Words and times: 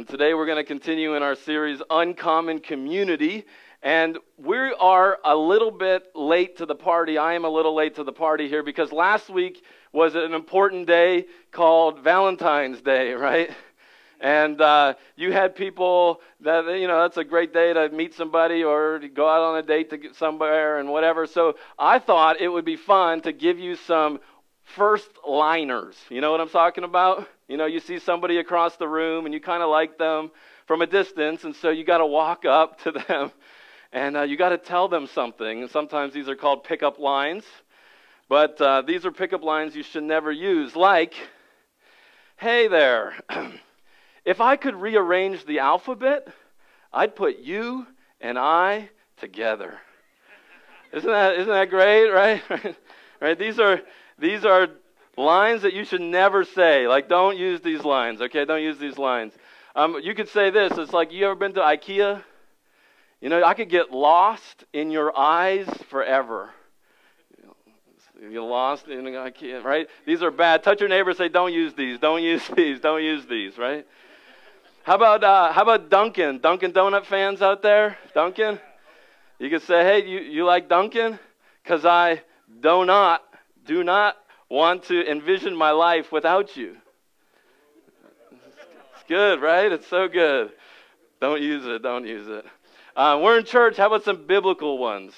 And 0.00 0.08
today 0.08 0.32
we're 0.32 0.46
going 0.46 0.56
to 0.56 0.64
continue 0.64 1.14
in 1.14 1.22
our 1.22 1.34
series, 1.34 1.82
Uncommon 1.90 2.60
Community. 2.60 3.44
And 3.82 4.16
we 4.38 4.56
are 4.56 5.18
a 5.22 5.36
little 5.36 5.70
bit 5.70 6.04
late 6.14 6.56
to 6.56 6.64
the 6.64 6.74
party. 6.74 7.18
I 7.18 7.34
am 7.34 7.44
a 7.44 7.50
little 7.50 7.74
late 7.74 7.96
to 7.96 8.04
the 8.04 8.12
party 8.12 8.48
here 8.48 8.62
because 8.62 8.92
last 8.92 9.28
week 9.28 9.62
was 9.92 10.14
an 10.14 10.32
important 10.32 10.86
day 10.86 11.26
called 11.52 12.00
Valentine's 12.00 12.80
Day, 12.80 13.12
right? 13.28 13.50
And 14.20 14.58
uh, 14.62 14.94
you 15.16 15.32
had 15.32 15.54
people 15.54 16.22
that, 16.40 16.64
you 16.78 16.88
know, 16.88 17.02
that's 17.02 17.18
a 17.18 17.24
great 17.24 17.52
day 17.52 17.74
to 17.74 17.90
meet 17.90 18.14
somebody 18.14 18.64
or 18.64 19.00
to 19.00 19.08
go 19.10 19.28
out 19.28 19.42
on 19.42 19.58
a 19.58 19.62
date 19.62 19.90
to 19.90 19.98
get 19.98 20.16
somewhere 20.16 20.78
and 20.78 20.88
whatever. 20.88 21.26
So 21.26 21.56
I 21.78 21.98
thought 21.98 22.40
it 22.40 22.48
would 22.48 22.64
be 22.64 22.76
fun 22.76 23.20
to 23.20 23.32
give 23.32 23.58
you 23.58 23.76
some 23.76 24.20
first 24.62 25.10
liners. 25.28 25.96
You 26.08 26.22
know 26.22 26.30
what 26.30 26.40
I'm 26.40 26.48
talking 26.48 26.84
about? 26.84 27.28
You 27.50 27.56
know, 27.56 27.66
you 27.66 27.80
see 27.80 27.98
somebody 27.98 28.38
across 28.38 28.76
the 28.76 28.86
room 28.86 29.24
and 29.24 29.34
you 29.34 29.40
kind 29.40 29.60
of 29.60 29.70
like 29.70 29.98
them 29.98 30.30
from 30.66 30.82
a 30.82 30.86
distance, 30.86 31.42
and 31.42 31.56
so 31.56 31.70
you 31.70 31.82
got 31.82 31.98
to 31.98 32.06
walk 32.06 32.44
up 32.44 32.80
to 32.82 32.92
them 33.08 33.32
and 33.90 34.16
uh, 34.16 34.22
you 34.22 34.36
got 34.36 34.50
to 34.50 34.56
tell 34.56 34.86
them 34.86 35.08
something. 35.08 35.62
And 35.62 35.68
sometimes 35.68 36.14
these 36.14 36.28
are 36.28 36.36
called 36.36 36.62
pickup 36.62 37.00
lines, 37.00 37.42
but 38.28 38.60
uh, 38.60 38.82
these 38.82 39.04
are 39.04 39.10
pickup 39.10 39.42
lines 39.42 39.74
you 39.74 39.82
should 39.82 40.04
never 40.04 40.30
use, 40.30 40.76
like, 40.76 41.12
hey 42.36 42.68
there, 42.68 43.14
if 44.24 44.40
I 44.40 44.54
could 44.54 44.76
rearrange 44.76 45.44
the 45.44 45.58
alphabet, 45.58 46.28
I'd 46.92 47.16
put 47.16 47.40
you 47.40 47.84
and 48.20 48.38
I 48.38 48.90
together. 49.16 49.76
Isn't 50.92 51.10
that, 51.10 51.34
isn't 51.34 51.52
that 51.52 51.68
great, 51.68 52.10
right? 52.10 52.42
right? 53.20 53.36
These 53.36 53.58
are, 53.58 53.80
these 54.20 54.44
are 54.44 54.68
lines 55.20 55.62
that 55.62 55.72
you 55.72 55.84
should 55.84 56.00
never 56.00 56.44
say. 56.44 56.88
Like, 56.88 57.08
don't 57.08 57.36
use 57.36 57.60
these 57.60 57.84
lines, 57.84 58.20
okay? 58.20 58.44
Don't 58.44 58.62
use 58.62 58.78
these 58.78 58.98
lines. 58.98 59.32
Um, 59.76 60.00
you 60.02 60.14
could 60.14 60.28
say 60.28 60.50
this. 60.50 60.76
It's 60.76 60.92
like, 60.92 61.12
you 61.12 61.24
ever 61.26 61.34
been 61.34 61.54
to 61.54 61.60
IKEA? 61.60 62.22
You 63.20 63.28
know, 63.28 63.44
I 63.44 63.54
could 63.54 63.68
get 63.68 63.90
lost 63.92 64.64
in 64.72 64.90
your 64.90 65.16
eyes 65.16 65.68
forever. 65.88 66.50
You're 68.20 68.42
lost 68.42 68.88
in 68.88 69.04
IKEA, 69.04 69.64
right? 69.64 69.88
These 70.06 70.22
are 70.22 70.30
bad. 70.30 70.62
Touch 70.62 70.80
your 70.80 70.88
neighbor 70.88 71.14
say, 71.14 71.28
don't 71.28 71.52
use 71.52 71.72
these, 71.74 71.98
don't 71.98 72.22
use 72.22 72.46
these, 72.56 72.80
don't 72.80 73.02
use 73.02 73.26
these, 73.26 73.56
right? 73.56 73.86
How 74.82 74.94
about, 74.94 75.24
uh, 75.24 75.52
how 75.52 75.62
about 75.62 75.90
Dunkin'? 75.90 76.38
Dunkin' 76.40 76.72
Donut 76.72 77.04
fans 77.04 77.42
out 77.42 77.62
there? 77.62 77.98
Dunkin'? 78.14 78.58
You 79.38 79.50
could 79.50 79.62
say, 79.62 79.84
hey, 79.84 80.06
you, 80.06 80.20
you 80.20 80.44
like 80.44 80.68
Dunkin'? 80.68 81.18
Because 81.62 81.84
I 81.84 82.22
do 82.60 82.84
not 82.84 83.22
do 83.66 83.84
not 83.84 84.16
want 84.50 84.84
to 84.84 85.10
envision 85.10 85.56
my 85.56 85.70
life 85.70 86.10
without 86.10 86.56
you. 86.56 86.76
It's 88.32 89.04
good, 89.08 89.40
right? 89.40 89.70
It's 89.70 89.86
so 89.86 90.08
good. 90.08 90.50
Don't 91.20 91.40
use 91.40 91.64
it. 91.64 91.82
Don't 91.82 92.06
use 92.06 92.26
it. 92.28 92.44
Uh, 92.96 93.20
we're 93.22 93.38
in 93.38 93.44
church. 93.44 93.76
How 93.76 93.86
about 93.86 94.04
some 94.04 94.26
biblical 94.26 94.76
ones? 94.78 95.14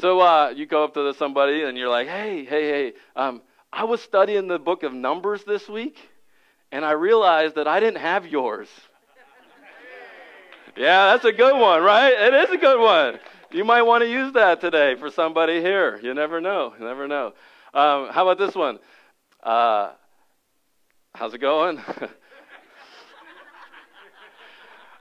So 0.00 0.20
uh, 0.20 0.52
you 0.54 0.66
go 0.66 0.84
up 0.84 0.94
to 0.94 1.14
somebody 1.14 1.62
and 1.62 1.78
you're 1.78 1.88
like, 1.88 2.08
hey, 2.08 2.44
hey, 2.44 2.68
hey, 2.68 2.92
um, 3.16 3.42
I 3.72 3.84
was 3.84 4.00
studying 4.00 4.48
the 4.48 4.58
book 4.58 4.82
of 4.82 4.92
Numbers 4.92 5.44
this 5.44 5.68
week, 5.68 5.98
and 6.72 6.84
I 6.84 6.92
realized 6.92 7.56
that 7.56 7.68
I 7.68 7.80
didn't 7.80 8.00
have 8.00 8.26
yours. 8.26 8.68
Yeah, 10.76 11.12
that's 11.12 11.24
a 11.24 11.32
good 11.32 11.58
one, 11.58 11.82
right? 11.82 12.12
It 12.12 12.34
is 12.34 12.50
a 12.50 12.56
good 12.56 12.80
one. 12.80 13.18
You 13.50 13.64
might 13.64 13.82
want 13.82 14.04
to 14.04 14.08
use 14.08 14.32
that 14.34 14.60
today 14.60 14.94
for 14.94 15.10
somebody 15.10 15.60
here. 15.60 15.98
You 16.02 16.14
never 16.14 16.40
know. 16.40 16.74
You 16.78 16.84
never 16.84 17.08
know. 17.08 17.32
Um, 17.78 18.08
how 18.10 18.28
about 18.28 18.44
this 18.44 18.56
one? 18.56 18.80
Uh, 19.40 19.92
how's 21.14 21.32
it 21.32 21.38
going? 21.38 21.80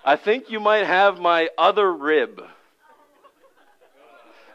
I 0.05 0.15
think 0.15 0.51
you 0.51 0.59
might 0.59 0.85
have 0.85 1.19
my 1.19 1.49
other 1.57 1.91
rib. 1.91 2.39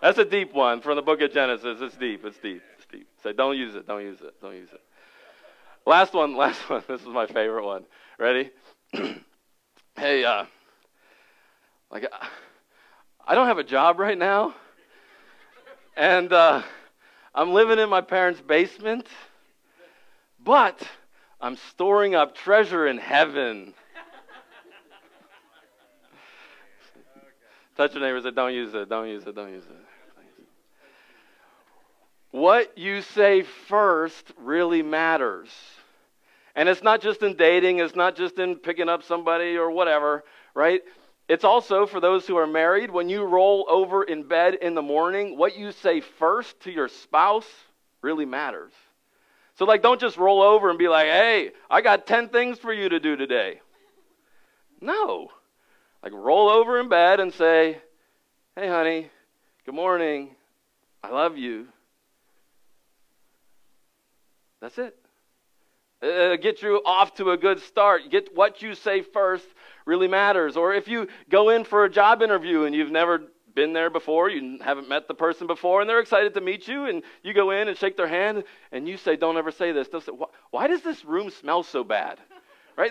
That's 0.00 0.18
a 0.18 0.24
deep 0.24 0.54
one 0.54 0.82
from 0.82 0.94
the 0.94 1.02
book 1.02 1.20
of 1.20 1.32
Genesis. 1.32 1.78
It's 1.80 1.96
deep. 1.96 2.24
It's 2.24 2.38
deep. 2.38 2.62
It's 2.76 2.86
deep. 2.92 3.08
Say, 3.24 3.32
don't 3.32 3.58
use 3.58 3.74
it. 3.74 3.88
Don't 3.88 4.02
use 4.02 4.20
it. 4.20 4.40
Don't 4.40 4.54
use 4.54 4.70
it. 4.72 4.80
Last 5.84 6.14
one. 6.14 6.36
Last 6.36 6.70
one. 6.70 6.84
This 6.86 7.00
is 7.00 7.08
my 7.08 7.26
favorite 7.26 7.64
one. 7.64 7.86
Ready? 8.20 8.50
hey, 9.96 10.24
uh, 10.24 10.44
like. 11.90 12.06
I 13.26 13.34
don't 13.34 13.48
have 13.48 13.58
a 13.58 13.64
job 13.64 13.98
right 13.98 14.16
now. 14.16 14.54
And 15.96 16.32
uh, 16.32 16.62
I'm 17.34 17.52
living 17.52 17.78
in 17.78 17.88
my 17.88 18.00
parents' 18.00 18.40
basement. 18.40 19.06
But 20.44 20.82
I'm 21.40 21.56
storing 21.70 22.14
up 22.14 22.34
treasure 22.34 22.86
in 22.86 22.98
heaven. 22.98 23.74
Touch 27.76 27.94
your 27.94 28.02
neighbor 28.02 28.16
and 28.16 28.24
say, 28.24 28.32
Don't 28.32 28.54
use 28.54 28.74
it, 28.74 28.88
don't 28.88 29.08
use 29.08 29.26
it, 29.26 29.34
don't 29.34 29.50
use 29.50 29.64
it. 29.64 29.76
What 32.32 32.78
you 32.78 33.02
say 33.02 33.42
first 33.42 34.32
really 34.38 34.82
matters. 34.82 35.50
And 36.54 36.68
it's 36.68 36.82
not 36.82 37.02
just 37.02 37.22
in 37.22 37.36
dating, 37.36 37.78
it's 37.78 37.94
not 37.94 38.16
just 38.16 38.38
in 38.38 38.56
picking 38.56 38.88
up 38.88 39.02
somebody 39.02 39.56
or 39.56 39.70
whatever, 39.70 40.24
right? 40.54 40.82
It's 41.28 41.44
also 41.44 41.86
for 41.86 42.00
those 42.00 42.26
who 42.26 42.36
are 42.36 42.46
married, 42.46 42.90
when 42.90 43.08
you 43.08 43.24
roll 43.24 43.66
over 43.68 44.02
in 44.02 44.24
bed 44.24 44.54
in 44.54 44.74
the 44.74 44.82
morning, 44.82 45.38
what 45.38 45.56
you 45.56 45.72
say 45.72 46.00
first 46.00 46.60
to 46.60 46.70
your 46.70 46.88
spouse 46.88 47.48
really 48.02 48.26
matters. 48.26 48.72
So, 49.54 49.64
like, 49.64 49.82
don't 49.82 50.00
just 50.00 50.16
roll 50.16 50.42
over 50.42 50.70
and 50.70 50.78
be 50.78 50.88
like, 50.88 51.06
hey, 51.06 51.52
I 51.70 51.80
got 51.80 52.06
10 52.06 52.28
things 52.28 52.58
for 52.58 52.72
you 52.72 52.88
to 52.88 53.00
do 53.00 53.16
today. 53.16 53.60
No. 54.80 55.30
Like, 56.02 56.12
roll 56.12 56.48
over 56.48 56.80
in 56.80 56.88
bed 56.88 57.20
and 57.20 57.32
say, 57.32 57.78
hey, 58.56 58.68
honey, 58.68 59.10
good 59.64 59.74
morning. 59.74 60.34
I 61.02 61.10
love 61.10 61.36
you. 61.36 61.68
That's 64.60 64.78
it. 64.78 64.96
Uh, 66.02 66.34
get 66.36 66.62
you 66.62 66.82
off 66.84 67.14
to 67.14 67.30
a 67.30 67.36
good 67.36 67.60
start. 67.60 68.02
Get 68.10 68.34
what 68.34 68.60
you 68.60 68.74
say 68.74 69.02
first 69.02 69.46
really 69.86 70.08
matters. 70.08 70.56
Or 70.56 70.74
if 70.74 70.88
you 70.88 71.06
go 71.30 71.50
in 71.50 71.62
for 71.64 71.84
a 71.84 71.90
job 71.90 72.22
interview 72.22 72.64
and 72.64 72.74
you've 72.74 72.90
never 72.90 73.22
been 73.54 73.72
there 73.72 73.88
before, 73.88 74.28
you 74.28 74.58
haven't 74.62 74.88
met 74.88 75.06
the 75.06 75.14
person 75.14 75.46
before, 75.46 75.80
and 75.80 75.88
they're 75.88 76.00
excited 76.00 76.34
to 76.34 76.40
meet 76.40 76.66
you, 76.66 76.86
and 76.86 77.02
you 77.22 77.32
go 77.32 77.50
in 77.50 77.68
and 77.68 77.76
shake 77.76 77.96
their 77.96 78.08
hand, 78.08 78.42
and 78.72 78.88
you 78.88 78.96
say, 78.96 79.14
"Don't 79.14 79.36
ever 79.36 79.50
say 79.50 79.70
this." 79.70 79.88
They'll 79.88 80.00
say, 80.00 80.12
"Why 80.50 80.66
does 80.66 80.82
this 80.82 81.04
room 81.04 81.30
smell 81.30 81.62
so 81.62 81.84
bad?" 81.84 82.18
Right? 82.74 82.90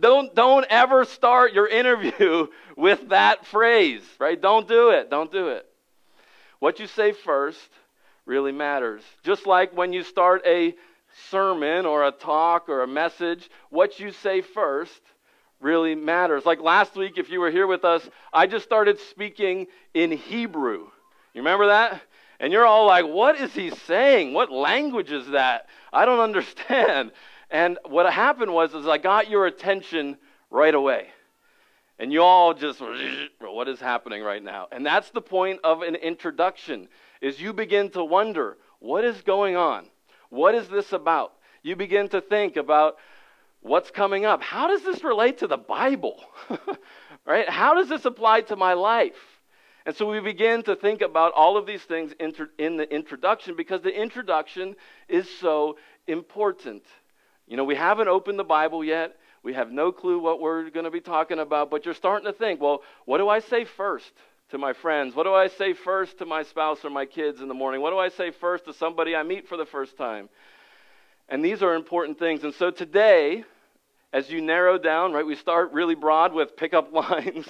Don't 0.00 0.34
don't 0.34 0.64
ever 0.70 1.04
start 1.04 1.52
your 1.52 1.68
interview 1.68 2.46
with 2.78 3.10
that 3.10 3.44
phrase. 3.44 4.02
Right? 4.18 4.40
Don't 4.40 4.66
do 4.66 4.88
it. 4.88 5.10
Don't 5.10 5.30
do 5.30 5.48
it. 5.48 5.66
What 6.60 6.80
you 6.80 6.86
say 6.86 7.12
first 7.12 7.68
really 8.24 8.52
matters. 8.52 9.02
Just 9.24 9.46
like 9.46 9.76
when 9.76 9.92
you 9.92 10.02
start 10.02 10.40
a 10.46 10.74
sermon 11.30 11.86
or 11.86 12.06
a 12.06 12.12
talk 12.12 12.68
or 12.68 12.82
a 12.82 12.86
message, 12.86 13.50
what 13.70 14.00
you 14.00 14.12
say 14.12 14.40
first 14.40 15.00
really 15.60 15.94
matters. 15.94 16.46
Like 16.46 16.60
last 16.60 16.96
week, 16.96 17.18
if 17.18 17.30
you 17.30 17.40
were 17.40 17.50
here 17.50 17.66
with 17.66 17.84
us, 17.84 18.08
I 18.32 18.46
just 18.46 18.64
started 18.64 18.98
speaking 18.98 19.66
in 19.94 20.12
Hebrew. 20.12 20.88
You 21.34 21.40
remember 21.40 21.66
that? 21.66 22.02
And 22.40 22.52
you're 22.52 22.66
all 22.66 22.86
like, 22.86 23.06
what 23.06 23.40
is 23.40 23.52
he 23.52 23.70
saying? 23.70 24.32
What 24.32 24.52
language 24.52 25.10
is 25.10 25.28
that? 25.28 25.66
I 25.92 26.04
don't 26.04 26.20
understand. 26.20 27.12
And 27.50 27.78
what 27.86 28.10
happened 28.12 28.52
was 28.52 28.74
is 28.74 28.86
I 28.86 28.98
got 28.98 29.30
your 29.30 29.46
attention 29.46 30.16
right 30.50 30.74
away. 30.74 31.08
And 31.98 32.12
you 32.12 32.22
all 32.22 32.54
just 32.54 32.80
what 33.40 33.66
is 33.66 33.80
happening 33.80 34.22
right 34.22 34.42
now? 34.42 34.68
And 34.70 34.86
that's 34.86 35.10
the 35.10 35.20
point 35.20 35.58
of 35.64 35.82
an 35.82 35.96
introduction 35.96 36.88
is 37.20 37.40
you 37.40 37.52
begin 37.52 37.90
to 37.90 38.04
wonder, 38.04 38.56
what 38.78 39.04
is 39.04 39.20
going 39.22 39.56
on? 39.56 39.86
What 40.30 40.54
is 40.54 40.68
this 40.68 40.92
about? 40.92 41.32
You 41.62 41.76
begin 41.76 42.08
to 42.10 42.20
think 42.20 42.56
about 42.56 42.96
what's 43.60 43.90
coming 43.90 44.24
up. 44.24 44.42
How 44.42 44.68
does 44.68 44.82
this 44.82 45.02
relate 45.02 45.38
to 45.38 45.46
the 45.46 45.56
Bible? 45.56 46.22
right? 47.26 47.48
How 47.48 47.74
does 47.74 47.88
this 47.88 48.04
apply 48.04 48.42
to 48.42 48.56
my 48.56 48.74
life? 48.74 49.16
And 49.86 49.96
so 49.96 50.10
we 50.10 50.20
begin 50.20 50.62
to 50.64 50.76
think 50.76 51.00
about 51.00 51.32
all 51.32 51.56
of 51.56 51.66
these 51.66 51.82
things 51.82 52.12
in 52.18 52.76
the 52.76 52.94
introduction 52.94 53.56
because 53.56 53.80
the 53.80 53.94
introduction 53.94 54.76
is 55.08 55.28
so 55.40 55.78
important. 56.06 56.82
You 57.46 57.56
know, 57.56 57.64
we 57.64 57.74
haven't 57.74 58.08
opened 58.08 58.38
the 58.38 58.44
Bible 58.44 58.84
yet. 58.84 59.16
We 59.42 59.54
have 59.54 59.72
no 59.72 59.92
clue 59.92 60.18
what 60.18 60.40
we're 60.40 60.68
going 60.68 60.84
to 60.84 60.90
be 60.90 61.00
talking 61.00 61.38
about, 61.38 61.70
but 61.70 61.86
you're 61.86 61.94
starting 61.94 62.30
to 62.30 62.36
think, 62.36 62.60
well, 62.60 62.82
what 63.06 63.18
do 63.18 63.28
I 63.28 63.38
say 63.38 63.64
first 63.64 64.12
to 64.50 64.58
my 64.58 64.72
friends? 64.72 65.14
What 65.14 65.24
do 65.24 65.34
I 65.34 65.48
say 65.48 65.74
first 65.74 66.18
to 66.18 66.26
my 66.26 66.42
spouse 66.42 66.84
or 66.84 66.90
my 66.90 67.04
kids 67.04 67.40
in 67.40 67.48
the 67.48 67.54
morning? 67.54 67.82
What 67.82 67.90
do 67.90 67.98
I 67.98 68.08
say 68.08 68.30
first 68.30 68.64
to 68.64 68.72
somebody 68.72 69.14
I 69.14 69.22
meet 69.22 69.46
for 69.46 69.56
the 69.56 69.66
first 69.66 69.96
time? 69.96 70.30
And 71.28 71.44
these 71.44 71.62
are 71.62 71.74
important 71.74 72.18
things. 72.18 72.44
And 72.44 72.54
so 72.54 72.70
today, 72.70 73.44
as 74.12 74.30
you 74.30 74.40
narrow 74.40 74.78
down, 74.78 75.12
right, 75.12 75.26
we 75.26 75.36
start 75.36 75.72
really 75.72 75.94
broad 75.94 76.32
with 76.32 76.56
pickup 76.56 76.92
lines 76.94 77.46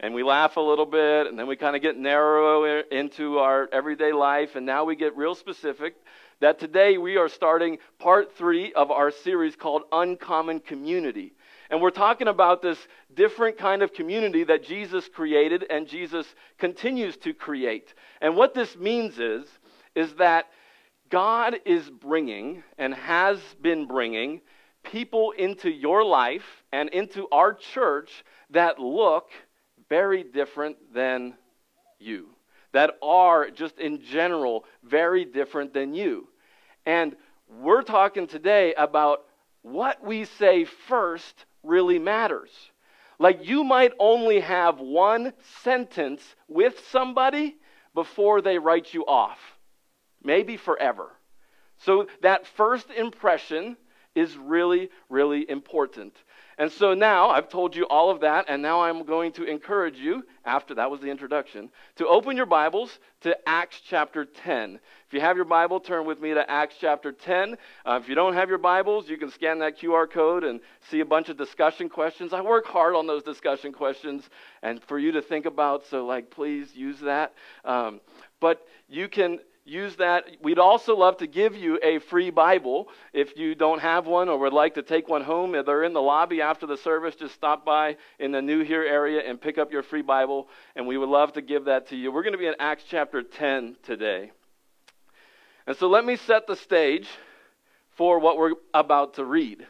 and 0.00 0.12
we 0.12 0.22
laugh 0.22 0.58
a 0.58 0.60
little 0.60 0.84
bit 0.84 1.26
and 1.26 1.38
then 1.38 1.46
we 1.46 1.56
kind 1.56 1.76
of 1.76 1.80
get 1.80 1.96
narrow 1.96 2.82
into 2.90 3.38
our 3.38 3.66
everyday 3.72 4.12
life 4.12 4.54
and 4.54 4.66
now 4.66 4.84
we 4.84 4.96
get 4.96 5.16
real 5.16 5.34
specific. 5.34 5.96
that 6.40 6.58
today 6.58 6.98
we 6.98 7.16
are 7.16 7.28
starting 7.28 7.78
part 7.98 8.36
three 8.36 8.72
of 8.74 8.90
our 8.90 9.10
series 9.10 9.56
called 9.56 9.84
Uncommon 9.92 10.60
Community. 10.60 11.32
And 11.70 11.80
we're 11.80 11.90
talking 11.90 12.28
about 12.28 12.62
this 12.62 12.78
different 13.14 13.58
kind 13.58 13.82
of 13.82 13.92
community 13.92 14.44
that 14.44 14.64
Jesus 14.64 15.08
created 15.08 15.64
and 15.70 15.88
Jesus 15.88 16.26
continues 16.58 17.16
to 17.18 17.32
create. 17.32 17.94
And 18.20 18.36
what 18.36 18.54
this 18.54 18.76
means 18.76 19.18
is, 19.18 19.46
is 19.94 20.14
that 20.14 20.46
God 21.10 21.56
is 21.64 21.88
bringing 21.88 22.62
and 22.78 22.94
has 22.94 23.38
been 23.60 23.86
bringing 23.86 24.40
people 24.82 25.32
into 25.32 25.70
your 25.70 26.04
life 26.04 26.64
and 26.72 26.88
into 26.90 27.26
our 27.32 27.54
church 27.54 28.24
that 28.50 28.78
look 28.78 29.28
very 29.88 30.22
different 30.22 30.76
than 30.92 31.34
you, 31.98 32.28
that 32.72 32.98
are 33.02 33.50
just 33.50 33.78
in 33.78 34.02
general 34.02 34.64
very 34.82 35.24
different 35.24 35.72
than 35.72 35.94
you. 35.94 36.28
And 36.86 37.16
we're 37.60 37.82
talking 37.82 38.26
today 38.26 38.74
about 38.74 39.24
what 39.62 40.04
we 40.04 40.24
say 40.24 40.64
first 40.64 41.46
really 41.64 41.98
matters. 41.98 42.50
Like 43.18 43.46
you 43.46 43.64
might 43.64 43.92
only 43.98 44.40
have 44.40 44.80
one 44.80 45.32
sentence 45.62 46.22
with 46.48 46.80
somebody 46.90 47.56
before 47.94 48.40
they 48.40 48.58
write 48.58 48.92
you 48.92 49.04
off, 49.06 49.38
maybe 50.22 50.56
forever. 50.56 51.10
So 51.78 52.08
that 52.22 52.46
first 52.46 52.90
impression 52.90 53.76
is 54.14 54.36
really, 54.36 54.90
really 55.08 55.48
important. 55.48 56.14
And 56.58 56.70
so 56.70 56.94
now 56.94 57.30
I've 57.30 57.48
told 57.48 57.74
you 57.74 57.84
all 57.84 58.10
of 58.10 58.20
that, 58.20 58.46
and 58.48 58.62
now 58.62 58.82
I'm 58.82 59.04
going 59.04 59.32
to 59.32 59.44
encourage 59.44 59.98
you, 59.98 60.24
after 60.44 60.74
that 60.74 60.90
was 60.90 61.00
the 61.00 61.10
introduction, 61.10 61.70
to 61.96 62.06
open 62.06 62.36
your 62.36 62.46
Bibles 62.46 62.98
to 63.22 63.36
Acts 63.48 63.80
chapter 63.84 64.24
10. 64.24 64.78
If 65.06 65.12
you 65.12 65.20
have 65.20 65.36
your 65.36 65.44
Bible, 65.44 65.80
turn 65.80 66.06
with 66.06 66.20
me 66.20 66.32
to 66.34 66.48
Acts 66.48 66.76
chapter 66.80 67.10
10. 67.10 67.56
Uh, 67.84 67.98
if 68.00 68.08
you 68.08 68.14
don't 68.14 68.34
have 68.34 68.48
your 68.48 68.58
Bibles, 68.58 69.08
you 69.08 69.16
can 69.16 69.30
scan 69.30 69.58
that 69.60 69.78
QR 69.78 70.08
code 70.08 70.44
and 70.44 70.60
see 70.90 71.00
a 71.00 71.04
bunch 71.04 71.28
of 71.28 71.36
discussion 71.36 71.88
questions. 71.88 72.32
I 72.32 72.40
work 72.40 72.66
hard 72.66 72.94
on 72.94 73.06
those 73.06 73.22
discussion 73.22 73.72
questions 73.72 74.28
and 74.62 74.82
for 74.84 74.98
you 74.98 75.12
to 75.12 75.22
think 75.22 75.46
about, 75.46 75.86
so 75.86 76.06
like 76.06 76.30
please 76.30 76.74
use 76.74 77.00
that. 77.00 77.34
Um, 77.64 78.00
but 78.40 78.66
you 78.88 79.08
can 79.08 79.40
use 79.64 79.96
that. 79.96 80.24
We'd 80.42 80.58
also 80.58 80.96
love 80.96 81.18
to 81.18 81.26
give 81.26 81.56
you 81.56 81.78
a 81.82 81.98
free 81.98 82.30
Bible 82.30 82.88
if 83.12 83.36
you 83.36 83.54
don't 83.54 83.80
have 83.80 84.06
one 84.06 84.28
or 84.28 84.38
would 84.38 84.52
like 84.52 84.74
to 84.74 84.82
take 84.82 85.08
one 85.08 85.22
home. 85.22 85.52
They're 85.52 85.84
in 85.84 85.94
the 85.94 86.02
lobby 86.02 86.42
after 86.42 86.66
the 86.66 86.76
service. 86.76 87.14
Just 87.14 87.34
stop 87.34 87.64
by 87.64 87.96
in 88.18 88.32
the 88.32 88.42
New 88.42 88.62
Here 88.62 88.84
area 88.84 89.22
and 89.26 89.40
pick 89.40 89.58
up 89.58 89.72
your 89.72 89.82
free 89.82 90.02
Bible, 90.02 90.48
and 90.76 90.86
we 90.86 90.98
would 90.98 91.08
love 91.08 91.32
to 91.34 91.42
give 91.42 91.64
that 91.64 91.88
to 91.88 91.96
you. 91.96 92.12
We're 92.12 92.22
going 92.22 92.32
to 92.32 92.38
be 92.38 92.46
in 92.46 92.54
Acts 92.58 92.84
chapter 92.88 93.22
10 93.22 93.76
today. 93.82 94.32
And 95.66 95.76
so 95.76 95.88
let 95.88 96.04
me 96.04 96.16
set 96.16 96.46
the 96.46 96.56
stage 96.56 97.08
for 97.96 98.18
what 98.18 98.36
we're 98.36 98.52
about 98.74 99.14
to 99.14 99.24
read. 99.24 99.66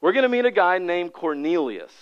We're 0.00 0.12
going 0.12 0.22
to 0.22 0.28
meet 0.28 0.44
a 0.44 0.50
guy 0.50 0.78
named 0.78 1.12
Cornelius. 1.12 1.92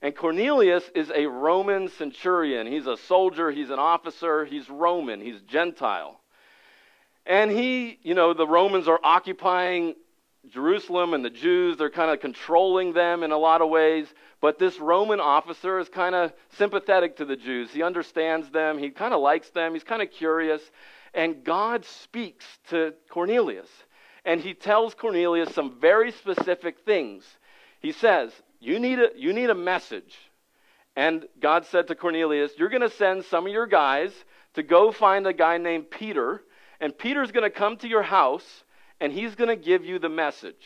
And 0.00 0.14
Cornelius 0.14 0.84
is 0.94 1.10
a 1.14 1.26
Roman 1.26 1.88
centurion. 1.88 2.66
He's 2.66 2.86
a 2.86 2.96
soldier, 2.96 3.50
he's 3.50 3.70
an 3.70 3.78
officer, 3.78 4.44
he's 4.44 4.68
Roman, 4.68 5.20
he's 5.20 5.40
Gentile. 5.42 6.20
And 7.26 7.50
he, 7.50 7.98
you 8.02 8.14
know, 8.14 8.34
the 8.34 8.46
Romans 8.46 8.86
are 8.88 9.00
occupying 9.02 9.94
Jerusalem 10.50 11.14
and 11.14 11.24
the 11.24 11.30
Jews, 11.30 11.78
they're 11.78 11.90
kind 11.90 12.10
of 12.10 12.20
controlling 12.20 12.92
them 12.92 13.22
in 13.22 13.30
a 13.30 13.38
lot 13.38 13.62
of 13.62 13.70
ways. 13.70 14.12
But 14.40 14.58
this 14.58 14.78
Roman 14.78 15.20
officer 15.20 15.78
is 15.78 15.88
kind 15.88 16.14
of 16.14 16.32
sympathetic 16.58 17.16
to 17.16 17.24
the 17.24 17.36
Jews. 17.36 17.70
He 17.70 17.82
understands 17.82 18.50
them, 18.50 18.78
he 18.78 18.90
kind 18.90 19.14
of 19.14 19.20
likes 19.20 19.48
them, 19.50 19.72
he's 19.72 19.84
kind 19.84 20.02
of 20.02 20.10
curious. 20.10 20.60
And 21.14 21.44
God 21.44 21.84
speaks 21.84 22.44
to 22.68 22.92
Cornelius. 23.08 23.68
And 24.26 24.40
he 24.40 24.54
tells 24.54 24.94
Cornelius 24.94 25.54
some 25.54 25.78
very 25.80 26.10
specific 26.10 26.80
things. 26.84 27.24
He 27.80 27.92
says, 27.92 28.32
You 28.60 28.78
need 28.78 28.98
a, 28.98 29.08
you 29.16 29.32
need 29.32 29.50
a 29.50 29.54
message. 29.54 30.14
And 30.96 31.26
God 31.40 31.66
said 31.66 31.88
to 31.88 31.94
Cornelius, 31.94 32.52
You're 32.58 32.70
going 32.70 32.82
to 32.82 32.90
send 32.90 33.24
some 33.26 33.46
of 33.46 33.52
your 33.52 33.66
guys 33.66 34.12
to 34.54 34.62
go 34.62 34.92
find 34.92 35.26
a 35.26 35.32
guy 35.32 35.58
named 35.58 35.90
Peter 35.90 36.42
and 36.80 36.96
Peter's 36.96 37.32
going 37.32 37.50
to 37.50 37.56
come 37.56 37.76
to 37.78 37.88
your 37.88 38.02
house 38.02 38.64
and 39.00 39.12
he's 39.12 39.34
going 39.34 39.48
to 39.48 39.56
give 39.56 39.84
you 39.84 39.98
the 39.98 40.08
message. 40.08 40.62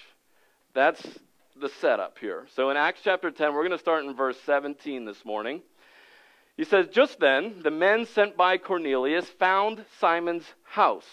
That's 0.74 1.04
the 1.60 1.68
setup 1.80 2.18
here. 2.18 2.46
So 2.54 2.70
in 2.70 2.76
Acts 2.76 3.00
chapter 3.02 3.30
10, 3.30 3.52
we're 3.52 3.62
going 3.66 3.72
to 3.72 3.78
start 3.78 4.04
in 4.04 4.14
verse 4.14 4.36
17 4.46 5.04
this 5.04 5.24
morning. 5.24 5.62
He 6.56 6.64
says, 6.64 6.88
Just 6.88 7.20
then, 7.20 7.62
the 7.62 7.70
men 7.70 8.06
sent 8.06 8.36
by 8.36 8.58
Cornelius 8.58 9.26
found 9.38 9.84
Simon's 10.00 10.44
house. 10.64 11.08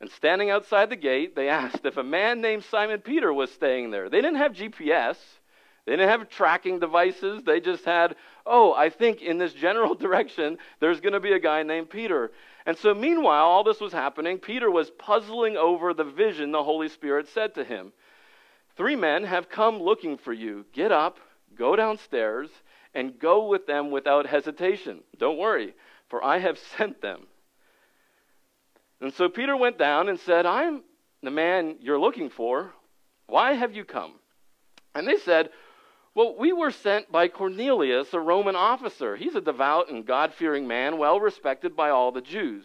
And 0.00 0.10
standing 0.10 0.50
outside 0.50 0.88
the 0.88 0.96
gate, 0.96 1.36
they 1.36 1.48
asked 1.48 1.84
if 1.84 1.96
a 1.96 2.02
man 2.02 2.40
named 2.40 2.64
Simon 2.64 3.00
Peter 3.00 3.32
was 3.32 3.50
staying 3.50 3.90
there. 3.90 4.08
They 4.08 4.22
didn't 4.22 4.38
have 4.38 4.52
GPS, 4.52 5.16
they 5.86 5.92
didn't 5.92 6.08
have 6.08 6.28
tracking 6.30 6.78
devices. 6.78 7.42
They 7.44 7.60
just 7.60 7.84
had, 7.84 8.14
oh, 8.46 8.72
I 8.72 8.90
think 8.90 9.22
in 9.22 9.38
this 9.38 9.52
general 9.52 9.94
direction, 9.96 10.58
there's 10.78 11.00
going 11.00 11.14
to 11.14 11.20
be 11.20 11.32
a 11.32 11.38
guy 11.38 11.62
named 11.62 11.90
Peter. 11.90 12.30
And 12.66 12.76
so, 12.76 12.94
meanwhile, 12.94 13.44
all 13.44 13.64
this 13.64 13.80
was 13.80 13.92
happening. 13.92 14.38
Peter 14.38 14.70
was 14.70 14.90
puzzling 14.90 15.56
over 15.56 15.94
the 15.94 16.04
vision 16.04 16.52
the 16.52 16.62
Holy 16.62 16.88
Spirit 16.88 17.28
said 17.28 17.54
to 17.54 17.64
him 17.64 17.92
Three 18.76 18.96
men 18.96 19.24
have 19.24 19.48
come 19.48 19.78
looking 19.78 20.16
for 20.18 20.32
you. 20.32 20.66
Get 20.72 20.92
up, 20.92 21.18
go 21.54 21.76
downstairs, 21.76 22.50
and 22.94 23.18
go 23.18 23.46
with 23.46 23.66
them 23.66 23.90
without 23.90 24.26
hesitation. 24.26 25.00
Don't 25.18 25.38
worry, 25.38 25.74
for 26.08 26.24
I 26.24 26.38
have 26.38 26.58
sent 26.76 27.00
them. 27.00 27.26
And 29.00 29.12
so 29.14 29.28
Peter 29.28 29.56
went 29.56 29.78
down 29.78 30.08
and 30.08 30.20
said, 30.20 30.44
I'm 30.44 30.82
the 31.22 31.30
man 31.30 31.76
you're 31.80 31.98
looking 31.98 32.28
for. 32.28 32.72
Why 33.26 33.52
have 33.52 33.74
you 33.74 33.84
come? 33.84 34.14
And 34.94 35.06
they 35.06 35.16
said, 35.16 35.50
well, 36.14 36.34
we 36.36 36.52
were 36.52 36.70
sent 36.70 37.10
by 37.12 37.28
Cornelius, 37.28 38.12
a 38.12 38.20
Roman 38.20 38.56
officer. 38.56 39.16
He's 39.16 39.36
a 39.36 39.40
devout 39.40 39.90
and 39.90 40.04
God 40.04 40.34
fearing 40.34 40.66
man, 40.66 40.98
well 40.98 41.20
respected 41.20 41.76
by 41.76 41.90
all 41.90 42.10
the 42.10 42.20
Jews. 42.20 42.64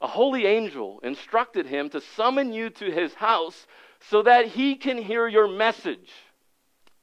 A 0.00 0.06
holy 0.06 0.46
angel 0.46 1.00
instructed 1.02 1.66
him 1.66 1.88
to 1.90 2.00
summon 2.00 2.52
you 2.52 2.70
to 2.70 2.90
his 2.90 3.14
house 3.14 3.66
so 4.10 4.22
that 4.22 4.46
he 4.46 4.76
can 4.76 4.98
hear 4.98 5.28
your 5.28 5.48
message. 5.48 6.10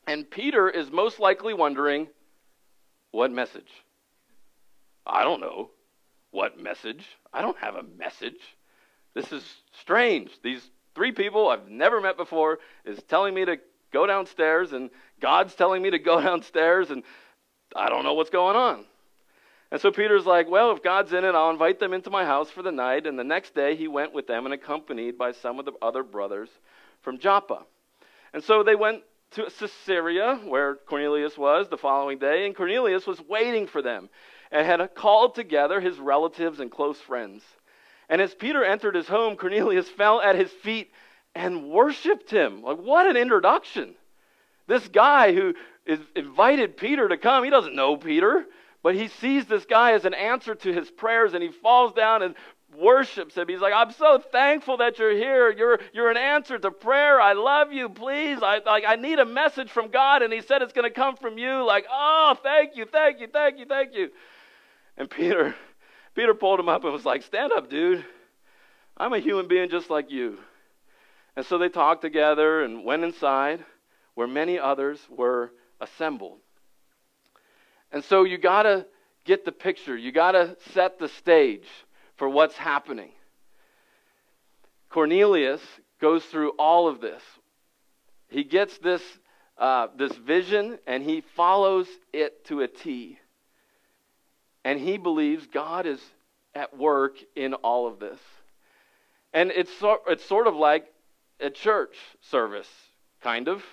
And 0.08 0.30
Peter 0.30 0.70
is 0.70 0.92
most 0.92 1.20
likely 1.20 1.54
wondering, 1.54 2.08
What 3.12 3.32
message? 3.32 3.72
I 5.06 5.24
don't 5.24 5.42
know. 5.42 5.72
What 6.32 6.62
message? 6.62 7.06
I 7.34 7.42
don't 7.42 7.58
have 7.58 7.76
a 7.76 7.84
message. 7.84 8.40
This 9.14 9.32
is 9.32 9.44
strange. 9.82 10.32
These 10.44 10.70
three 10.96 11.12
people 11.12 11.50
I've 11.50 11.70
never 11.70 12.02
met 12.02 12.18
before 12.18 12.60
is 12.86 13.02
telling 13.04 13.34
me 13.34 13.46
to 13.46 13.58
go 13.92 14.06
downstairs, 14.06 14.74
and 14.74 14.90
God's 15.19 15.56
telling 15.56 15.81
me 15.81 15.92
to 15.92 16.00
go 16.00 16.21
downstairs, 16.21 16.90
and 16.90 17.04
I 17.76 17.90
don't 17.90 18.04
know 18.04 18.14
what's 18.14 18.30
going 18.30 18.56
on. 18.56 18.85
And 19.71 19.80
so 19.80 19.92
Peter's 19.92 20.26
like, 20.26 20.49
Well, 20.49 20.71
if 20.71 20.81
God's 20.81 21.14
in 21.14 21.23
it, 21.23 21.35
I'll 21.35 21.52
invite 21.52 21.80
them 21.80 21.94
into 21.94 22.09
my 22.09 22.26
house 22.26 22.49
for 22.49 22.64
the 22.64 22.71
night. 22.71 23.06
And 23.06 23.19
the 23.19 23.23
next 23.23 23.54
day 23.54 23.76
he 23.76 23.88
went 23.88 24.14
with 24.14 24.26
them 24.26 24.45
and 24.45 24.54
accompanied 24.54 25.18
by 25.18 25.31
some 25.31 25.59
of 25.59 25.66
the 25.66 25.73
other 25.81 26.04
brothers 26.04 26.49
from 27.02 27.19
Joppa. 27.19 27.66
And 28.33 28.44
so 28.44 28.64
they 28.64 28.76
went 28.76 29.04
to 29.31 29.44
Caesarea, 29.59 30.40
where 30.45 30.76
Cornelius 30.76 31.38
was, 31.38 31.69
the 31.69 31.78
following 31.78 32.18
day, 32.18 32.45
and 32.45 32.56
Cornelius 32.56 33.06
was 33.06 33.21
waiting 33.21 33.68
for 33.68 33.81
them 33.81 34.09
and 34.52 34.66
had 34.66 34.95
called 34.95 35.35
together 35.35 35.80
his 35.80 35.99
relatives 35.99 36.59
and 36.59 36.71
close 36.71 36.99
friends. 36.99 37.44
And 38.09 38.21
as 38.21 38.33
Peter 38.33 38.64
entered 38.64 38.95
his 38.95 39.07
home, 39.07 39.35
Cornelius 39.38 39.88
fell 39.97 40.19
at 40.19 40.35
his 40.35 40.52
feet 40.52 40.92
and 41.35 41.69
worshiped 41.69 42.31
him. 42.31 42.64
Like, 42.64 42.78
what 42.78 43.06
an 43.06 43.18
introduction. 43.18 43.94
This 44.69 44.88
guy 44.88 45.33
who 45.33 45.56
is 45.88 45.99
invited 46.16 46.78
Peter 46.78 47.09
to 47.09 47.18
come, 47.18 47.44
he 47.44 47.49
doesn't 47.49 47.76
know 47.76 47.97
Peter, 47.97 48.45
but 48.83 48.94
he 48.94 49.07
sees 49.07 49.47
this 49.47 49.66
guy 49.66 49.94
as 49.94 50.06
an 50.06 50.14
answer 50.14 50.54
to 50.54 50.71
his 50.71 50.92
prayers 50.92 51.33
and 51.33 51.42
he 51.42 51.49
falls 51.49 51.92
down 51.94 52.21
and 52.21 52.35
worships 52.78 53.33
him. 53.33 53.47
He's 53.47 53.61
like, 53.61 53.73
I'm 53.73 53.92
so 53.92 54.21
thankful 54.31 54.78
that 54.78 54.99
you're 54.99 55.16
here. 55.16 55.52
You're, 55.52 55.80
you're 55.92 56.11
an 56.11 56.18
answer 56.18 56.59
to 56.59 56.69
prayer. 56.69 57.19
I 57.19 57.33
love 57.33 57.73
you. 57.73 57.90
Please, 57.90 58.44
I, 58.44 58.59
like, 58.64 58.83
I 58.88 58.95
need 58.95 59.18
a 59.18 59.26
message 59.26 59.71
from 59.71 59.90
God. 59.90 60.21
And 60.21 60.31
he 60.31 60.42
said 60.42 60.61
it's 60.61 60.71
going 60.71 60.88
to 60.88 60.94
come 60.94 61.18
from 61.18 61.40
you. 61.40 61.64
Like, 61.66 61.85
oh, 61.92 62.38
thank 62.44 62.76
you, 62.76 62.85
thank 62.85 63.19
you, 63.19 63.28
thank 63.28 63.57
you, 63.57 63.66
thank 63.66 63.95
you. 63.95 64.11
And 64.97 65.09
Peter, 65.09 65.56
Peter 66.14 66.35
pulled 66.35 66.59
him 66.59 66.69
up 66.69 66.83
and 66.83 66.94
was 66.94 67.06
like, 67.06 67.23
stand 67.23 67.52
up, 67.54 67.71
dude. 67.71 68.06
I'm 68.95 69.14
a 69.14 69.19
human 69.19 69.47
being 69.47 69.69
just 69.69 69.90
like 69.90 70.11
you. 70.11 70.38
And 71.35 71.44
so 71.44 71.57
they 71.57 71.69
talked 71.69 72.04
together 72.04 72.64
and 72.64 72.85
went 72.85 73.04
inside 73.04 73.66
where 74.19 74.28
many 74.28 74.59
others 74.59 74.99
were 75.09 75.49
assembled. 75.80 76.40
And 77.90 78.04
so 78.04 78.26
you 78.26 78.38
got 78.38 78.64
to 78.64 78.85
get 79.23 79.45
the 79.45 79.54
picture, 79.54 79.95
you 79.95 80.11
got 80.11 80.33
to 80.33 80.57
set 80.73 80.99
the 80.99 81.07
stage 81.07 81.64
for 82.18 82.28
what's 82.28 82.57
happening. 82.57 83.11
Cornelius 84.90 85.61
goes 86.02 86.26
through 86.26 86.49
all 86.59 86.90
of 86.90 86.99
this. 86.99 87.21
He 88.28 88.44
gets 88.44 88.78
this, 88.80 89.02
uh, 89.57 89.88
this 89.97 90.11
vision 90.18 90.80
and 90.85 91.02
he 91.02 91.21
follows 91.38 91.88
it 92.11 92.44
to 92.47 92.59
a 92.59 92.68
T. 92.68 93.19
And 94.66 94.81
he 94.81 94.97
believes 94.97 95.47
God 95.47 95.85
is 95.85 96.02
at 96.54 96.78
work 96.78 97.16
in 97.38 97.54
all 97.54 97.88
of 97.88 97.99
this. 97.99 98.19
And 99.31 99.49
it's, 99.52 99.71
so, 99.78 99.99
it's 100.07 100.26
sort 100.26 100.47
of 100.47 100.56
like 100.56 100.92
a 101.40 101.49
church 101.49 101.95
service, 102.19 102.68
kind 103.21 103.47
of. 103.47 103.64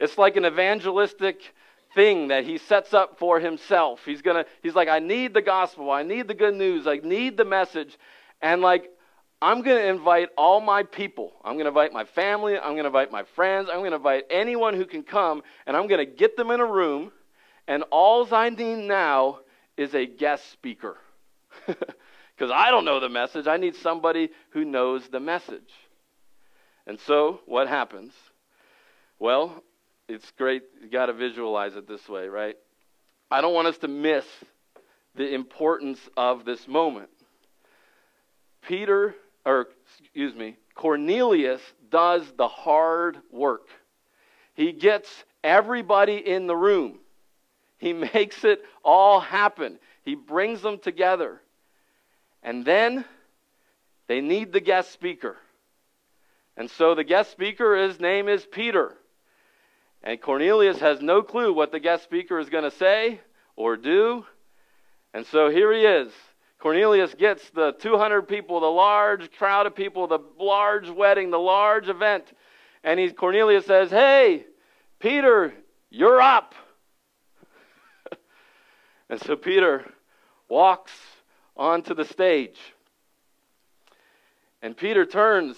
It's 0.00 0.18
like 0.18 0.36
an 0.36 0.44
evangelistic 0.44 1.54
thing 1.94 2.28
that 2.28 2.44
he 2.44 2.58
sets 2.58 2.94
up 2.94 3.18
for 3.18 3.38
himself. 3.38 4.00
He's 4.04 4.22
gonna 4.22 4.46
he's 4.62 4.74
like, 4.74 4.88
I 4.88 4.98
need 4.98 5.34
the 5.34 5.42
gospel, 5.42 5.90
I 5.90 6.02
need 6.02 6.26
the 6.26 6.34
good 6.34 6.54
news, 6.54 6.86
I 6.86 6.96
need 6.96 7.36
the 7.36 7.44
message. 7.44 7.96
And 8.42 8.62
like 8.62 8.90
I'm 9.42 9.62
going 9.62 9.78
to 9.80 9.88
invite 9.88 10.28
all 10.36 10.60
my 10.60 10.82
people. 10.82 11.32
I'm 11.42 11.54
going 11.54 11.64
to 11.64 11.68
invite 11.68 11.94
my 11.94 12.04
family. 12.04 12.58
I'm 12.58 12.72
going 12.72 12.82
to 12.82 12.88
invite 12.88 13.10
my 13.10 13.22
friends. 13.22 13.70
I'm 13.70 13.78
going 13.78 13.92
to 13.92 13.96
invite 13.96 14.24
anyone 14.28 14.74
who 14.74 14.84
can 14.84 15.02
come, 15.02 15.42
and 15.66 15.74
I'm 15.74 15.86
going 15.86 15.98
to 15.98 16.04
get 16.04 16.36
them 16.36 16.50
in 16.50 16.60
a 16.60 16.66
room. 16.66 17.10
And 17.66 17.82
all 17.90 18.28
I 18.34 18.50
need 18.50 18.86
now 18.86 19.38
is 19.78 19.94
a 19.94 20.04
guest 20.04 20.50
speaker. 20.52 20.98
Because 22.40 22.54
I 22.56 22.70
don't 22.70 22.86
know 22.86 23.00
the 23.00 23.10
message. 23.10 23.46
I 23.46 23.58
need 23.58 23.76
somebody 23.76 24.30
who 24.52 24.64
knows 24.64 25.06
the 25.08 25.20
message. 25.20 25.74
And 26.86 26.98
so, 26.98 27.40
what 27.44 27.68
happens? 27.68 28.14
Well, 29.18 29.62
it's 30.10 30.30
great. 30.32 30.62
You 30.82 30.90
got 30.90 31.06
to 31.06 31.12
visualize 31.12 31.76
it 31.76 31.86
this 31.86 32.08
way, 32.08 32.26
right? 32.26 32.56
I 33.30 33.40
don't 33.40 33.54
want 33.54 33.68
us 33.68 33.78
to 33.78 33.88
miss 33.88 34.24
the 35.14 35.34
importance 35.34 36.00
of 36.16 36.44
this 36.44 36.66
moment. 36.66 37.10
Peter, 38.62 39.14
or 39.46 39.68
excuse 40.00 40.34
me, 40.34 40.56
Cornelius 40.74 41.60
does 41.90 42.24
the 42.36 42.48
hard 42.48 43.18
work. 43.30 43.68
He 44.54 44.72
gets 44.72 45.08
everybody 45.44 46.16
in 46.16 46.48
the 46.48 46.56
room. 46.56 46.98
He 47.78 47.92
makes 48.14 48.42
it 48.44 48.62
all 48.84 49.20
happen. 49.20 49.78
He 50.04 50.16
brings 50.16 50.60
them 50.60 50.78
together. 50.78 51.40
And 52.42 52.64
then 52.64 53.04
they 54.08 54.20
need 54.20 54.52
the 54.52 54.60
guest 54.60 54.90
speaker. 54.90 55.36
And 56.56 56.68
so 56.68 56.96
the 56.96 57.04
guest 57.04 57.30
speaker, 57.30 57.76
his 57.76 58.00
name 58.00 58.28
is 58.28 58.44
Peter. 58.44 58.96
And 60.02 60.20
Cornelius 60.20 60.78
has 60.78 61.00
no 61.02 61.22
clue 61.22 61.52
what 61.52 61.72
the 61.72 61.80
guest 61.80 62.04
speaker 62.04 62.38
is 62.38 62.48
going 62.48 62.64
to 62.64 62.70
say 62.70 63.20
or 63.56 63.76
do. 63.76 64.24
And 65.12 65.26
so 65.26 65.50
here 65.50 65.72
he 65.72 65.80
is. 65.80 66.12
Cornelius 66.58 67.14
gets 67.14 67.48
the 67.50 67.72
200 67.72 68.22
people, 68.22 68.60
the 68.60 68.66
large 68.66 69.30
crowd 69.32 69.66
of 69.66 69.74
people, 69.74 70.06
the 70.06 70.20
large 70.38 70.88
wedding, 70.88 71.30
the 71.30 71.38
large 71.38 71.88
event. 71.88 72.24
And 72.84 73.00
he, 73.00 73.10
Cornelius 73.10 73.66
says, 73.66 73.90
Hey, 73.90 74.44
Peter, 74.98 75.54
you're 75.90 76.20
up. 76.20 76.54
and 79.10 79.20
so 79.20 79.36
Peter 79.36 79.90
walks 80.48 80.92
onto 81.56 81.94
the 81.94 82.04
stage. 82.04 82.58
And 84.62 84.76
Peter 84.76 85.06
turns 85.06 85.56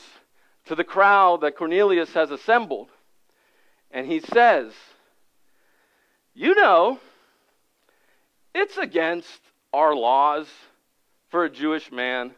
to 0.66 0.76
the 0.76 0.84
crowd 0.84 1.40
that 1.40 1.56
Cornelius 1.56 2.12
has 2.14 2.30
assembled. 2.30 2.88
And 3.92 4.06
he 4.06 4.20
says, 4.20 4.72
You 6.34 6.54
know, 6.54 6.98
it's 8.54 8.78
against 8.78 9.40
our 9.72 9.94
laws 9.94 10.48
for 11.28 11.44
a 11.44 11.50
Jewish 11.50 11.92
man 11.92 12.32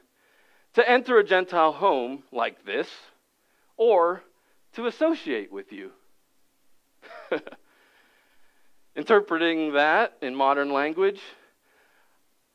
to 0.75 0.89
enter 0.89 1.19
a 1.19 1.25
Gentile 1.25 1.73
home 1.73 2.25
like 2.33 2.65
this 2.65 2.89
or 3.77 4.23
to 4.75 4.87
associate 4.87 5.53
with 5.53 5.73
you. 5.73 5.91
Interpreting 8.97 9.75
that 9.75 10.17
in 10.21 10.35
modern 10.35 10.73
language, 10.73 11.21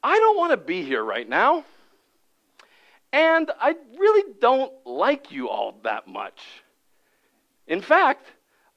I 0.03 0.18
don't 0.20 0.38
want 0.38 0.51
to 0.51 0.58
be 0.58 0.84
here 0.84 1.03
right 1.03 1.27
now. 1.27 1.65
And 3.12 3.50
I 3.60 3.75
really 3.98 4.34
don't 4.39 4.72
like 4.86 5.32
you 5.32 5.50
all 5.50 5.79
that 5.84 6.08
much. 6.08 6.39
In 7.68 7.82
fact, 7.82 8.25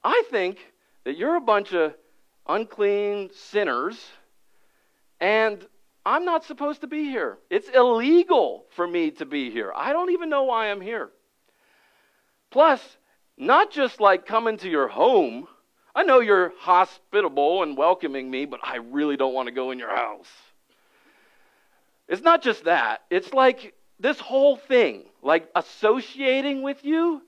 I 0.05 0.25
think 0.31 0.59
that 1.05 1.17
you're 1.17 1.37
a 1.37 1.41
bunch 1.41 1.73
of 1.73 1.95
unclean 2.47 3.31
sinners, 3.35 3.99
and 5.21 5.65
I'm 6.05 6.25
not 6.25 6.45
supposed 6.45 6.81
to 6.81 6.87
be 6.87 7.05
here. 7.05 7.39
It's 7.51 7.69
illegal 7.69 8.67
for 8.71 8.87
me 8.87 9.13
to 9.13 9.27
be 9.27 9.51
here. 9.51 9.73
I 9.75 9.93
don't 9.93 10.11
even 10.11 10.29
know 10.29 10.45
why 10.45 10.71
I'm 10.71 10.81
here. 10.81 11.11
Plus, 12.51 12.81
not 13.39 13.71
just 13.71 14.01
like 14.01 14.27
coming 14.27 14.57
to 14.59 14.69
your 14.69 14.89
home. 14.89 15.47
I 15.95 16.03
know 16.03 16.21
you're 16.21 16.53
hospitable 16.59 17.63
and 17.63 17.77
welcoming 17.77 18.31
me, 18.31 18.47
but 18.47 18.61
I 18.63 18.77
really 18.77 19.17
don't 19.17 19.35
want 19.35 19.47
to 19.47 19.53
go 19.53 19.71
in 19.71 19.79
your 19.79 19.95
house. 19.95 20.29
It's 22.09 22.23
not 22.23 22.43
just 22.43 22.65
that, 22.65 23.03
it's 23.11 23.33
like 23.33 23.75
this 24.01 24.19
whole 24.19 24.57
thing, 24.57 25.05
like 25.23 25.49
associating 25.55 26.63
with 26.63 26.85
you. 26.85 27.23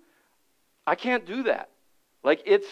I 0.86 0.96
can't 0.96 1.24
do 1.24 1.44
that. 1.44 1.70
Like 2.24 2.42
it's 2.46 2.66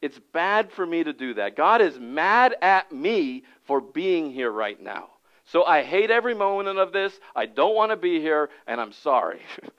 it's 0.00 0.18
bad 0.32 0.70
for 0.70 0.86
me 0.86 1.02
to 1.02 1.12
do 1.12 1.34
that. 1.34 1.56
God 1.56 1.80
is 1.80 1.98
mad 1.98 2.54
at 2.62 2.92
me 2.92 3.42
for 3.64 3.80
being 3.80 4.30
here 4.30 4.50
right 4.50 4.80
now. 4.80 5.08
So 5.46 5.64
I 5.64 5.82
hate 5.82 6.10
every 6.10 6.34
moment 6.34 6.78
of 6.78 6.92
this. 6.92 7.12
I 7.34 7.46
don't 7.46 7.74
want 7.74 7.90
to 7.90 7.96
be 7.96 8.20
here, 8.20 8.50
and 8.66 8.80
I'm 8.80 8.92
sorry. 8.92 9.40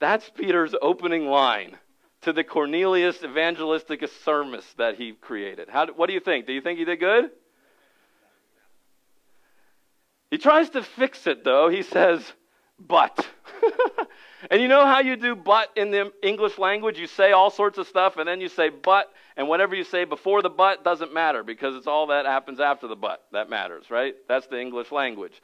That's 0.00 0.28
Peter's 0.30 0.74
opening 0.80 1.26
line 1.26 1.76
to 2.22 2.32
the 2.32 2.42
Cornelius 2.42 3.22
evangelistic 3.22 4.04
sermon 4.24 4.60
that 4.76 4.96
he 4.96 5.12
created. 5.12 5.68
How, 5.68 5.86
what 5.88 6.06
do 6.06 6.14
you 6.14 6.20
think? 6.20 6.46
Do 6.46 6.52
you 6.52 6.60
think 6.60 6.78
he 6.78 6.84
did 6.84 6.98
good? 6.98 7.30
He 10.30 10.38
tries 10.38 10.70
to 10.70 10.82
fix 10.82 11.26
it, 11.26 11.44
though. 11.44 11.68
He 11.68 11.82
says, 11.82 12.32
but. 12.78 13.26
and 14.50 14.60
you 14.60 14.68
know 14.68 14.86
how 14.86 15.00
you 15.00 15.16
do 15.16 15.34
but 15.34 15.70
in 15.76 15.90
the 15.90 16.12
English 16.22 16.58
language? 16.58 16.98
You 16.98 17.06
say 17.06 17.32
all 17.32 17.50
sorts 17.50 17.78
of 17.78 17.86
stuff, 17.86 18.16
and 18.16 18.28
then 18.28 18.40
you 18.40 18.48
say 18.48 18.68
but, 18.68 19.12
and 19.36 19.48
whatever 19.48 19.74
you 19.74 19.84
say 19.84 20.04
before 20.04 20.42
the 20.42 20.50
but 20.50 20.84
doesn't 20.84 21.12
matter 21.12 21.42
because 21.42 21.74
it's 21.74 21.86
all 21.86 22.08
that 22.08 22.26
happens 22.26 22.60
after 22.60 22.86
the 22.86 22.96
but 22.96 23.24
that 23.32 23.50
matters, 23.50 23.90
right? 23.90 24.14
That's 24.28 24.46
the 24.46 24.60
English 24.60 24.92
language. 24.92 25.42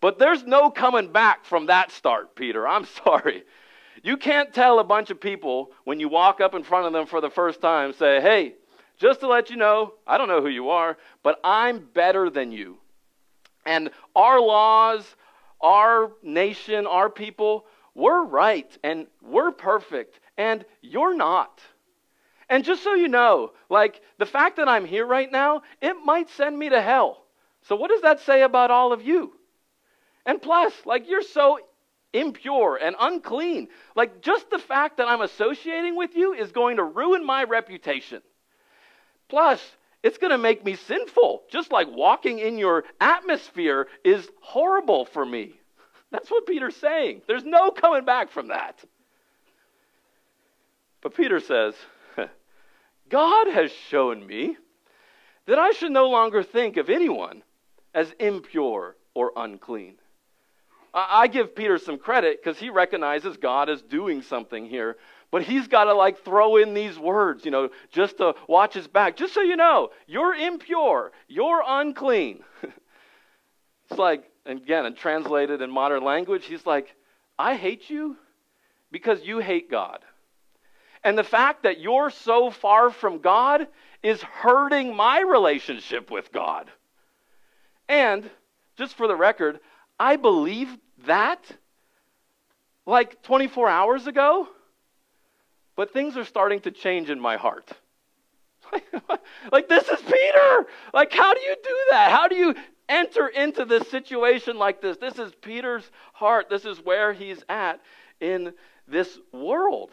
But 0.00 0.18
there's 0.18 0.44
no 0.44 0.70
coming 0.70 1.10
back 1.10 1.44
from 1.44 1.66
that 1.66 1.90
start, 1.90 2.36
Peter. 2.36 2.66
I'm 2.66 2.86
sorry. 3.04 3.44
You 4.02 4.16
can't 4.16 4.52
tell 4.52 4.78
a 4.78 4.84
bunch 4.84 5.10
of 5.10 5.20
people 5.20 5.72
when 5.84 6.00
you 6.00 6.08
walk 6.08 6.40
up 6.40 6.54
in 6.54 6.62
front 6.62 6.86
of 6.86 6.92
them 6.92 7.06
for 7.06 7.20
the 7.20 7.30
first 7.30 7.60
time, 7.60 7.92
say, 7.92 8.20
hey, 8.20 8.54
just 8.98 9.20
to 9.20 9.26
let 9.26 9.50
you 9.50 9.56
know, 9.56 9.94
I 10.06 10.18
don't 10.18 10.28
know 10.28 10.40
who 10.40 10.48
you 10.48 10.70
are, 10.70 10.96
but 11.22 11.38
I'm 11.42 11.86
better 11.92 12.30
than 12.30 12.52
you. 12.52 12.78
And 13.64 13.90
our 14.14 14.40
laws, 14.40 15.16
our 15.60 16.12
nation, 16.22 16.86
our 16.86 17.08
people, 17.10 17.66
we're 17.94 18.24
right 18.24 18.70
and 18.84 19.06
we're 19.22 19.52
perfect, 19.52 20.20
and 20.36 20.64
you're 20.82 21.14
not. 21.14 21.60
And 22.48 22.64
just 22.64 22.82
so 22.82 22.94
you 22.94 23.08
know, 23.08 23.52
like 23.68 24.00
the 24.18 24.26
fact 24.26 24.56
that 24.56 24.68
I'm 24.68 24.84
here 24.84 25.06
right 25.06 25.30
now, 25.30 25.62
it 25.80 25.96
might 26.04 26.28
send 26.30 26.58
me 26.58 26.68
to 26.68 26.80
hell. 26.80 27.24
So, 27.62 27.74
what 27.74 27.90
does 27.90 28.02
that 28.02 28.20
say 28.20 28.42
about 28.42 28.70
all 28.70 28.92
of 28.92 29.02
you? 29.02 29.32
And 30.24 30.40
plus, 30.40 30.72
like, 30.84 31.08
you're 31.08 31.22
so 31.22 31.58
impure 32.12 32.76
and 32.76 32.96
unclean. 32.98 33.68
Like, 33.94 34.20
just 34.20 34.50
the 34.50 34.58
fact 34.58 34.98
that 34.98 35.08
I'm 35.08 35.20
associating 35.20 35.96
with 35.96 36.14
you 36.14 36.32
is 36.32 36.52
going 36.52 36.76
to 36.76 36.84
ruin 36.84 37.24
my 37.24 37.44
reputation. 37.44 38.22
Plus, 39.28 39.60
it's 40.06 40.18
going 40.18 40.30
to 40.30 40.38
make 40.38 40.64
me 40.64 40.76
sinful. 40.76 41.42
Just 41.50 41.72
like 41.72 41.88
walking 41.90 42.38
in 42.38 42.58
your 42.58 42.84
atmosphere 43.00 43.88
is 44.04 44.28
horrible 44.40 45.04
for 45.04 45.26
me. 45.26 45.54
That's 46.12 46.30
what 46.30 46.46
Peter's 46.46 46.76
saying. 46.76 47.22
There's 47.26 47.44
no 47.44 47.72
coming 47.72 48.04
back 48.04 48.30
from 48.30 48.46
that. 48.48 48.78
But 51.02 51.16
Peter 51.16 51.40
says, 51.40 51.74
God 53.08 53.48
has 53.48 53.72
shown 53.72 54.24
me 54.24 54.56
that 55.46 55.58
I 55.58 55.72
should 55.72 55.90
no 55.90 56.08
longer 56.08 56.44
think 56.44 56.76
of 56.76 56.88
anyone 56.88 57.42
as 57.92 58.08
impure 58.20 58.94
or 59.12 59.32
unclean. 59.36 59.96
I 60.94 61.26
give 61.26 61.56
Peter 61.56 61.78
some 61.78 61.98
credit 61.98 62.40
because 62.40 62.60
he 62.60 62.70
recognizes 62.70 63.38
God 63.38 63.68
is 63.68 63.82
doing 63.82 64.22
something 64.22 64.66
here 64.66 64.98
but 65.30 65.42
he's 65.42 65.66
got 65.66 65.84
to 65.84 65.94
like 65.94 66.24
throw 66.24 66.56
in 66.56 66.74
these 66.74 66.98
words, 66.98 67.44
you 67.44 67.50
know, 67.50 67.70
just 67.90 68.18
to 68.18 68.34
watch 68.48 68.74
his 68.74 68.86
back. 68.86 69.16
Just 69.16 69.34
so 69.34 69.40
you 69.40 69.56
know, 69.56 69.90
you're 70.06 70.34
impure, 70.34 71.12
you're 71.28 71.62
unclean. 71.66 72.42
it's 72.62 73.98
like, 73.98 74.24
again, 74.44 74.86
and 74.86 74.96
translated 74.96 75.60
in 75.62 75.70
modern 75.70 76.04
language, 76.04 76.46
he's 76.46 76.66
like, 76.66 76.94
I 77.38 77.56
hate 77.56 77.90
you 77.90 78.16
because 78.90 79.22
you 79.24 79.38
hate 79.38 79.70
God. 79.70 80.04
And 81.04 81.16
the 81.16 81.24
fact 81.24 81.64
that 81.64 81.80
you're 81.80 82.10
so 82.10 82.50
far 82.50 82.90
from 82.90 83.18
God 83.18 83.68
is 84.02 84.22
hurting 84.22 84.94
my 84.94 85.20
relationship 85.20 86.10
with 86.10 86.32
God. 86.32 86.70
And 87.88 88.28
just 88.76 88.94
for 88.94 89.06
the 89.06 89.16
record, 89.16 89.60
I 89.98 90.16
believed 90.16 90.78
that 91.06 91.44
like 92.86 93.22
24 93.22 93.68
hours 93.68 94.06
ago. 94.06 94.48
But 95.76 95.92
things 95.92 96.16
are 96.16 96.24
starting 96.24 96.60
to 96.60 96.70
change 96.70 97.10
in 97.10 97.20
my 97.20 97.36
heart. 97.36 97.70
like, 99.52 99.68
this 99.68 99.86
is 99.88 100.00
Peter. 100.00 100.66
Like, 100.92 101.12
how 101.12 101.34
do 101.34 101.40
you 101.40 101.54
do 101.62 101.76
that? 101.90 102.10
How 102.10 102.26
do 102.26 102.34
you 102.34 102.54
enter 102.88 103.28
into 103.28 103.64
this 103.64 103.88
situation 103.88 104.58
like 104.58 104.80
this. 104.80 104.96
This 104.96 105.18
is 105.18 105.32
Peter's 105.40 105.90
heart. 106.12 106.48
This 106.48 106.64
is 106.64 106.78
where 106.78 107.12
he's 107.12 107.42
at 107.48 107.80
in 108.20 108.52
this 108.86 109.18
world. 109.32 109.90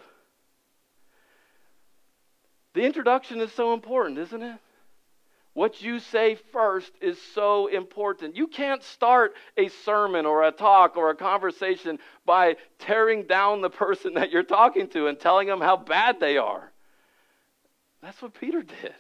The 2.74 2.84
introduction 2.84 3.40
is 3.42 3.52
so 3.52 3.74
important, 3.74 4.18
isn't 4.18 4.42
it? 4.42 4.60
What 5.54 5.84
you 5.84 6.00
say 6.00 6.36
first 6.52 6.92
is 7.00 7.22
so 7.36 7.68
important. 7.68 8.36
You 8.36 8.48
can't 8.48 8.82
start 8.82 9.34
a 9.56 9.68
sermon 9.86 10.26
or 10.26 10.44
a 10.44 10.52
talk 10.52 10.98
or 10.98 11.12
a 11.12 11.16
conversation 11.16 12.00
by 12.26 12.56
tearing 12.80 13.28
down 13.28 13.62
the 13.62 13.70
person 13.70 14.16
that 14.16 14.32
you're 14.32 14.42
talking 14.42 14.88
to 14.90 15.08
and 15.08 15.20
telling 15.20 15.48
them 15.48 15.62
how 15.62 15.78
bad 15.78 16.20
they 16.20 16.38
are. 16.38 16.72
That's 18.02 18.20
what 18.22 18.34
Peter 18.34 18.64
did. 18.64 18.96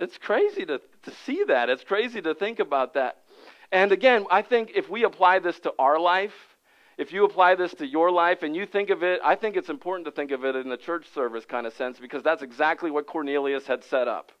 It's 0.00 0.18
crazy 0.18 0.66
to, 0.66 0.80
to 1.04 1.10
see 1.24 1.44
that. 1.44 1.70
It's 1.70 1.84
crazy 1.84 2.20
to 2.22 2.34
think 2.34 2.58
about 2.58 2.94
that. 2.94 3.18
And 3.70 3.92
again, 3.92 4.26
I 4.28 4.42
think 4.42 4.72
if 4.74 4.90
we 4.90 5.04
apply 5.04 5.38
this 5.38 5.58
to 5.60 5.72
our 5.78 6.00
life, 6.00 6.34
if 6.98 7.12
you 7.12 7.24
apply 7.24 7.54
this 7.54 7.72
to 7.74 7.86
your 7.86 8.10
life 8.10 8.42
and 8.42 8.56
you 8.56 8.66
think 8.66 8.90
of 8.90 9.04
it, 9.04 9.20
I 9.24 9.36
think 9.36 9.56
it's 9.56 9.70
important 9.70 10.04
to 10.06 10.10
think 10.10 10.32
of 10.32 10.44
it 10.44 10.56
in 10.56 10.68
the 10.68 10.76
church 10.76 11.06
service 11.14 11.44
kind 11.44 11.66
of 11.66 11.72
sense 11.74 12.00
because 12.00 12.24
that's 12.24 12.42
exactly 12.42 12.90
what 12.90 13.06
Cornelius 13.06 13.66
had 13.68 13.84
set 13.84 14.08
up. 14.08 14.32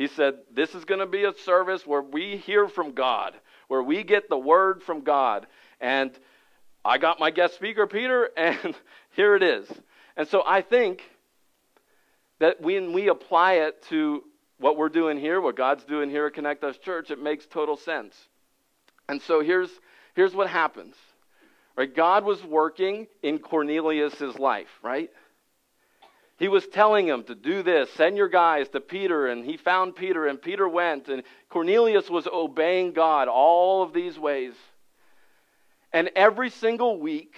He 0.00 0.06
said, 0.06 0.38
This 0.50 0.74
is 0.74 0.86
going 0.86 1.00
to 1.00 1.06
be 1.06 1.24
a 1.24 1.34
service 1.44 1.86
where 1.86 2.00
we 2.00 2.38
hear 2.38 2.68
from 2.68 2.92
God, 2.92 3.34
where 3.68 3.82
we 3.82 4.02
get 4.02 4.30
the 4.30 4.38
word 4.38 4.82
from 4.82 5.02
God. 5.02 5.46
And 5.78 6.10
I 6.82 6.96
got 6.96 7.20
my 7.20 7.30
guest 7.30 7.56
speaker, 7.56 7.86
Peter, 7.86 8.30
and 8.36 8.74
here 9.10 9.36
it 9.36 9.42
is. 9.42 9.70
And 10.16 10.26
so 10.26 10.42
I 10.46 10.62
think 10.62 11.02
that 12.38 12.62
when 12.62 12.94
we 12.94 13.08
apply 13.08 13.56
it 13.66 13.82
to 13.90 14.24
what 14.56 14.78
we're 14.78 14.88
doing 14.88 15.18
here, 15.18 15.38
what 15.38 15.54
God's 15.54 15.84
doing 15.84 16.08
here 16.08 16.28
at 16.28 16.32
Connect 16.32 16.64
Us 16.64 16.78
Church, 16.78 17.10
it 17.10 17.22
makes 17.22 17.44
total 17.44 17.76
sense. 17.76 18.16
And 19.06 19.20
so 19.20 19.42
here's, 19.42 19.68
here's 20.14 20.34
what 20.34 20.48
happens. 20.48 20.94
Right? 21.76 21.94
God 21.94 22.24
was 22.24 22.42
working 22.42 23.06
in 23.22 23.38
Cornelius's 23.38 24.38
life, 24.38 24.70
right? 24.82 25.10
He 26.40 26.48
was 26.48 26.66
telling 26.66 27.06
him 27.06 27.22
to 27.24 27.34
do 27.34 27.62
this, 27.62 27.92
send 27.92 28.16
your 28.16 28.30
guys 28.30 28.70
to 28.70 28.80
Peter, 28.80 29.26
and 29.26 29.44
he 29.44 29.58
found 29.58 29.94
Peter, 29.94 30.26
and 30.26 30.40
Peter 30.40 30.66
went, 30.66 31.08
and 31.08 31.22
Cornelius 31.50 32.08
was 32.08 32.26
obeying 32.26 32.94
God 32.94 33.28
all 33.28 33.82
of 33.82 33.92
these 33.92 34.18
ways. 34.18 34.54
And 35.92 36.10
every 36.16 36.48
single 36.48 36.98
week, 36.98 37.34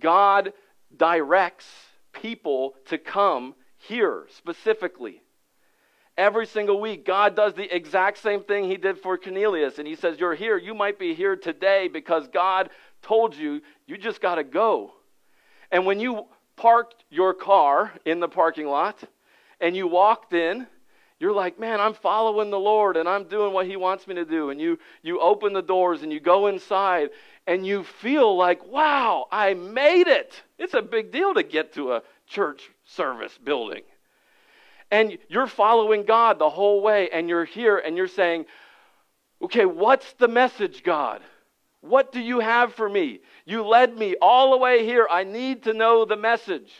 God 0.00 0.52
directs 0.96 1.68
people 2.12 2.74
to 2.86 2.98
come 2.98 3.54
here 3.76 4.26
specifically. 4.36 5.22
Every 6.18 6.46
single 6.46 6.80
week, 6.80 7.06
God 7.06 7.36
does 7.36 7.54
the 7.54 7.72
exact 7.72 8.18
same 8.18 8.42
thing 8.42 8.64
He 8.64 8.78
did 8.78 8.98
for 8.98 9.16
Cornelius. 9.16 9.78
And 9.78 9.86
He 9.86 9.94
says, 9.94 10.18
You're 10.18 10.34
here. 10.34 10.58
You 10.58 10.74
might 10.74 10.98
be 10.98 11.14
here 11.14 11.36
today 11.36 11.86
because 11.86 12.26
God 12.26 12.70
told 13.00 13.36
you, 13.36 13.60
you 13.86 13.96
just 13.96 14.20
got 14.20 14.34
to 14.34 14.44
go. 14.44 14.92
And 15.70 15.86
when 15.86 16.00
you 16.00 16.26
parked 16.62 17.04
your 17.10 17.34
car 17.34 17.92
in 18.04 18.20
the 18.20 18.28
parking 18.28 18.68
lot 18.68 19.02
and 19.60 19.74
you 19.74 19.88
walked 19.88 20.32
in, 20.32 20.64
you're 21.18 21.32
like, 21.32 21.58
man, 21.58 21.80
I'm 21.80 21.92
following 21.92 22.50
the 22.50 22.58
Lord 22.58 22.96
and 22.96 23.08
I'm 23.08 23.24
doing 23.24 23.52
what 23.52 23.66
He 23.66 23.74
wants 23.74 24.06
me 24.06 24.14
to 24.14 24.24
do. 24.24 24.50
And 24.50 24.60
you, 24.60 24.78
you 25.02 25.18
open 25.18 25.54
the 25.54 25.62
doors 25.62 26.04
and 26.04 26.12
you 26.12 26.20
go 26.20 26.46
inside 26.46 27.10
and 27.48 27.66
you 27.66 27.82
feel 27.82 28.36
like, 28.36 28.64
wow, 28.64 29.26
I 29.32 29.54
made 29.54 30.06
it. 30.06 30.40
It's 30.56 30.74
a 30.74 30.82
big 30.82 31.10
deal 31.10 31.34
to 31.34 31.42
get 31.42 31.72
to 31.74 31.94
a 31.94 32.02
church 32.28 32.70
service 32.84 33.36
building. 33.42 33.82
And 34.92 35.18
you're 35.28 35.48
following 35.48 36.04
God 36.04 36.38
the 36.38 36.50
whole 36.50 36.80
way 36.80 37.10
and 37.10 37.28
you're 37.28 37.44
here 37.44 37.78
and 37.78 37.96
you're 37.96 38.06
saying, 38.06 38.46
okay, 39.42 39.64
what's 39.64 40.12
the 40.12 40.28
message, 40.28 40.84
God? 40.84 41.22
What 41.82 42.12
do 42.12 42.20
you 42.20 42.40
have 42.40 42.74
for 42.74 42.88
me? 42.88 43.20
You 43.44 43.66
led 43.66 43.96
me 43.96 44.16
all 44.22 44.52
the 44.52 44.56
way 44.56 44.86
here. 44.86 45.06
I 45.10 45.24
need 45.24 45.64
to 45.64 45.74
know 45.74 46.04
the 46.04 46.16
message. 46.16 46.72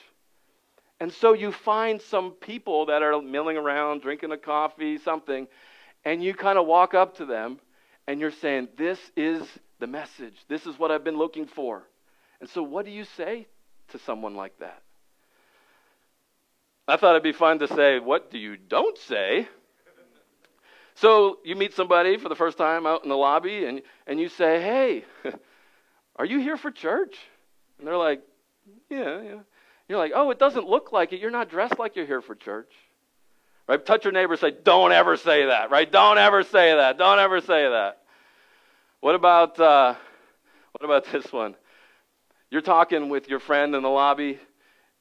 And 1.01 1.13
so 1.13 1.33
you 1.33 1.51
find 1.51 2.01
some 2.01 2.31
people 2.31 2.87
that 2.87 3.03
are 3.03 3.21
milling 3.21 3.57
around, 3.57 4.03
drinking 4.03 4.31
a 4.31 4.37
coffee, 4.39 4.99
something, 4.99 5.49
and 6.05 6.23
you 6.23 6.33
kind 6.33 6.57
of 6.57 6.67
walk 6.67 6.95
up 6.95 7.17
to 7.17 7.27
them 7.27 7.59
and 8.07 8.21
you're 8.21 8.31
saying, 8.31 8.69
This 8.77 9.01
is 9.17 9.43
the 9.81 9.89
message. 9.89 10.37
This 10.49 10.67
is 10.67 10.79
what 10.79 10.93
I've 10.93 11.03
been 11.03 11.19
looking 11.19 11.47
for. 11.47 11.83
And 12.41 12.49
so, 12.49 12.63
what 12.63 12.85
do 12.85 12.93
you 12.93 13.05
say 13.05 13.49
to 13.89 13.99
someone 13.99 14.37
like 14.37 14.57
that? 14.61 14.83
I 16.87 16.97
thought 16.97 17.11
it'd 17.11 17.25
be 17.25 17.33
fun 17.33 17.59
to 17.59 17.69
say, 17.69 17.99
What 17.99 18.31
do 18.31 18.39
you 18.39 18.57
don't 18.57 18.97
say? 18.99 19.49
So 20.97 21.39
you 21.45 21.57
meet 21.57 21.75
somebody 21.75 22.19
for 22.19 22.29
the 22.29 22.35
first 22.35 22.59
time 22.59 22.87
out 22.87 23.03
in 23.03 23.09
the 23.09 23.17
lobby 23.17 23.65
and, 23.65 23.83
and 24.07 24.21
you 24.21 24.29
say, 24.29 24.61
Hey, 24.61 25.05
are 26.17 26.25
you 26.25 26.39
here 26.39 26.57
for 26.57 26.71
church? 26.71 27.17
And 27.79 27.87
they're 27.87 27.97
like, 27.97 28.23
Yeah, 28.91 29.23
yeah. 29.23 29.39
You're 29.89 29.99
like, 29.99 30.13
Oh, 30.15 30.31
it 30.31 30.39
doesn't 30.39 30.69
look 30.69 30.93
like 30.93 31.13
it. 31.13 31.21
You're 31.21 31.31
not 31.31 31.49
dressed 31.49 31.79
like 31.79 31.97
you're 31.97 32.07
here 32.07 32.23
for 32.23 32.35
church. 32.35 32.73
Right? 33.69 33.85
Touch 33.85 34.05
your 34.05 34.13
neighbor 34.13 34.37
say, 34.37 34.51
Don't 34.51 34.93
ever 34.93 35.17
say 35.17 35.47
that, 35.47 35.71
right? 35.71 35.91
Don't 35.91 36.19
ever 36.19 36.43
say 36.43 36.75
that. 36.75 36.99
Don't 36.99 37.19
ever 37.19 37.41
say 37.41 37.69
that. 37.69 37.99
What 39.01 39.15
about 39.15 39.59
uh, 39.59 39.95
what 40.73 40.85
about 40.85 41.05
this 41.13 41.33
one? 41.33 41.57
You're 42.51 42.61
talking 42.61 43.09
with 43.09 43.29
your 43.29 43.41
friend 43.41 43.75
in 43.75 43.83
the 43.83 43.89
lobby 43.89 44.39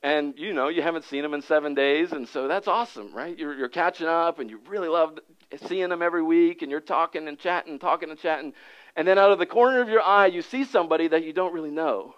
and 0.04 0.34
you 0.38 0.54
know 0.54 0.68
you 0.68 0.82
haven't 0.82 1.06
seen 1.06 1.24
him 1.24 1.34
in 1.34 1.42
seven 1.42 1.76
days 1.76 2.12
and 2.12 2.28
so 2.28 2.48
that's 2.48 2.68
awesome 2.68 3.14
right 3.14 3.38
you're, 3.38 3.54
you're 3.54 3.70
catching 3.70 4.08
up 4.08 4.40
and 4.40 4.50
you 4.50 4.60
really 4.68 4.88
love 4.88 5.20
seeing 5.68 5.90
them 5.90 6.02
every 6.02 6.24
week 6.24 6.62
and 6.62 6.72
you're 6.72 6.80
talking 6.80 7.28
and 7.28 7.38
chatting 7.38 7.80
talking 7.80 8.10
and 8.10 8.20
chatting. 8.20 8.54
And 8.96 9.08
then 9.08 9.18
out 9.18 9.32
of 9.32 9.40
the 9.40 9.46
corner 9.46 9.82
of 9.82 9.90
your 9.90 10.02
eye 10.02 10.28
you 10.28 10.42
see 10.42 10.64
somebody 10.64 11.08
that 11.08 11.24
you 11.24 11.34
don't 11.34 11.54
really 11.54 11.72
know. 11.72 12.16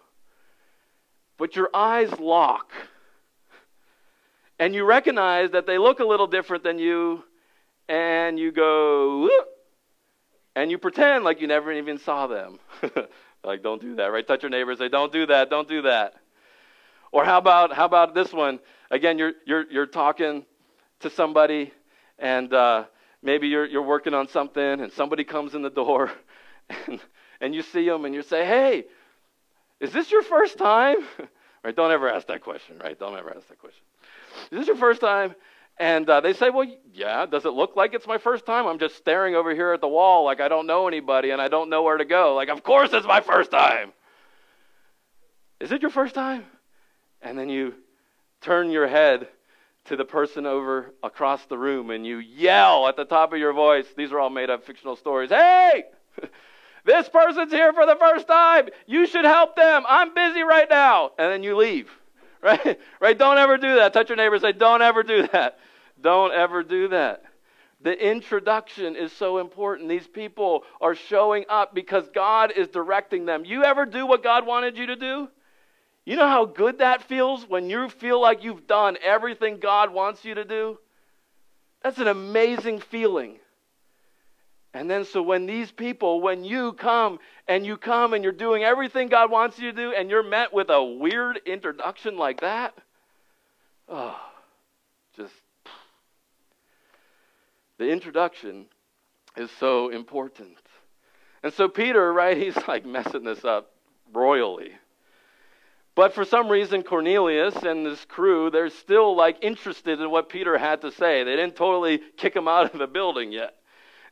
But 1.38 1.56
your 1.56 1.70
eyes 1.74 2.12
lock. 2.20 2.72
And 4.60 4.76
you 4.76 4.86
recognize 4.86 5.52
that 5.52 5.66
they 5.66 5.78
look 5.78 6.00
a 6.00 6.06
little 6.06 6.28
different 6.28 6.64
than 6.64 6.80
you 6.80 7.24
and 7.90 8.40
you 8.40 8.52
go 8.52 9.22
Whoop! 9.24 9.48
and 10.56 10.70
you 10.70 10.78
pretend 10.78 11.24
like 11.24 11.42
you 11.42 11.48
never 11.48 11.72
even 11.72 11.98
saw 11.98 12.28
them. 12.28 12.60
Like 13.46 13.62
don't 13.62 13.82
do 13.82 13.96
that 13.96 14.06
right? 14.06 14.26
Touch 14.26 14.42
your 14.44 14.50
neighbor 14.50 14.72
and 14.72 14.80
say 14.80 14.88
don't 14.88 15.12
do 15.12 15.26
that 15.26 15.50
don't 15.50 15.68
do 15.68 15.82
that. 15.82 16.14
Or 17.12 17.26
how 17.26 17.38
about 17.38 17.74
how 17.74 17.86
about 17.86 18.16
this 18.16 18.34
one? 18.34 18.60
Again, 18.90 19.18
you're 19.18 19.34
you're 19.46 19.70
you're 19.70 19.86
talking 19.86 20.46
to 21.02 21.10
somebody, 21.10 21.72
and 22.18 22.52
uh, 22.54 22.86
maybe 23.24 23.48
you're 23.48 23.66
you're 23.66 23.84
working 23.84 24.14
on 24.14 24.28
something, 24.28 24.82
and 24.82 24.92
somebody 24.92 25.24
comes 25.24 25.56
in 25.56 25.62
the 25.62 25.70
door, 25.70 26.12
and 26.88 27.00
and 27.42 27.56
you 27.56 27.62
see 27.62 27.88
them, 27.88 28.06
and 28.06 28.14
you 28.14 28.22
say, 28.22 28.46
"Hey, 28.46 28.86
is 29.80 29.92
this 29.92 30.12
your 30.12 30.24
first 30.24 30.58
time?" 30.58 30.98
right? 31.64 31.76
Don't 31.76 31.92
ever 31.92 32.10
ask 32.10 32.28
that 32.28 32.42
question. 32.42 32.80
Right? 32.84 32.98
Don't 33.00 33.18
ever 33.18 33.34
ask 33.36 33.48
that 33.48 33.60
question. 33.60 33.84
Is 34.52 34.60
this 34.60 34.68
your 34.68 34.78
first 34.78 35.02
time? 35.02 35.36
And 35.80 36.08
uh, 36.08 36.22
they 36.22 36.34
say, 36.34 36.52
Well, 36.52 36.68
yeah, 36.94 37.26
does 37.26 37.46
it 37.46 37.54
look 37.54 37.76
like 37.76 37.96
it's 37.96 38.06
my 38.06 38.20
first 38.20 38.46
time? 38.46 38.68
I'm 38.68 38.78
just 38.78 38.96
staring 38.96 39.34
over 39.34 39.56
here 39.56 39.74
at 39.74 39.82
the 39.82 39.88
wall 39.88 40.24
like 40.24 40.40
I 40.40 40.48
don't 40.48 40.68
know 40.68 40.88
anybody 40.88 41.32
and 41.32 41.42
I 41.42 41.48
don't 41.48 41.68
know 41.72 41.82
where 41.82 41.98
to 41.98 42.06
go. 42.06 42.36
Like, 42.36 42.50
of 42.50 42.62
course 42.62 42.94
it's 42.94 43.08
my 43.08 43.22
first 43.22 43.50
time. 43.50 43.92
Is 45.60 45.72
it 45.72 45.82
your 45.82 45.90
first 45.90 46.14
time? 46.14 46.46
and 47.24 47.40
then 47.40 47.50
you 47.50 47.74
turn 48.42 48.70
your 48.70 48.88
head 48.88 49.28
to 49.86 49.96
the 49.96 50.06
person 50.06 50.46
over 50.46 50.94
across 51.04 51.46
the 51.46 51.58
room 51.58 51.90
and 51.90 52.06
you 52.06 52.18
yell 52.18 52.88
at 52.88 52.96
the 52.96 53.06
top 53.06 53.34
of 53.34 53.40
your 53.40 53.54
voice. 53.54 53.86
These 53.98 54.12
are 54.12 54.20
all 54.20 54.30
made 54.30 54.50
up 54.50 54.66
fictional 54.66 54.96
stories. 54.96 55.30
Hey! 55.30 55.86
This 56.86 57.08
person's 57.08 57.52
here 57.52 57.72
for 57.72 57.86
the 57.86 57.96
first 57.96 58.28
time. 58.28 58.68
You 58.88 59.08
should 59.08 59.26
help 59.26 59.56
them. 59.56 59.84
I'm 59.88 60.14
busy 60.14 60.42
right 60.44 60.68
now. 60.70 61.12
And 61.18 61.32
then 61.32 61.44
you 61.44 61.58
leave. 61.58 61.90
Right? 62.44 62.78
Right? 63.00 63.18
Don't 63.18 63.38
ever 63.38 63.58
do 63.58 63.76
that. 63.76 63.94
Touch 63.94 64.10
your 64.10 64.18
neighbor 64.18 64.38
say, 64.38 64.52
Don't 64.52 64.82
ever 64.82 65.02
do 65.02 65.26
that. 65.32 65.60
Don't 66.02 66.34
ever 66.34 66.62
do 66.62 66.90
that. 66.90 67.24
The 67.80 67.94
introduction 67.94 68.98
is 68.98 69.14
so 69.14 69.38
important. 69.38 69.88
These 69.88 70.08
people 70.08 70.64
are 70.82 70.94
showing 70.94 71.46
up 71.48 71.74
because 71.74 72.04
God 72.14 72.52
is 72.52 72.68
directing 72.68 73.26
them. 73.26 73.46
You 73.46 73.64
ever 73.64 73.86
do 73.86 74.06
what 74.06 74.24
God 74.24 74.46
wanted 74.46 74.78
you 74.78 74.88
to 74.88 74.98
do? 74.98 75.30
You 76.06 76.18
know 76.18 76.28
how 76.28 76.46
good 76.46 76.80
that 76.80 77.04
feels 77.04 77.48
when 77.48 77.70
you 77.70 77.88
feel 77.90 78.20
like 78.20 78.44
you've 78.44 78.68
done 78.68 78.98
everything 79.04 79.60
God 79.60 79.94
wants 79.94 80.26
you 80.26 80.36
to 80.36 80.44
do? 80.44 80.78
That's 81.82 81.98
an 81.98 82.08
amazing 82.08 82.80
feeling. 82.80 83.40
And 84.74 84.90
then, 84.90 85.06
so 85.06 85.22
when 85.22 85.46
these 85.46 85.72
people, 85.72 86.20
when 86.20 86.44
you 86.44 86.74
come 86.74 87.20
and 87.48 87.66
you 87.66 87.78
come 87.78 88.14
and 88.14 88.24
you're 88.24 88.34
doing 88.34 88.64
everything 88.64 89.08
God 89.08 89.30
wants 89.30 89.60
you 89.60 89.72
to 89.72 89.78
do, 89.78 89.94
and 89.94 90.10
you're 90.10 90.24
met 90.24 90.52
with 90.52 90.70
a 90.70 90.84
weird 90.84 91.40
introduction 91.46 92.18
like 92.18 92.42
that, 92.42 92.74
oh, 93.88 94.20
just 95.16 95.34
the 97.78 97.90
introduction 97.90 98.66
is 99.38 99.52
so 99.60 99.90
important. 99.90 100.58
And 101.44 101.54
so, 101.54 101.68
Peter, 101.68 102.12
right, 102.12 102.36
he's 102.42 102.58
like 102.68 102.86
messing 102.86 103.24
this 103.24 103.46
up 103.46 103.72
royally. 104.12 104.72
But 105.96 106.14
for 106.14 106.26
some 106.26 106.50
reason, 106.50 106.84
Cornelius 106.84 107.56
and 107.58 107.86
this 107.86 108.04
crew, 108.06 108.50
they're 108.50 108.70
still 108.70 109.16
like 109.16 109.38
interested 109.42 110.02
in 110.02 110.10
what 110.10 110.30
Peter 110.30 110.58
had 110.58 110.82
to 110.82 110.92
say. 110.92 111.24
They 111.24 111.36
didn't 111.36 111.56
totally 111.56 112.02
kick 112.18 112.36
him 112.36 112.48
out 112.48 112.74
of 112.74 112.80
the 112.80 112.88
building 112.88 113.32
yet. 113.32 113.56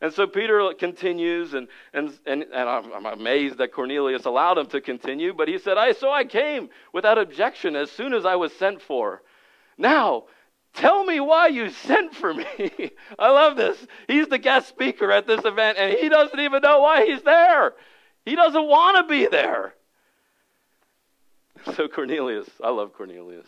And 0.00 0.12
so 0.12 0.26
Peter 0.26 0.72
continues, 0.74 1.54
and, 1.54 1.68
and, 1.92 2.12
and, 2.26 2.42
and 2.42 2.68
I'm, 2.68 2.92
I'm 2.92 3.06
amazed 3.06 3.58
that 3.58 3.72
Cornelius 3.72 4.24
allowed 4.24 4.58
him 4.58 4.66
to 4.66 4.80
continue, 4.80 5.32
but 5.32 5.46
he 5.46 5.58
said, 5.58 5.78
I, 5.78 5.92
So 5.92 6.10
I 6.10 6.24
came 6.24 6.70
without 6.92 7.18
objection 7.18 7.76
as 7.76 7.90
soon 7.90 8.12
as 8.12 8.26
I 8.26 8.34
was 8.36 8.52
sent 8.52 8.82
for. 8.82 9.22
Now, 9.78 10.24
Tell 10.74 11.04
me 11.04 11.20
why 11.20 11.48
you 11.48 11.70
sent 11.70 12.14
for 12.14 12.32
me. 12.32 12.46
I 13.18 13.30
love 13.30 13.56
this. 13.56 13.76
He's 14.06 14.28
the 14.28 14.38
guest 14.38 14.68
speaker 14.68 15.12
at 15.12 15.26
this 15.26 15.44
event, 15.44 15.76
and 15.78 15.92
he 15.92 16.08
doesn't 16.08 16.40
even 16.40 16.62
know 16.62 16.80
why 16.80 17.04
he's 17.04 17.22
there. 17.22 17.74
He 18.24 18.34
doesn't 18.34 18.68
want 18.68 18.96
to 18.96 19.12
be 19.12 19.26
there. 19.26 19.74
So, 21.76 21.86
Cornelius, 21.86 22.48
I 22.62 22.70
love 22.70 22.92
Cornelius. 22.92 23.46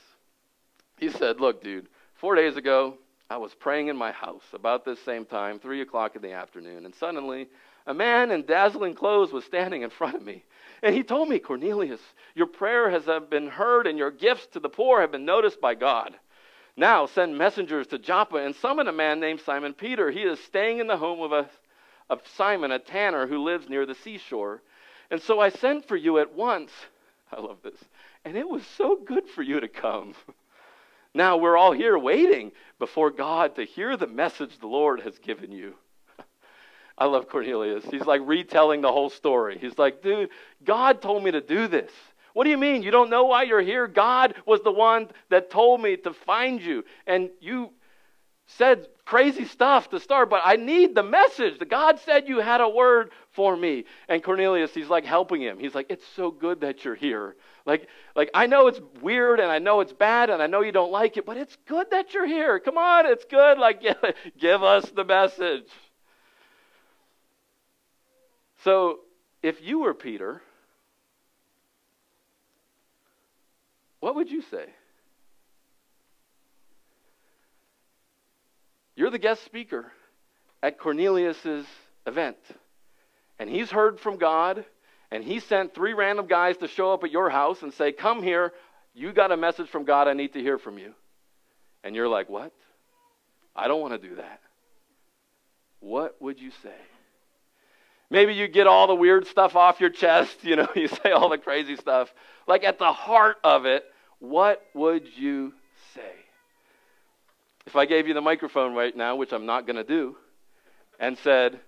He 0.99 1.11
said, 1.11 1.41
Look, 1.41 1.63
dude, 1.63 1.89
four 2.15 2.37
days 2.37 2.57
ago, 2.57 2.97
I 3.29 3.39
was 3.39 3.55
praying 3.55 3.89
in 3.89 3.97
my 3.97 4.13
house 4.13 4.45
about 4.53 4.85
this 4.85 5.01
same 5.01 5.25
time, 5.25 5.59
3 5.59 5.81
o'clock 5.81 6.15
in 6.15 6.23
the 6.23 6.33
afternoon, 6.33 6.85
and 6.85 6.95
suddenly 6.95 7.49
a 7.87 7.95
man 7.95 8.31
in 8.31 8.47
dazzling 8.47 8.95
clothes 8.95 9.33
was 9.33 9.45
standing 9.45 9.83
in 9.83 9.91
front 9.91 10.15
of 10.15 10.23
me. 10.23 10.45
And 10.83 10.95
he 10.95 11.03
told 11.03 11.29
me, 11.29 11.39
Cornelius, 11.39 12.01
your 12.35 12.47
prayer 12.47 12.91
has 12.91 13.09
uh, 13.09 13.21
been 13.21 13.49
heard, 13.49 13.87
and 13.87 13.99
your 13.99 14.11
gifts 14.11 14.47
to 14.53 14.61
the 14.61 14.69
poor 14.69 15.01
have 15.01 15.11
been 15.11 15.25
noticed 15.25 15.61
by 15.61 15.75
God. 15.75 16.15
Now 16.77 17.07
send 17.07 17.37
messengers 17.37 17.87
to 17.89 17.99
Joppa 17.99 18.37
and 18.37 18.55
summon 18.57 18.89
a 18.89 18.93
man 18.93 19.21
named 19.21 19.41
Simon 19.41 19.75
Peter. 19.75 20.11
He 20.11 20.23
is 20.23 20.39
staying 20.41 20.79
in 20.79 20.87
the 20.87 20.97
home 20.97 21.21
of, 21.21 21.33
a, 21.33 21.49
of 22.11 22.21
Simon, 22.37 22.71
a 22.71 22.79
tanner 22.79 23.27
who 23.27 23.43
lives 23.43 23.69
near 23.69 23.87
the 23.87 23.95
seashore. 23.95 24.63
And 25.11 25.21
so 25.21 25.41
I 25.41 25.51
sent 25.51 25.87
for 25.87 25.97
you 25.97 26.19
at 26.19 26.35
once. 26.35 26.73
I 27.37 27.41
love 27.41 27.59
this. 27.63 27.79
And 28.25 28.37
it 28.37 28.49
was 28.49 28.63
so 28.79 28.97
good 28.97 29.29
for 29.29 29.43
you 29.43 29.61
to 29.61 29.69
come. 29.69 30.15
Now 31.17 31.37
we're 31.37 31.57
all 31.57 31.71
here 31.71 31.97
waiting 31.97 32.51
before 32.81 33.13
God 33.13 33.55
to 33.55 33.65
hear 33.65 33.97
the 33.97 34.09
message 34.09 34.59
the 34.59 34.67
Lord 34.67 35.01
has 35.03 35.17
given 35.21 35.53
you. 35.53 35.77
I 36.99 37.05
love 37.05 37.29
Cornelius. 37.29 37.85
He's 37.89 38.05
like 38.05 38.21
retelling 38.25 38.81
the 38.81 38.91
whole 38.91 39.11
story. 39.11 39.57
He's 39.61 39.79
like, 39.79 40.03
dude, 40.03 40.31
God 40.65 41.01
told 41.01 41.23
me 41.23 41.31
to 41.31 41.41
do 41.41 41.69
this. 41.69 41.93
What 42.33 42.43
do 42.43 42.51
you 42.51 42.59
mean? 42.59 42.83
You 42.83 42.91
don't 42.91 43.11
know 43.11 43.27
why 43.27 43.45
you're 43.45 43.61
here? 43.61 43.87
God 43.87 44.35
was 44.45 44.61
the 44.63 44.73
one 44.73 45.09
that 45.31 45.51
told 45.51 45.81
me 45.81 45.97
to 45.99 46.13
find 46.13 46.61
you. 46.61 46.85
And 47.07 47.31
you 47.41 47.71
said 48.47 48.89
crazy 49.05 49.45
stuff 49.45 49.91
to 49.91 50.01
start, 50.01 50.31
but 50.31 50.43
I 50.45 50.57
need 50.57 50.95
the 50.95 51.03
message. 51.03 51.61
God 51.69 52.01
said 52.01 52.29
you 52.29 52.41
had 52.41 52.61
a 52.61 52.69
word 52.69 53.11
for 53.31 53.57
me. 53.57 53.85
And 54.09 54.23
Cornelius, 54.23 54.73
he's 54.73 54.89
like 54.89 55.05
helping 55.05 55.43
him. 55.43 55.59
He's 55.59 55.75
like, 55.75 55.87
It's 55.91 56.07
so 56.17 56.31
good 56.31 56.63
that 56.63 56.85
you're 56.85 56.95
here. 56.95 57.37
Like, 57.67 57.89
like 58.15 58.31
I 58.35 58.47
know 58.47 58.67
it's 58.67 58.81
weird 59.03 59.41
and 59.41 59.51
I 59.51 59.59
know 59.59 59.81
it's 59.81 59.93
bad 59.93 60.31
and 60.31 60.43
I 60.43 60.47
know 60.47 60.61
you 60.63 60.73
don't 60.73 60.93
like 60.93 61.17
it, 61.17 61.27
but 61.27 61.37
it's 61.37 61.57
good 61.67 61.91
that 61.91 62.15
you're 62.15 62.27
here. 62.27 62.59
Come 62.59 62.79
on, 62.79 63.07
it's 63.07 63.25
good. 63.25 63.59
Like, 63.59 63.83
give 64.39 64.63
us 64.63 64.89
the 64.91 65.05
message. 65.05 65.69
So, 68.63 69.01
if 69.43 69.61
you 69.63 69.81
were 69.81 69.93
Peter, 69.93 70.41
what 74.01 74.15
would 74.15 74.31
you 74.31 74.41
say? 74.41 74.67
You're 78.97 79.11
the 79.11 79.19
guest 79.19 79.45
speaker 79.45 79.91
at 80.63 80.79
Cornelius's 80.79 81.67
event. 82.07 82.37
And 83.39 83.51
he's 83.51 83.71
heard 83.71 83.99
from 83.99 84.17
God, 84.17 84.65
and 85.11 85.25
he 85.25 85.41
sent 85.41 85.75
three 85.75 85.93
random 85.93 86.27
guys 86.27 86.57
to 86.59 86.69
show 86.69 86.93
up 86.93 87.03
at 87.05 87.11
your 87.11 87.29
house 87.31 87.63
and 87.63 87.73
say, 87.75 87.93
Come 87.93 88.23
here, 88.23 88.53
you 88.95 89.13
got 89.13 89.33
a 89.33 89.37
message 89.37 89.69
from 89.69 89.85
God, 89.85 90.07
I 90.07 90.13
need 90.13 90.33
to 90.35 90.41
hear 90.41 90.59
from 90.59 90.79
you. 90.79 90.95
And 91.83 91.97
you're 91.97 92.09
like, 92.09 92.29
What? 92.29 92.53
I 93.57 93.69
don't 93.69 93.81
want 93.81 94.01
to 94.01 94.09
do 94.09 94.17
that. 94.17 94.41
What 95.81 96.17
would 96.21 96.41
you 96.41 96.51
say? 96.63 96.75
Maybe 98.11 98.35
you 98.35 98.49
get 98.49 98.67
all 98.67 98.87
the 98.87 98.95
weird 98.95 99.27
stuff 99.27 99.57
off 99.57 99.81
your 99.81 99.91
chest, 99.91 100.45
you 100.45 100.57
know, 100.57 100.69
you 100.77 100.89
say 100.89 101.11
all 101.11 101.29
the 101.29 101.39
crazy 101.39 101.77
stuff. 101.77 102.13
Like 102.47 102.65
at 102.65 102.79
the 102.79 102.93
heart 102.93 103.37
of 103.43 103.67
it, 103.67 103.85
what 104.19 104.65
would 104.75 105.09
you? 105.17 105.53
If 107.75 107.79
I 107.79 107.87
gave 107.87 108.07
you 108.07 108.15
the 108.15 108.21
microphone 108.21 108.73
right 108.73 108.97
now, 108.97 109.17
which 109.17 109.33
I'm 109.33 109.47
not 109.47 109.67
going 109.67 109.75
to 109.75 109.83
do, 109.83 110.15
and 111.01 111.19
said, 111.19 111.59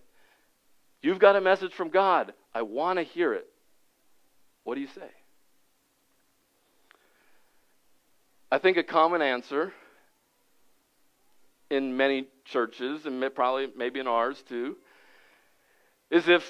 You've 1.02 1.18
got 1.18 1.34
a 1.34 1.40
message 1.40 1.72
from 1.74 1.88
God. 1.88 2.32
I 2.54 2.62
want 2.62 3.00
to 3.00 3.02
hear 3.02 3.34
it. 3.34 3.48
What 4.62 4.76
do 4.76 4.82
you 4.82 4.86
say? 4.86 5.10
I 8.52 8.58
think 8.58 8.76
a 8.76 8.84
common 8.84 9.20
answer 9.20 9.72
in 11.70 11.96
many 11.96 12.28
churches, 12.44 13.04
and 13.04 13.20
probably 13.34 13.66
maybe 13.76 13.98
in 13.98 14.06
ours 14.06 14.40
too, 14.48 14.76
is 16.12 16.28
if 16.28 16.48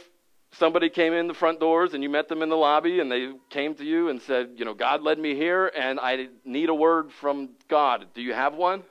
somebody 0.52 0.90
came 0.90 1.14
in 1.14 1.28
the 1.28 1.34
front 1.34 1.60
doors 1.60 1.94
and 1.94 2.02
you 2.02 2.10
met 2.10 2.28
them 2.28 2.42
in 2.42 2.50
the 2.50 2.56
lobby 2.56 3.00
and 3.00 3.10
they 3.10 3.30
came 3.48 3.74
to 3.76 3.84
you 3.86 4.10
and 4.10 4.20
said, 4.20 4.50
You 4.56 4.66
know, 4.66 4.74
God 4.74 5.00
led 5.00 5.18
me 5.18 5.34
here 5.34 5.72
and 5.74 5.98
I 5.98 6.26
need 6.44 6.68
a 6.68 6.74
word 6.74 7.10
from 7.10 7.52
God. 7.70 8.08
Do 8.12 8.20
you 8.20 8.34
have 8.34 8.52
one? 8.52 8.82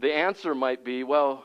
The 0.00 0.14
answer 0.14 0.54
might 0.54 0.82
be, 0.82 1.04
Well, 1.04 1.44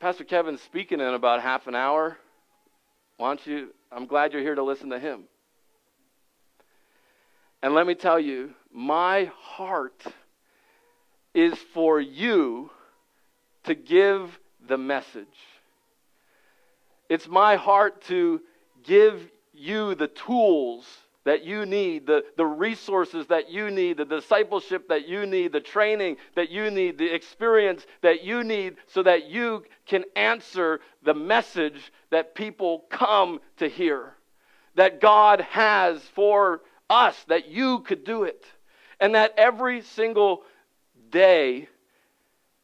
Pastor 0.00 0.24
Kevin's 0.24 0.62
speaking 0.62 0.98
in 0.98 1.12
about 1.12 1.42
half 1.42 1.66
an 1.66 1.74
hour. 1.74 2.16
Why 3.18 3.28
don't 3.28 3.46
you? 3.46 3.68
I'm 3.92 4.06
glad 4.06 4.32
you're 4.32 4.40
here 4.40 4.54
to 4.54 4.62
listen 4.62 4.88
to 4.90 4.98
him. 4.98 5.24
And 7.62 7.74
let 7.74 7.86
me 7.86 7.94
tell 7.94 8.18
you, 8.18 8.54
my 8.72 9.30
heart 9.38 10.02
is 11.34 11.52
for 11.74 12.00
you 12.00 12.70
to 13.64 13.74
give 13.74 14.38
the 14.66 14.78
message. 14.78 15.26
It's 17.10 17.28
my 17.28 17.56
heart 17.56 18.00
to 18.04 18.40
give 18.84 19.20
you 19.52 19.94
the 19.94 20.08
tools 20.08 20.86
that 21.24 21.44
you 21.44 21.66
need, 21.66 22.06
the, 22.06 22.24
the 22.36 22.46
resources 22.46 23.26
that 23.26 23.50
you 23.50 23.70
need, 23.70 23.98
the 23.98 24.04
discipleship 24.04 24.88
that 24.88 25.06
you 25.06 25.26
need, 25.26 25.52
the 25.52 25.60
training 25.60 26.16
that 26.34 26.50
you 26.50 26.70
need, 26.70 26.96
the 26.96 27.12
experience 27.14 27.86
that 28.00 28.24
you 28.24 28.42
need, 28.42 28.76
so 28.86 29.02
that 29.02 29.28
you 29.28 29.62
can 29.86 30.04
answer 30.16 30.80
the 31.02 31.14
message 31.14 31.92
that 32.10 32.34
people 32.34 32.84
come 32.90 33.40
to 33.58 33.68
hear. 33.68 34.14
That 34.76 35.00
God 35.00 35.42
has 35.42 36.00
for 36.14 36.62
us, 36.88 37.22
that 37.28 37.48
you 37.48 37.80
could 37.80 38.04
do 38.04 38.24
it. 38.24 38.46
And 38.98 39.14
that 39.14 39.34
every 39.36 39.82
single 39.82 40.42
day, 41.10 41.68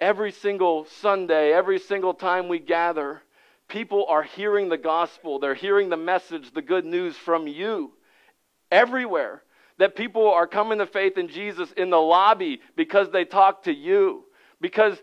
every 0.00 0.32
single 0.32 0.86
Sunday, 1.00 1.52
every 1.52 1.78
single 1.78 2.14
time 2.14 2.48
we 2.48 2.58
gather, 2.58 3.22
people 3.68 4.06
are 4.08 4.22
hearing 4.22 4.70
the 4.70 4.78
gospel, 4.78 5.38
they're 5.38 5.54
hearing 5.54 5.90
the 5.90 5.96
message, 5.96 6.52
the 6.54 6.62
good 6.62 6.86
news 6.86 7.16
from 7.16 7.46
you 7.46 7.92
everywhere. 8.70 9.42
That 9.78 9.94
people 9.94 10.32
are 10.32 10.46
coming 10.46 10.78
to 10.78 10.86
faith 10.86 11.18
in 11.18 11.28
Jesus 11.28 11.70
in 11.72 11.90
the 11.90 12.00
lobby 12.00 12.60
because 12.76 13.10
they 13.10 13.26
talked 13.26 13.66
to 13.66 13.74
you, 13.74 14.24
because 14.58 14.96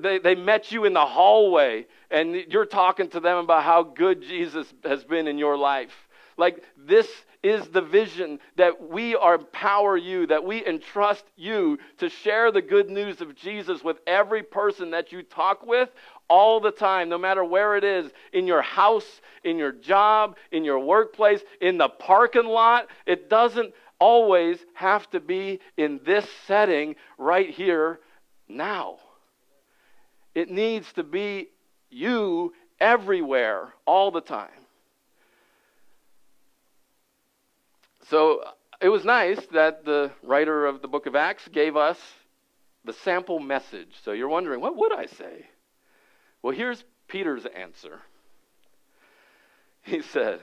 they, 0.00 0.20
they 0.20 0.36
met 0.36 0.70
you 0.70 0.84
in 0.84 0.92
the 0.92 1.04
hallway 1.04 1.86
and 2.12 2.36
you're 2.48 2.64
talking 2.64 3.08
to 3.10 3.18
them 3.18 3.38
about 3.38 3.64
how 3.64 3.82
good 3.82 4.22
Jesus 4.22 4.72
has 4.84 5.02
been 5.02 5.26
in 5.26 5.36
your 5.36 5.56
life. 5.56 5.90
Like, 6.36 6.62
this 6.76 7.08
is 7.42 7.66
the 7.68 7.80
vision 7.80 8.38
that 8.56 8.88
we 8.88 9.16
empower 9.16 9.96
you, 9.96 10.26
that 10.26 10.44
we 10.44 10.64
entrust 10.64 11.24
you 11.36 11.78
to 11.98 12.08
share 12.08 12.52
the 12.52 12.62
good 12.62 12.88
news 12.88 13.20
of 13.20 13.34
Jesus 13.34 13.82
with 13.82 13.98
every 14.06 14.42
person 14.42 14.90
that 14.90 15.10
you 15.10 15.22
talk 15.22 15.66
with 15.66 15.88
all 16.30 16.60
the 16.60 16.70
time, 16.70 17.10
no 17.10 17.18
matter 17.18 17.44
where 17.44 17.76
it 17.76 17.84
is 17.84 18.10
in 18.32 18.46
your 18.46 18.62
house, 18.62 19.20
in 19.44 19.58
your 19.58 19.72
job, 19.72 20.36
in 20.52 20.64
your 20.64 20.78
workplace, 20.78 21.42
in 21.60 21.76
the 21.76 21.88
parking 21.88 22.46
lot. 22.46 22.86
It 23.04 23.28
doesn't 23.28 23.74
always 23.98 24.58
have 24.74 25.10
to 25.10 25.20
be 25.20 25.60
in 25.76 26.00
this 26.06 26.26
setting 26.46 26.94
right 27.18 27.50
here 27.50 28.00
now. 28.48 28.96
It 30.34 30.48
needs 30.48 30.90
to 30.94 31.02
be 31.02 31.48
you 31.90 32.54
everywhere, 32.80 33.74
all 33.84 34.10
the 34.10 34.20
time. 34.20 34.48
So 38.08 38.38
uh, 38.38 38.50
it 38.80 38.88
was 38.88 39.04
nice 39.04 39.44
that 39.52 39.84
the 39.84 40.12
writer 40.22 40.66
of 40.66 40.80
the 40.80 40.88
book 40.88 41.06
of 41.06 41.14
Acts 41.14 41.46
gave 41.48 41.76
us 41.76 41.98
the 42.84 42.92
sample 42.92 43.40
message. 43.40 43.90
So 44.04 44.12
you're 44.12 44.28
wondering, 44.28 44.60
what 44.60 44.76
would 44.76 44.92
I 44.92 45.06
say? 45.06 45.46
Well, 46.42 46.54
here's 46.54 46.84
Peter's 47.08 47.46
answer. 47.46 48.00
He 49.82 50.02
said, 50.02 50.40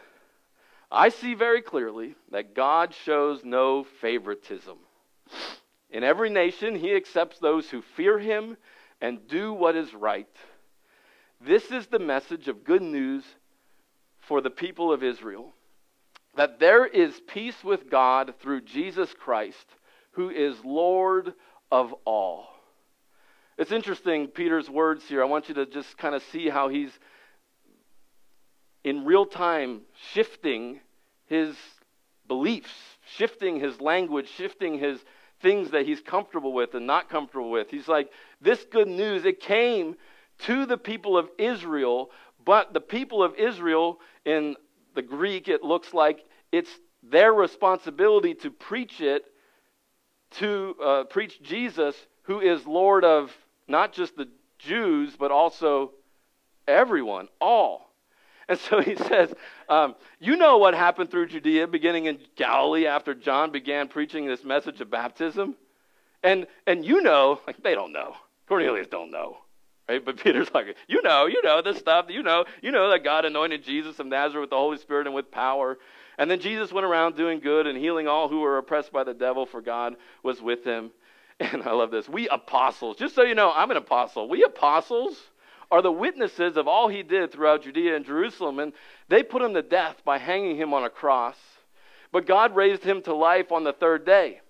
I 0.91 1.09
see 1.09 1.33
very 1.33 1.61
clearly 1.61 2.15
that 2.31 2.55
God 2.55 2.93
shows 2.93 3.43
no 3.43 3.85
favoritism. 4.01 4.77
In 5.89 6.03
every 6.03 6.29
nation, 6.29 6.75
he 6.75 6.95
accepts 6.95 7.39
those 7.39 7.69
who 7.69 7.81
fear 7.81 8.19
him 8.19 8.57
and 9.01 9.27
do 9.27 9.53
what 9.53 9.75
is 9.75 9.93
right. 9.93 10.27
This 11.39 11.71
is 11.71 11.87
the 11.87 11.99
message 11.99 12.47
of 12.47 12.63
good 12.63 12.81
news 12.81 13.23
for 14.19 14.41
the 14.41 14.49
people 14.49 14.91
of 14.91 15.03
Israel 15.03 15.53
that 16.35 16.59
there 16.59 16.85
is 16.85 17.19
peace 17.27 17.63
with 17.63 17.89
God 17.89 18.35
through 18.39 18.61
Jesus 18.61 19.13
Christ, 19.13 19.65
who 20.11 20.29
is 20.29 20.55
Lord 20.63 21.33
of 21.71 21.93
all. 22.05 22.47
It's 23.57 23.71
interesting, 23.71 24.27
Peter's 24.27 24.69
words 24.69 25.03
here. 25.05 25.19
I 25.21 25.25
want 25.25 25.49
you 25.49 25.55
to 25.55 25.65
just 25.65 25.97
kind 25.97 26.13
of 26.13 26.21
see 26.31 26.47
how 26.47 26.69
he's 26.69 26.91
in 28.83 29.03
real 29.03 29.25
time 29.25 29.81
shifting 30.13 30.79
his 31.25 31.55
beliefs, 32.27 32.71
shifting 33.15 33.59
his 33.59 33.81
language, 33.81 34.29
shifting 34.37 34.77
his 34.77 34.99
things 35.41 35.71
that 35.71 35.87
he's 35.87 36.01
comfortable 36.01 36.53
with 36.53 36.75
and 36.75 36.85
not 36.85 37.09
comfortable 37.09 37.49
with. 37.49 37.71
He's 37.71 37.87
like, 37.87 38.11
this 38.39 38.63
good 38.71 38.87
news, 38.87 39.25
it 39.25 39.39
came 39.39 39.95
to 40.39 40.67
the 40.67 40.77
people 40.77 41.17
of 41.17 41.27
Israel, 41.39 42.11
but 42.45 42.73
the 42.73 42.81
people 42.81 43.23
of 43.23 43.33
Israel, 43.35 43.99
in 44.23 44.55
the 44.93 45.01
Greek, 45.01 45.47
it 45.47 45.63
looks 45.63 45.95
like 45.95 46.23
it's 46.51 46.69
their 47.01 47.33
responsibility 47.33 48.35
to 48.35 48.51
preach 48.51 49.01
it, 49.01 49.25
to 50.31 50.75
uh, 50.83 51.03
preach 51.05 51.41
Jesus, 51.41 51.95
who 52.23 52.39
is 52.39 52.67
Lord 52.67 53.03
of 53.03 53.35
not 53.67 53.93
just 53.93 54.15
the 54.15 54.27
Jews, 54.59 55.15
but 55.17 55.31
also 55.31 55.91
everyone, 56.67 57.27
all. 57.39 57.87
And 58.49 58.59
so 58.59 58.81
he 58.81 58.95
says, 59.07 59.33
um, 59.69 59.95
You 60.19 60.35
know 60.35 60.57
what 60.57 60.73
happened 60.73 61.11
through 61.11 61.27
Judea, 61.27 61.67
beginning 61.67 62.05
in 62.05 62.19
Galilee 62.35 62.87
after 62.87 63.13
John 63.13 63.51
began 63.51 63.87
preaching 63.87 64.25
this 64.25 64.43
message 64.43 64.81
of 64.81 64.89
baptism. 64.89 65.55
And, 66.23 66.47
and 66.65 66.83
you 66.83 67.01
know, 67.01 67.39
like 67.45 67.61
they 67.61 67.75
don't 67.75 67.93
know. 67.93 68.15
Cornelius 68.47 68.87
don't 68.87 69.11
know. 69.11 69.37
Right? 69.87 70.03
But 70.03 70.17
Peter's 70.23 70.53
like, 70.53 70.75
you 70.87 71.01
know, 71.01 71.25
you 71.27 71.41
know 71.43 71.61
this 71.61 71.77
stuff. 71.77 72.07
You 72.09 72.23
know, 72.23 72.45
you 72.61 72.71
know 72.71 72.89
that 72.89 73.03
God 73.03 73.25
anointed 73.25 73.63
Jesus 73.63 73.99
of 73.99 74.07
Nazareth 74.07 74.41
with 74.43 74.49
the 74.49 74.57
Holy 74.57 74.77
Spirit 74.77 75.07
and 75.07 75.15
with 75.15 75.31
power. 75.31 75.77
And 76.17 76.31
then 76.31 76.39
Jesus 76.39 76.71
went 76.71 76.85
around 76.85 77.15
doing 77.15 77.39
good 77.39 77.67
and 77.67 77.77
healing 77.77 78.07
all 78.07 78.27
who 78.27 78.39
were 78.39 78.57
oppressed 78.57 78.91
by 78.91 79.03
the 79.03 79.13
devil, 79.13 79.45
for 79.45 79.61
God 79.61 79.95
was 80.23 80.41
with 80.41 80.63
him. 80.63 80.91
And 81.39 81.63
I 81.63 81.71
love 81.71 81.91
this. 81.91 82.09
We 82.09 82.27
apostles, 82.29 82.97
just 82.97 83.13
so 83.13 83.23
you 83.23 83.35
know, 83.35 83.51
I'm 83.55 83.69
an 83.69 83.77
apostle. 83.77 84.27
We 84.27 84.43
apostles 84.43 85.15
are 85.69 85.81
the 85.81 85.91
witnesses 85.91 86.57
of 86.57 86.67
all 86.67 86.87
he 86.87 87.03
did 87.03 87.31
throughout 87.31 87.63
Judea 87.63 87.95
and 87.95 88.05
Jerusalem. 88.05 88.59
And 88.59 88.73
they 89.09 89.21
put 89.21 89.41
him 89.41 89.53
to 89.53 89.61
death 89.61 89.97
by 90.03 90.17
hanging 90.17 90.55
him 90.55 90.73
on 90.73 90.83
a 90.83 90.89
cross. 90.89 91.35
But 92.11 92.25
God 92.25 92.55
raised 92.55 92.83
him 92.83 93.01
to 93.03 93.13
life 93.13 93.51
on 93.51 93.63
the 93.63 93.73
third 93.73 94.05
day. 94.05 94.41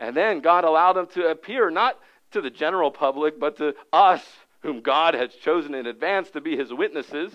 And 0.00 0.16
then 0.16 0.40
God 0.40 0.64
allowed 0.64 0.96
him 0.96 1.06
to 1.08 1.28
appear 1.28 1.70
not 1.70 1.98
to 2.32 2.40
the 2.40 2.50
general 2.50 2.90
public, 2.90 3.38
but 3.38 3.58
to 3.58 3.74
us, 3.92 4.24
whom 4.62 4.80
God 4.80 5.14
has 5.14 5.34
chosen 5.34 5.74
in 5.74 5.86
advance 5.86 6.30
to 6.30 6.40
be 6.40 6.56
his 6.56 6.72
witnesses. 6.72 7.32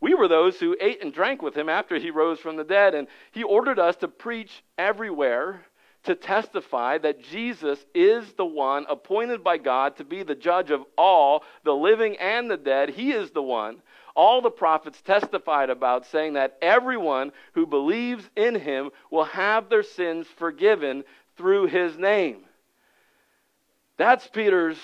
We 0.00 0.14
were 0.14 0.28
those 0.28 0.60
who 0.60 0.76
ate 0.80 1.02
and 1.02 1.12
drank 1.12 1.42
with 1.42 1.56
him 1.56 1.68
after 1.68 1.96
he 1.96 2.10
rose 2.10 2.38
from 2.38 2.56
the 2.56 2.64
dead. 2.64 2.94
And 2.94 3.08
he 3.32 3.42
ordered 3.42 3.78
us 3.78 3.96
to 3.96 4.08
preach 4.08 4.62
everywhere 4.78 5.62
to 6.04 6.14
testify 6.14 6.98
that 6.98 7.22
Jesus 7.22 7.84
is 7.94 8.32
the 8.32 8.44
one 8.44 8.86
appointed 8.88 9.44
by 9.44 9.58
God 9.58 9.96
to 9.96 10.04
be 10.04 10.22
the 10.22 10.34
judge 10.34 10.70
of 10.70 10.84
all, 10.96 11.42
the 11.64 11.74
living 11.74 12.16
and 12.16 12.50
the 12.50 12.56
dead. 12.56 12.90
He 12.90 13.12
is 13.12 13.30
the 13.30 13.42
one. 13.42 13.82
All 14.16 14.40
the 14.40 14.50
prophets 14.50 15.00
testified 15.02 15.70
about, 15.70 16.06
saying 16.06 16.34
that 16.34 16.56
everyone 16.60 17.32
who 17.54 17.66
believes 17.66 18.28
in 18.34 18.54
him 18.54 18.90
will 19.10 19.24
have 19.24 19.68
their 19.68 19.82
sins 19.82 20.26
forgiven 20.36 21.04
through 21.36 21.66
his 21.66 21.96
name. 21.96 22.38
That's 23.96 24.26
Peter's 24.26 24.78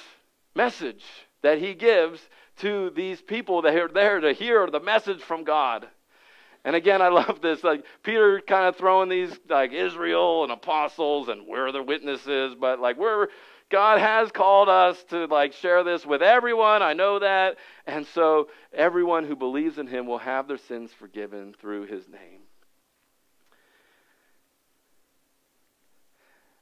message 0.54 1.04
that 1.42 1.58
he 1.58 1.74
gives 1.74 2.20
to 2.58 2.90
these 2.90 3.20
people 3.20 3.62
that 3.62 3.74
are 3.74 3.88
there 3.88 4.20
to 4.20 4.32
hear 4.32 4.68
the 4.70 4.80
message 4.80 5.22
from 5.22 5.44
God. 5.44 5.86
And 6.66 6.74
again, 6.74 7.00
I 7.00 7.08
love 7.08 7.40
this. 7.40 7.62
Like 7.62 7.84
Peter 8.02 8.42
kind 8.46 8.66
of 8.66 8.76
throwing 8.76 9.08
these 9.08 9.30
like 9.48 9.72
Israel 9.72 10.42
and 10.42 10.52
apostles 10.52 11.28
and 11.28 11.46
where 11.46 11.68
are 11.68 11.72
the 11.72 11.82
witnesses, 11.82 12.56
but 12.60 12.80
like 12.80 12.98
we're 12.98 13.28
God 13.70 14.00
has 14.00 14.30
called 14.32 14.68
us 14.68 15.02
to 15.10 15.26
like 15.26 15.52
share 15.52 15.84
this 15.84 16.04
with 16.04 16.22
everyone. 16.22 16.82
I 16.82 16.92
know 16.92 17.20
that. 17.20 17.56
And 17.86 18.04
so 18.08 18.48
everyone 18.72 19.24
who 19.24 19.36
believes 19.36 19.78
in 19.78 19.86
him 19.86 20.06
will 20.06 20.18
have 20.18 20.48
their 20.48 20.58
sins 20.58 20.90
forgiven 20.98 21.54
through 21.60 21.86
his 21.86 22.08
name. 22.08 22.40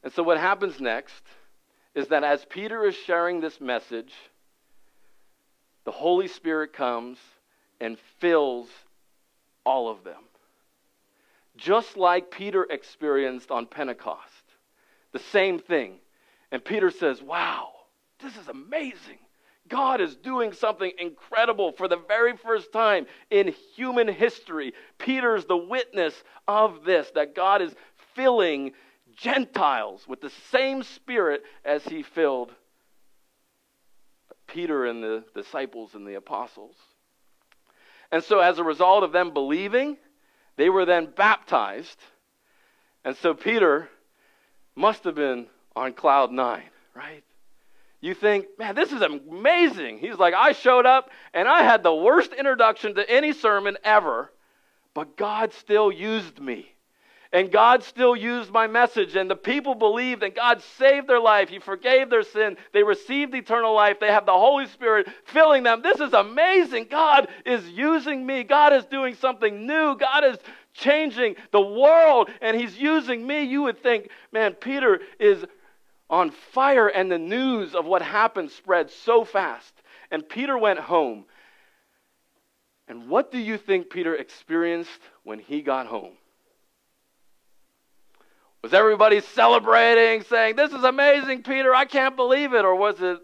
And 0.03 0.13
so 0.13 0.23
what 0.23 0.39
happens 0.39 0.81
next 0.81 1.23
is 1.95 2.09
that 2.09 2.25
as 2.25 2.45
Peter 2.45 2.85
is 2.85 2.95
sharing 2.95 3.41
this 3.41 3.59
message, 3.59 4.13
the 5.85 5.93
Holy 5.93 6.29
Spirit 6.29 6.75
comes 6.75 7.17
and 7.81 7.99
fills 8.19 8.69
all 9.65 9.89
of 9.89 10.05
them. 10.05 10.23
Just 11.57 11.97
like 11.97 12.31
Peter 12.31 12.65
experienced 12.69 13.51
on 13.51 13.67
Pentecost. 13.67 14.23
The 15.13 15.21
same 15.21 15.59
thing. 15.59 15.99
And 16.51 16.65
Peter 16.65 16.91
says, 16.91 17.23
Wow, 17.23 17.71
this 18.21 18.37
is 18.37 18.49
amazing. 18.49 19.19
God 19.69 20.01
is 20.01 20.15
doing 20.17 20.53
something 20.53 20.93
incredible 20.99 21.73
for 21.73 21.89
the 21.89 21.97
very 21.97 22.37
first 22.37 22.73
time 22.73 23.07
in 23.31 23.55
human 23.75 24.09
history. 24.09 24.75
Peter's 24.99 25.47
the 25.47 25.57
witness 25.57 26.15
of 26.47 26.85
this, 26.85 27.11
that 27.15 27.35
God 27.35 27.63
is 27.63 27.75
filling 28.15 28.73
Gentiles 29.17 30.07
with 30.07 30.21
the 30.21 30.33
same 30.51 30.83
spirit 30.83 31.43
as 31.65 31.83
he 31.85 32.03
filled 32.03 32.53
Peter 34.47 34.85
and 34.85 35.03
the 35.03 35.25
disciples 35.35 35.95
and 35.95 36.07
the 36.07 36.15
apostles. 36.15 36.77
And 38.15 38.23
so, 38.23 38.39
as 38.39 38.61
a 38.61 38.63
result 38.63 39.03
of 39.03 39.11
them 39.11 39.35
believing, 39.35 39.97
they 40.55 40.71
were 40.71 40.85
then 40.85 41.09
baptized. 41.17 41.99
And 43.05 43.17
so, 43.17 43.35
Peter 43.35 43.89
must 44.77 45.03
have 45.03 45.17
been 45.17 45.49
on 45.75 45.95
cloud 45.95 46.31
nine, 46.31 46.71
right? 46.95 47.25
You 48.01 48.15
think, 48.15 48.47
man, 48.57 48.77
this 48.77 48.93
is 48.93 49.03
amazing. 49.03 49.99
He's 49.99 50.15
like, 50.15 50.33
I 50.33 50.53
showed 50.53 50.87
up 50.87 51.11
and 51.33 51.49
I 51.49 51.65
had 51.65 51.83
the 51.83 51.93
worst 51.93 52.33
introduction 52.33 52.95
to 52.95 53.11
any 53.11 53.33
sermon 53.33 53.79
ever, 53.83 54.31
but 54.95 55.17
God 55.17 55.53
still 55.53 55.91
used 55.91 56.39
me. 56.39 56.73
And 57.35 57.51
God 57.51 57.83
still 57.83 58.15
used 58.15 58.53
my 58.53 58.69
message, 58.69 59.17
and 59.17 59.29
the 59.29 59.35
people 59.35 59.75
believed, 59.75 60.23
and 60.23 60.33
God 60.33 60.63
saved 60.79 61.09
their 61.09 61.19
life. 61.19 61.49
He 61.49 61.59
forgave 61.59 62.09
their 62.09 62.23
sin. 62.23 62.57
They 62.73 62.85
received 62.85 63.35
eternal 63.35 63.75
life. 63.75 63.99
They 63.99 64.13
have 64.13 64.25
the 64.25 64.31
Holy 64.31 64.69
Spirit 64.69 65.09
filling 65.25 65.65
them. 65.65 65.83
This 65.83 65.99
is 65.99 66.13
amazing. 66.13 66.87
God 66.89 67.27
is 67.45 67.69
using 67.69 68.25
me. 68.25 68.45
God 68.45 68.73
is 68.73 68.85
doing 68.85 69.17
something 69.17 69.67
new. 69.67 69.97
God 69.97 70.23
is 70.23 70.39
changing 70.75 71.35
the 71.51 71.61
world, 71.61 72.31
and 72.41 72.57
He's 72.57 72.79
using 72.79 73.27
me. 73.27 73.43
You 73.43 73.63
would 73.63 73.83
think, 73.83 74.11
man, 74.31 74.53
Peter 74.53 75.01
is 75.19 75.45
on 76.09 76.31
fire, 76.31 76.87
and 76.87 77.11
the 77.11 77.19
news 77.19 77.75
of 77.75 77.85
what 77.85 78.01
happened 78.01 78.53
spread 78.53 78.93
so 78.93 79.25
fast. 79.25 79.75
And 80.13 80.29
Peter 80.29 80.57
went 80.57 80.79
home. 80.79 81.25
And 82.87 83.09
what 83.09 83.33
do 83.33 83.39
you 83.39 83.59
think 83.59 83.91
Peter 83.91 84.15
experienced 84.15 85.01
when 85.25 85.41
he 85.41 85.61
got 85.61 85.89
home? 85.89 86.13
Was 88.65 88.73
everybody 88.73 89.21
celebrating, 89.21 90.23
saying, 90.23 90.57
This 90.57 90.73
is 90.73 90.85
amazing, 90.85 91.43
Peter, 91.43 91.75
I 91.75 91.85
can't 91.85 92.17
believe 92.17 92.55
it? 92.55 92.65
Or 92.65 92.75
was 92.75 92.99
it 92.99 93.19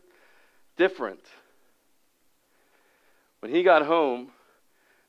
different? 0.76 1.24
When 3.38 3.50
he 3.50 3.62
got 3.62 3.86
home, 3.86 4.32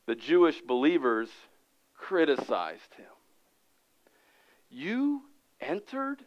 the 0.06 0.14
Jewish 0.14 0.58
believers 0.62 1.28
criticized 1.98 2.94
him. 2.96 3.04
You 4.70 5.20
entered 5.60 6.24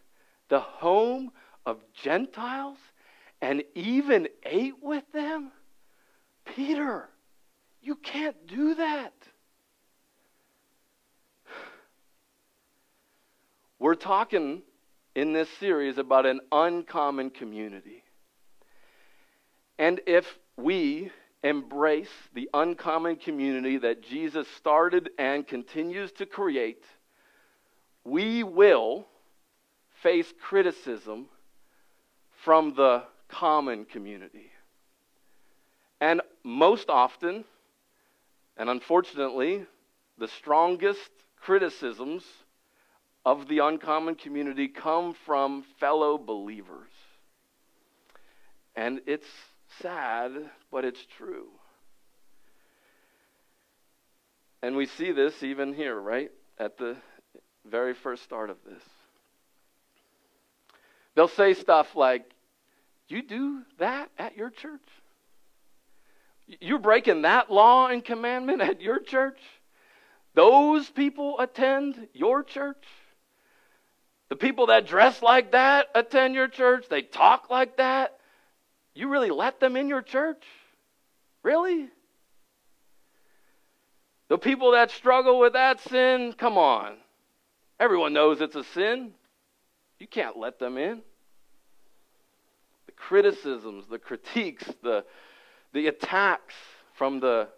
the 0.50 0.60
home 0.60 1.32
of 1.66 1.80
Gentiles 1.96 2.78
and 3.42 3.64
even 3.74 4.28
ate 4.44 4.84
with 4.84 5.12
them? 5.14 5.52
Peter, 6.46 7.10
you 7.82 7.96
can't 7.96 8.46
do 8.46 8.76
that. 8.76 9.14
We're 13.86 13.94
talking 13.94 14.64
in 15.14 15.32
this 15.32 15.48
series 15.60 16.00
about 16.00 16.26
an 16.26 16.40
uncommon 16.52 17.30
community. 17.30 18.04
And 19.78 20.02
if 20.08 20.26
we 20.58 21.12
embrace 21.44 22.10
the 22.34 22.50
uncommon 22.52 23.18
community 23.18 23.78
that 23.78 24.02
Jesus 24.02 24.48
started 24.58 25.12
and 25.20 25.48
continues 25.48 26.12
to 26.14 26.26
create, 26.26 26.84
we 28.04 28.42
will 28.42 29.06
face 30.02 30.34
criticism 30.42 31.28
from 32.44 32.74
the 32.74 33.04
common 33.28 33.86
community. 33.86 34.50
And 36.02 36.22
most 36.44 36.90
often, 36.90 37.46
and 38.58 38.68
unfortunately, 38.68 39.68
the 40.18 40.28
strongest 40.28 41.12
criticisms 41.40 42.24
of 43.26 43.48
the 43.48 43.60
uncommon 43.60 44.16
community 44.16 44.68
come 44.68 45.16
from 45.26 45.64
fellow 45.80 46.18
believers. 46.18 46.92
And 48.76 49.02
it's 49.08 49.28
sad, 49.82 50.32
but 50.72 50.86
it's 50.86 51.04
true. 51.18 51.48
And 54.62 54.76
we 54.76 54.86
see 54.86 55.12
this 55.12 55.42
even 55.42 55.74
here, 55.74 56.00
right? 56.00 56.32
At 56.60 56.78
the 56.78 56.98
very 57.66 57.94
first 57.94 58.24
start 58.24 58.50
of 58.50 58.58
this. 58.66 58.84
They'll 61.16 61.28
say 61.28 61.54
stuff 61.54 61.96
like, 61.96 62.30
You 63.08 63.22
do 63.22 63.62
that 63.80 64.10
at 64.18 64.38
your 64.38 64.50
church? 64.50 64.82
You're 66.60 66.80
breaking 66.80 67.24
that 67.24 67.52
law 67.52 67.88
and 67.88 68.06
commandment 68.06 68.62
at 68.62 68.82
your 68.82 69.00
church? 69.00 69.40
Those 70.36 70.88
people 70.90 71.40
attend 71.40 72.08
your 72.14 72.44
church? 72.44 72.84
The 74.30 74.36
people 74.36 74.68
that 74.68 74.88
dress 74.88 75.22
like 75.22 75.52
that 75.52 75.88
attend 75.94 76.36
your 76.36 76.48
church? 76.48 76.86
They 76.90 77.02
talk 77.04 77.50
like 77.50 77.78
that? 77.78 78.18
You 78.94 79.10
really 79.10 79.30
let 79.30 79.60
them 79.60 79.76
in 79.76 79.88
your 79.88 80.02
church? 80.02 80.44
Really? 81.44 81.90
The 84.30 84.38
people 84.38 84.72
that 84.72 84.90
struggle 84.90 85.40
with 85.40 85.54
that 85.54 85.80
sin, 85.82 86.34
come 86.34 86.58
on. 86.58 86.96
Everyone 87.80 88.14
knows 88.14 88.42
it's 88.42 88.56
a 88.56 88.64
sin. 88.64 89.12
You 90.00 90.08
can't 90.08 90.38
let 90.38 90.58
them 90.60 90.78
in. 90.78 91.02
The 92.88 92.94
criticisms, 92.94 93.86
the 93.88 94.00
critiques, 94.00 94.66
the, 94.82 95.06
the 95.74 95.88
attacks 95.88 96.56
from 96.94 97.20
the 97.20 97.50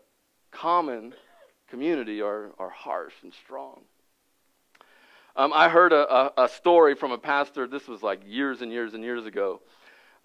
common 0.52 1.14
community 1.70 2.22
are, 2.22 2.52
are 2.60 2.70
harsh 2.70 3.14
and 3.24 3.34
strong. 3.34 3.82
Um, 5.38 5.54
I 5.54 5.70
heard 5.70 5.94
a, 5.94 6.12
a, 6.12 6.46
a, 6.46 6.50
story 6.50 6.96
from 6.96 7.12
a 7.12 7.18
pastor, 7.20 7.68
this 7.68 7.88
was 7.88 8.02
like 8.02 8.22
years 8.26 8.64
and 8.64 8.72
years 8.72 8.96
and 8.96 9.04
years 9.04 9.28
ago, 9.28 9.62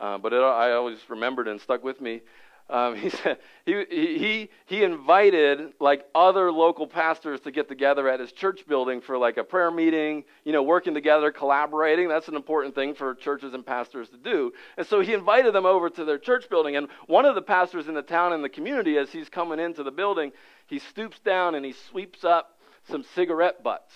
uh, 0.01 0.17
but 0.17 0.33
it, 0.33 0.41
I 0.41 0.73
always 0.73 0.97
remembered 1.11 1.49
and 1.49 1.61
stuck 1.61 1.85
with 1.85 2.01
me. 2.01 2.23
Um, 2.71 2.97
he 2.97 3.11
said 3.11 3.37
he, 3.67 3.85
he, 3.91 4.51
he 4.65 4.83
invited 4.83 5.75
like 5.79 6.07
other 6.15 6.51
local 6.51 6.87
pastors 6.87 7.41
to 7.41 7.51
get 7.51 7.69
together 7.69 8.09
at 8.09 8.21
his 8.21 8.33
church 8.33 8.67
building 8.67 9.03
for 9.03 9.19
like 9.19 9.37
a 9.37 9.45
prayer 9.45 9.71
meeting, 9.71 10.25
you 10.45 10.53
know, 10.53 10.63
working 10.63 10.95
together, 10.95 11.31
collaborating. 11.31 12.09
That's 12.09 12.29
an 12.29 12.35
important 12.35 12.75
thing 12.75 12.95
for 12.95 13.15
churches 13.15 13.53
and 13.53 13.67
pastors 13.67 14.09
to 14.09 14.17
do. 14.17 14.55
And 14.79 14.87
so 14.87 15.01
he 15.01 15.13
invited 15.13 15.55
them 15.55 15.67
over 15.67 15.91
to 15.91 16.07
their 16.07 16.19
church 16.19 16.49
building. 16.49 16.77
And 16.77 16.89
one 17.07 17.27
of 17.27 17.35
the 17.35 17.43
pastors 17.43 17.87
in 17.87 17.93
the 17.93 18.01
town 18.01 18.33
in 18.33 18.41
the 18.41 18.49
community, 18.49 18.97
as 18.97 19.11
he's 19.13 19.29
coming 19.29 19.61
into 19.61 19.83
the 19.83 19.93
building, 19.93 20.33
he 20.69 20.79
stoops 20.79 21.19
down 21.21 21.55
and 21.55 21.67
he 21.67 21.73
sweeps 21.91 22.25
up 22.25 22.59
some 22.89 23.05
cigarette 23.15 23.63
butts 23.63 23.93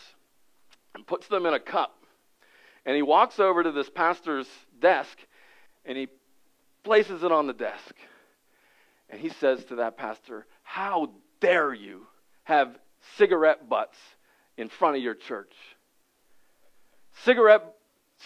and 0.97 1.07
puts 1.07 1.29
them 1.29 1.45
in 1.45 1.53
a 1.53 1.61
cup. 1.61 1.95
And 2.87 2.97
he 2.97 3.03
walks 3.03 3.39
over 3.39 3.63
to 3.63 3.71
this 3.71 3.91
pastor's 3.91 4.49
desk 4.81 5.19
and 5.85 5.97
he 5.97 6.09
places 6.85 7.23
it 7.23 7.31
on 7.31 7.47
the 7.47 7.53
desk. 7.53 7.95
And 9.11 9.21
he 9.21 9.29
says 9.29 9.63
to 9.67 9.77
that 9.77 9.99
pastor, 9.99 10.47
How 10.63 11.11
dare 11.39 11.75
you 11.75 12.07
have 12.45 12.79
cigarette 13.19 13.69
butts 13.69 13.99
in 14.57 14.71
front 14.71 14.97
of 14.97 15.03
your 15.03 15.15
church? 15.15 15.53
Cigarette 17.25 17.75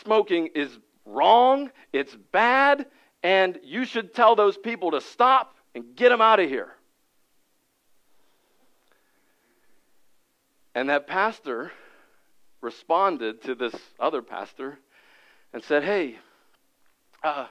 smoking 0.04 0.50
is 0.54 0.70
wrong, 1.04 1.72
it's 1.92 2.14
bad, 2.30 2.86
and 3.24 3.58
you 3.64 3.84
should 3.84 4.14
tell 4.14 4.36
those 4.36 4.56
people 4.56 4.92
to 4.92 5.00
stop 5.00 5.56
and 5.74 5.96
get 5.96 6.10
them 6.10 6.20
out 6.20 6.38
of 6.38 6.48
here. 6.48 6.72
And 10.72 10.88
that 10.88 11.08
pastor 11.08 11.72
responded 12.60 13.42
to 13.44 13.54
this 13.54 13.74
other 13.98 14.22
pastor 14.22 14.78
and 15.52 15.62
said, 15.62 15.82
Hey, 15.82 16.18
uh, 17.22 17.46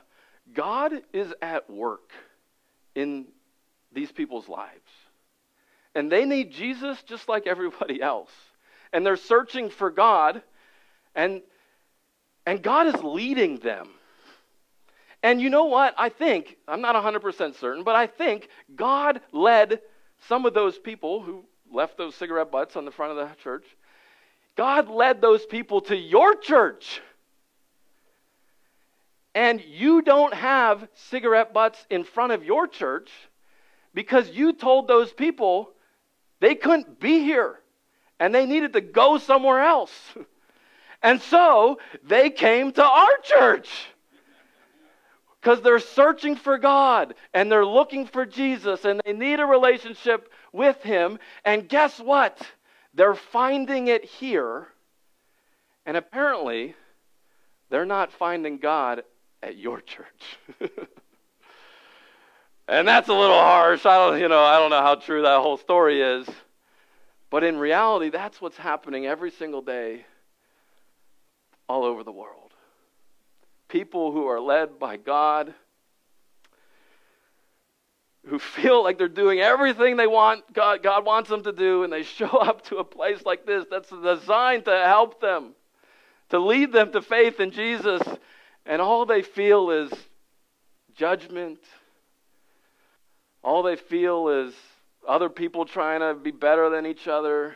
God 0.54 0.94
is 1.14 1.34
at 1.42 1.70
work 1.70 2.12
in 2.96 3.26
these 3.92 4.12
people's 4.12 4.48
lives. 4.48 4.90
And 5.96 6.12
they 6.12 6.26
need 6.26 6.52
Jesus 6.52 7.02
just 7.04 7.28
like 7.28 7.48
everybody 7.48 8.02
else. 8.02 8.32
And 8.94 9.06
they're 9.06 9.18
searching 9.18 9.70
for 9.70 9.92
God, 9.92 10.42
and, 11.14 11.42
and 12.46 12.62
God 12.62 12.88
is 12.88 13.04
leading 13.04 13.58
them. 13.58 13.90
And 15.22 15.42
you 15.42 15.50
know 15.50 15.66
what? 15.66 15.94
I 15.98 16.10
think, 16.10 16.58
I'm 16.68 16.82
not 16.82 16.96
100% 16.96 17.56
certain, 17.60 17.84
but 17.84 17.96
I 17.96 18.08
think 18.08 18.48
God 18.76 19.22
led 19.32 19.82
some 20.28 20.46
of 20.46 20.54
those 20.54 20.78
people 20.78 21.22
who 21.22 21.46
left 21.72 21.98
those 21.98 22.16
cigarette 22.16 22.52
butts 22.52 22.76
on 22.76 22.86
the 22.86 22.92
front 22.92 23.18
of 23.18 23.18
the 23.18 23.36
church. 23.44 23.66
God 24.60 24.90
led 24.90 25.22
those 25.22 25.46
people 25.46 25.80
to 25.84 25.96
your 25.96 26.36
church. 26.36 27.00
And 29.34 29.64
you 29.64 30.02
don't 30.02 30.34
have 30.34 30.86
cigarette 30.96 31.54
butts 31.54 31.82
in 31.90 32.04
front 32.04 32.34
of 32.34 32.44
your 32.44 32.68
church 32.68 33.10
because 33.94 34.30
you 34.30 34.52
told 34.52 34.90
those 34.90 35.14
people 35.14 35.72
they 36.42 36.56
couldn't 36.56 37.00
be 37.00 37.20
here 37.20 37.58
and 38.20 38.36
they 38.36 38.46
needed 38.46 38.74
to 38.74 38.82
go 38.82 39.18
somewhere 39.18 39.62
else. 39.62 39.94
And 41.02 41.22
so 41.22 41.80
they 42.04 42.30
came 42.30 42.74
to 42.74 42.84
our 42.84 43.18
church 43.24 43.70
because 45.40 45.62
they're 45.62 45.80
searching 45.80 46.36
for 46.36 46.58
God 46.58 47.14
and 47.34 47.50
they're 47.50 47.66
looking 47.66 48.06
for 48.06 48.26
Jesus 48.26 48.84
and 48.84 49.00
they 49.06 49.14
need 49.14 49.40
a 49.40 49.46
relationship 49.46 50.30
with 50.52 50.84
Him. 50.84 51.18
And 51.46 51.70
guess 51.70 52.02
what? 52.02 52.46
They're 52.94 53.16
finding 53.16 53.88
it 53.88 54.06
here. 54.06 54.68
And 55.86 55.98
apparently, 55.98 56.76
they're 57.70 57.86
not 57.86 58.12
finding 58.12 58.58
God 58.58 59.04
at 59.42 59.58
your 59.58 59.82
church. 59.82 60.38
and 62.68 62.88
that's 62.88 63.10
a 63.10 63.14
little 63.14 63.40
harsh. 63.40 63.86
I 63.86 63.98
don't, 63.98 64.20
you 64.20 64.28
know, 64.28 64.44
I 64.44 64.58
don't 64.58 64.70
know 64.70 64.82
how 64.82 64.96
true 64.96 65.22
that 65.24 65.40
whole 65.40 65.58
story 65.58 66.02
is. 66.02 66.28
But 67.30 67.44
in 67.44 67.58
reality, 67.58 68.10
that's 68.10 68.42
what's 68.42 68.58
happening 68.58 69.06
every 69.06 69.32
single 69.32 69.62
day 69.62 70.06
all 71.68 71.84
over 71.84 72.04
the 72.04 72.12
world. 72.12 72.54
People 73.68 74.12
who 74.12 74.26
are 74.26 74.40
led 74.40 74.80
by 74.80 74.98
God, 74.98 75.54
who 78.30 78.40
feel 78.40 78.84
like 78.84 78.98
they're 78.98 79.08
doing 79.08 79.40
everything 79.40 79.98
they 79.98 80.08
want, 80.08 80.54
God, 80.54 80.84
God 80.84 81.06
wants 81.06 81.30
them 81.30 81.44
to 81.44 81.52
do, 81.52 81.84
and 81.84 81.92
they 81.92 82.04
show 82.04 82.28
up 82.28 82.64
to 82.66 82.78
a 82.78 82.84
place 82.84 83.24
like 83.26 83.46
this 83.46 83.66
that's 83.70 83.90
designed 83.90 84.66
to 84.66 84.84
help 84.86 85.20
them, 85.20 85.54
to 86.30 86.40
lead 86.40 86.72
them 86.72 86.92
to 86.94 87.02
faith 87.02 87.40
in 87.40 87.52
Jesus 87.52 88.02
and 88.70 88.84
all 88.84 89.06
they 89.08 89.24
feel 89.24 89.72
is 89.72 89.92
judgment. 90.96 91.60
All 93.44 93.64
they 93.64 93.76
feel 93.76 94.30
is 94.30 94.54
other 95.08 95.28
people 95.28 95.66
trying 95.66 96.02
to 96.02 96.14
be 96.14 96.30
better 96.30 96.70
than 96.70 96.86
each 96.86 97.08
other. 97.08 97.56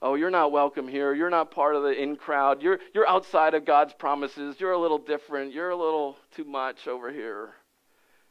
Oh, 0.00 0.14
you're 0.14 0.30
not 0.30 0.52
welcome 0.52 0.88
here. 0.88 1.12
You're 1.12 1.28
not 1.28 1.50
part 1.50 1.76
of 1.76 1.82
the 1.82 1.90
in 1.90 2.16
crowd. 2.16 2.62
You're, 2.62 2.78
you're 2.94 3.06
outside 3.08 3.52
of 3.52 3.66
God's 3.66 3.92
promises. 3.92 4.56
You're 4.58 4.72
a 4.72 4.78
little 4.78 4.98
different. 4.98 5.52
You're 5.52 5.70
a 5.70 5.76
little 5.76 6.16
too 6.34 6.44
much 6.44 6.88
over 6.88 7.12
here. 7.12 7.50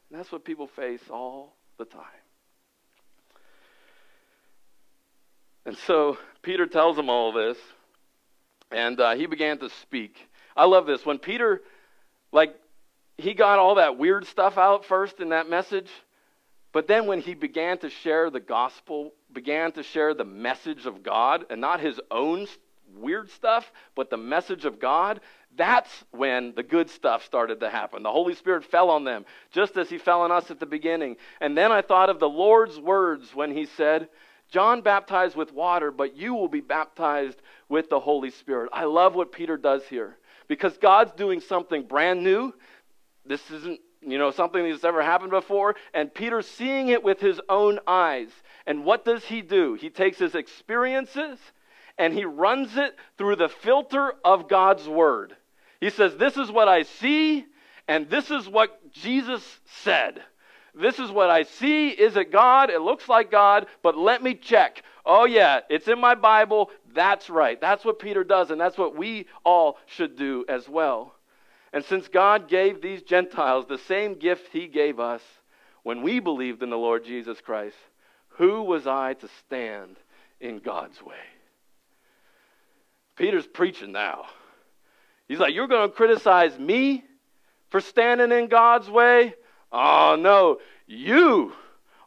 And 0.09 0.17
that's 0.17 0.31
what 0.31 0.43
people 0.43 0.67
face 0.67 1.01
all 1.11 1.54
the 1.77 1.85
time. 1.85 2.03
And 5.65 5.77
so 5.77 6.17
Peter 6.41 6.67
tells 6.67 6.95
them 6.95 7.09
all 7.09 7.31
this, 7.31 7.57
and 8.71 8.99
uh, 8.99 9.15
he 9.15 9.25
began 9.25 9.57
to 9.59 9.69
speak. 9.81 10.15
I 10.55 10.65
love 10.65 10.85
this. 10.85 11.05
When 11.05 11.17
Peter 11.17 11.61
like, 12.35 12.53
he 13.17 13.33
got 13.33 13.59
all 13.59 13.75
that 13.75 13.97
weird 13.97 14.25
stuff 14.25 14.57
out 14.57 14.83
first 14.83 15.21
in 15.21 15.29
that 15.29 15.49
message. 15.49 15.89
But 16.73 16.85
then 16.85 17.07
when 17.07 17.21
he 17.21 17.33
began 17.33 17.77
to 17.77 17.89
share 17.89 18.29
the 18.29 18.41
gospel, 18.41 19.13
began 19.31 19.71
to 19.71 19.83
share 19.83 20.13
the 20.13 20.25
message 20.25 20.85
of 20.85 21.01
God, 21.01 21.45
and 21.49 21.61
not 21.61 21.79
his 21.79 21.97
own 22.11 22.47
weird 22.95 23.29
stuff, 23.31 23.71
but 23.95 24.09
the 24.09 24.17
message 24.17 24.65
of 24.65 24.79
God, 24.79 25.21
that's 25.55 25.89
when 26.11 26.53
the 26.55 26.63
good 26.63 26.89
stuff 26.89 27.23
started 27.25 27.59
to 27.61 27.69
happen. 27.69 28.03
The 28.03 28.11
Holy 28.11 28.35
Spirit 28.35 28.65
fell 28.65 28.89
on 28.89 29.03
them, 29.03 29.25
just 29.51 29.77
as 29.77 29.89
he 29.89 29.97
fell 29.97 30.21
on 30.21 30.31
us 30.31 30.51
at 30.51 30.59
the 30.59 30.65
beginning. 30.65 31.17
And 31.39 31.57
then 31.57 31.71
I 31.71 31.81
thought 31.81 32.09
of 32.09 32.19
the 32.19 32.29
Lord's 32.29 32.79
words 32.79 33.33
when 33.33 33.51
he 33.51 33.65
said, 33.65 34.09
John 34.51 34.81
baptized 34.81 35.35
with 35.35 35.51
water, 35.53 35.91
but 35.91 36.15
you 36.15 36.35
will 36.35 36.47
be 36.47 36.61
baptized 36.61 37.41
with 37.67 37.89
the 37.89 37.99
Holy 37.99 38.29
Spirit. 38.29 38.69
I 38.73 38.85
love 38.85 39.15
what 39.15 39.31
Peter 39.31 39.57
does 39.57 39.83
here 39.85 40.17
because 40.47 40.77
God's 40.77 41.11
doing 41.13 41.41
something 41.41 41.83
brand 41.83 42.23
new. 42.23 42.53
This 43.25 43.41
isn't, 43.49 43.79
you 44.01 44.17
know, 44.17 44.31
something 44.31 44.69
that's 44.69 44.83
ever 44.83 45.01
happened 45.01 45.31
before. 45.31 45.75
And 45.93 46.13
Peter's 46.13 46.47
seeing 46.47 46.89
it 46.89 47.03
with 47.03 47.19
his 47.19 47.41
own 47.49 47.79
eyes. 47.87 48.29
And 48.67 48.85
what 48.85 49.03
does 49.03 49.23
he 49.25 49.41
do? 49.41 49.73
He 49.73 49.89
takes 49.89 50.19
his 50.19 50.35
experiences 50.35 51.39
and 51.97 52.13
he 52.13 52.25
runs 52.25 52.75
it 52.77 52.95
through 53.17 53.37
the 53.37 53.49
filter 53.49 54.13
of 54.23 54.49
God's 54.49 54.87
word. 54.87 55.35
He 55.79 55.89
says, 55.89 56.15
This 56.17 56.37
is 56.37 56.51
what 56.51 56.67
I 56.67 56.83
see, 56.83 57.45
and 57.87 58.09
this 58.09 58.31
is 58.31 58.47
what 58.47 58.91
Jesus 58.91 59.43
said. 59.83 60.21
This 60.73 60.99
is 60.99 61.09
what 61.09 61.29
I 61.29 61.43
see. 61.43 61.89
Is 61.89 62.17
it 62.17 62.31
God? 62.31 62.69
It 62.69 62.81
looks 62.81 63.07
like 63.07 63.31
God, 63.31 63.67
but 63.81 63.97
let 63.97 64.21
me 64.21 64.33
check. 64.33 64.83
Oh, 65.05 65.25
yeah, 65.25 65.61
it's 65.69 65.87
in 65.87 65.99
my 65.99 66.15
Bible. 66.15 66.69
That's 66.93 67.29
right. 67.29 67.59
That's 67.59 67.85
what 67.85 67.99
Peter 67.99 68.23
does, 68.23 68.51
and 68.51 68.59
that's 68.59 68.77
what 68.77 68.95
we 68.95 69.27
all 69.45 69.77
should 69.85 70.17
do 70.17 70.43
as 70.49 70.67
well. 70.67 71.15
And 71.71 71.83
since 71.83 72.07
God 72.07 72.49
gave 72.49 72.81
these 72.81 73.03
Gentiles 73.03 73.65
the 73.67 73.77
same 73.77 74.15
gift 74.15 74.49
he 74.51 74.67
gave 74.67 74.99
us 74.99 75.21
when 75.83 76.01
we 76.01 76.19
believed 76.19 76.63
in 76.63 76.69
the 76.69 76.77
Lord 76.77 77.05
Jesus 77.05 77.39
Christ, 77.41 77.75
who 78.29 78.63
was 78.63 78.87
I 78.87 79.13
to 79.15 79.29
stand 79.45 79.97
in 80.39 80.59
God's 80.59 81.01
way? 81.01 81.15
Peter's 83.15 83.47
preaching 83.47 83.91
now. 83.91 84.25
He's 85.27 85.39
like, 85.39 85.53
You're 85.53 85.67
going 85.67 85.89
to 85.89 85.95
criticize 85.95 86.57
me 86.59 87.03
for 87.69 87.81
standing 87.81 88.31
in 88.31 88.47
God's 88.47 88.89
way? 88.89 89.35
Oh, 89.71 90.15
no. 90.19 90.59
You 90.87 91.53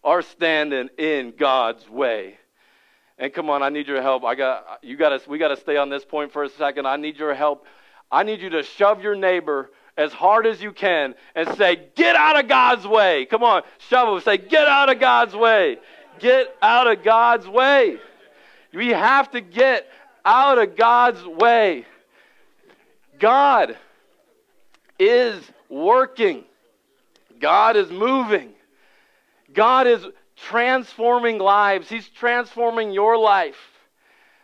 are 0.05 0.23
standing 0.23 0.89
in 0.99 1.35
God's 1.37 1.89
way. 1.89 2.39
And 3.19 3.33
come 3.33 3.51
on, 3.51 3.63
I 3.63 3.69
need 3.69 3.89
your 3.89 4.01
help. 4.01 4.25
I 4.25 4.37
got 4.37 4.79
you 4.83 4.97
got 4.97 5.09
to 5.21 5.29
we 5.29 5.39
got 5.39 5.49
to 5.49 5.57
stay 5.57 5.77
on 5.77 5.89
this 5.89 6.05
point 6.05 6.33
for 6.33 6.45
a 6.45 6.49
second. 6.49 6.87
I 6.87 6.97
need 6.97 7.17
your 7.17 7.35
help. 7.35 7.67
I 8.11 8.23
need 8.23 8.41
you 8.41 8.51
to 8.51 8.63
shove 8.63 9.03
your 9.03 9.17
neighbor 9.17 9.71
as 9.97 10.13
hard 10.13 10.47
as 10.47 10.63
you 10.63 10.71
can 10.73 11.17
and 11.35 11.49
say, 11.57 11.89
"Get 11.97 12.15
out 12.15 12.39
of 12.39 12.47
God's 12.47 12.87
way." 12.87 13.27
Come 13.27 13.43
on, 13.43 13.63
shove 13.89 14.09
him. 14.15 14.21
Say, 14.21 14.39
"Get 14.39 14.69
out 14.69 14.89
of 14.89 15.01
God's 15.01 15.35
way." 15.35 15.79
Get 16.19 16.57
out 16.61 16.87
of 16.87 17.03
God's 17.03 17.47
way. 17.47 17.99
We 18.73 18.89
have 18.89 19.31
to 19.33 19.41
get 19.41 19.89
out 20.29 20.59
of 20.59 20.77
God's 20.77 21.25
way. 21.25 21.87
God 23.19 23.79
is 24.99 25.43
working. 25.71 26.45
God 27.41 27.77
is 27.77 27.91
moving. 27.91 28.51
God 29.55 29.87
is 29.87 30.05
transforming 30.37 31.39
lives. 31.39 31.89
He's 31.89 32.07
transforming 32.09 32.93
your 32.93 33.17
life. 33.17 33.57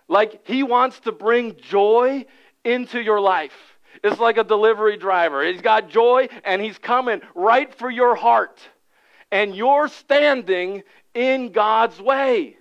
Like 0.08 0.46
He 0.46 0.62
wants 0.62 1.00
to 1.00 1.12
bring 1.12 1.56
joy 1.56 2.24
into 2.64 3.00
your 3.00 3.20
life. 3.20 3.52
It's 4.02 4.18
like 4.18 4.38
a 4.38 4.44
delivery 4.44 4.96
driver. 4.96 5.44
He's 5.44 5.60
got 5.60 5.90
joy 5.90 6.28
and 6.44 6.62
He's 6.62 6.78
coming 6.78 7.20
right 7.34 7.72
for 7.74 7.90
your 7.90 8.14
heart. 8.14 8.58
And 9.30 9.54
you're 9.54 9.88
standing 9.88 10.82
in 11.12 11.52
God's 11.52 12.00
way. 12.00 12.56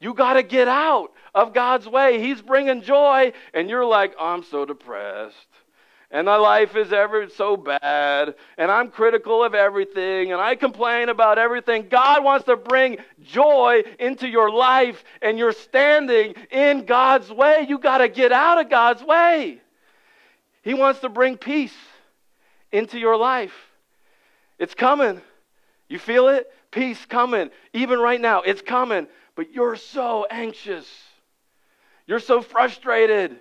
You 0.00 0.12
got 0.12 0.34
to 0.34 0.42
get 0.42 0.66
out 0.66 1.13
of 1.34 1.52
God's 1.52 1.88
way. 1.88 2.20
He's 2.20 2.40
bringing 2.40 2.82
joy, 2.82 3.32
and 3.52 3.68
you're 3.68 3.84
like, 3.84 4.14
oh, 4.18 4.26
I'm 4.26 4.44
so 4.44 4.64
depressed 4.64 5.48
and 6.14 6.26
my 6.26 6.36
life 6.36 6.76
is 6.76 6.92
ever 6.92 7.28
so 7.28 7.56
bad, 7.56 8.36
and 8.56 8.70
I'm 8.70 8.88
critical 8.88 9.42
of 9.42 9.52
everything, 9.52 10.30
and 10.30 10.40
I 10.40 10.54
complain 10.54 11.08
about 11.08 11.38
everything. 11.38 11.88
God 11.90 12.22
wants 12.22 12.46
to 12.46 12.56
bring 12.56 12.98
joy 13.20 13.82
into 13.98 14.28
your 14.28 14.48
life, 14.48 15.02
and 15.20 15.36
you're 15.36 15.50
standing 15.50 16.34
in 16.52 16.84
God's 16.84 17.32
way. 17.32 17.66
You 17.68 17.78
got 17.78 17.98
to 17.98 18.08
get 18.08 18.30
out 18.30 18.60
of 18.60 18.70
God's 18.70 19.02
way. 19.02 19.60
He 20.62 20.72
wants 20.72 21.00
to 21.00 21.08
bring 21.08 21.36
peace 21.36 21.74
into 22.70 22.96
your 22.96 23.16
life. 23.16 23.54
It's 24.56 24.74
coming. 24.74 25.20
You 25.88 25.98
feel 25.98 26.28
it? 26.28 26.46
Peace 26.70 27.04
coming. 27.06 27.50
Even 27.72 27.98
right 27.98 28.20
now, 28.20 28.42
it's 28.42 28.62
coming. 28.62 29.08
But 29.34 29.52
you're 29.52 29.74
so 29.74 30.28
anxious. 30.30 30.86
You're 32.06 32.20
so 32.20 32.42
frustrated. 32.42 33.40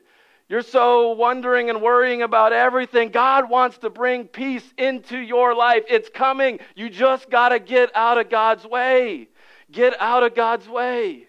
You're 0.50 0.62
so 0.62 1.14
wondering 1.14 1.70
and 1.70 1.82
worrying 1.82 2.22
about 2.22 2.54
everything. 2.54 3.10
God 3.10 3.50
wants 3.50 3.78
to 3.80 3.90
bring 3.90 4.26
peace 4.26 4.64
into 4.78 5.18
your 5.18 5.56
life. 5.56 5.84
It's 5.90 6.10
coming. 6.10 6.60
You 6.76 6.90
just 6.90 7.30
got 7.30 7.50
to 7.50 7.60
get 7.60 7.96
out 7.96 8.18
of 8.18 8.30
God's 8.30 8.66
way. 8.66 9.30
Get 9.72 10.00
out 10.00 10.24
of 10.24 10.36
God's 10.36 10.68
way. 10.68 11.28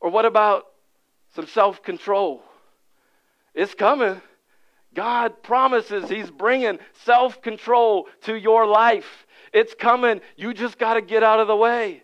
Or 0.00 0.10
what 0.10 0.24
about 0.24 0.66
some 1.34 1.46
self 1.46 1.82
control? 1.82 2.42
It's 3.54 3.74
coming. 3.74 4.20
God 4.94 5.42
promises 5.42 6.08
He's 6.08 6.30
bringing 6.30 6.78
self 7.04 7.42
control 7.42 8.08
to 8.22 8.34
your 8.34 8.66
life. 8.66 9.26
It's 9.52 9.74
coming. 9.74 10.20
You 10.36 10.54
just 10.54 10.78
got 10.78 10.94
to 10.94 11.02
get 11.02 11.22
out 11.22 11.40
of 11.40 11.48
the 11.48 11.56
way. 11.56 12.02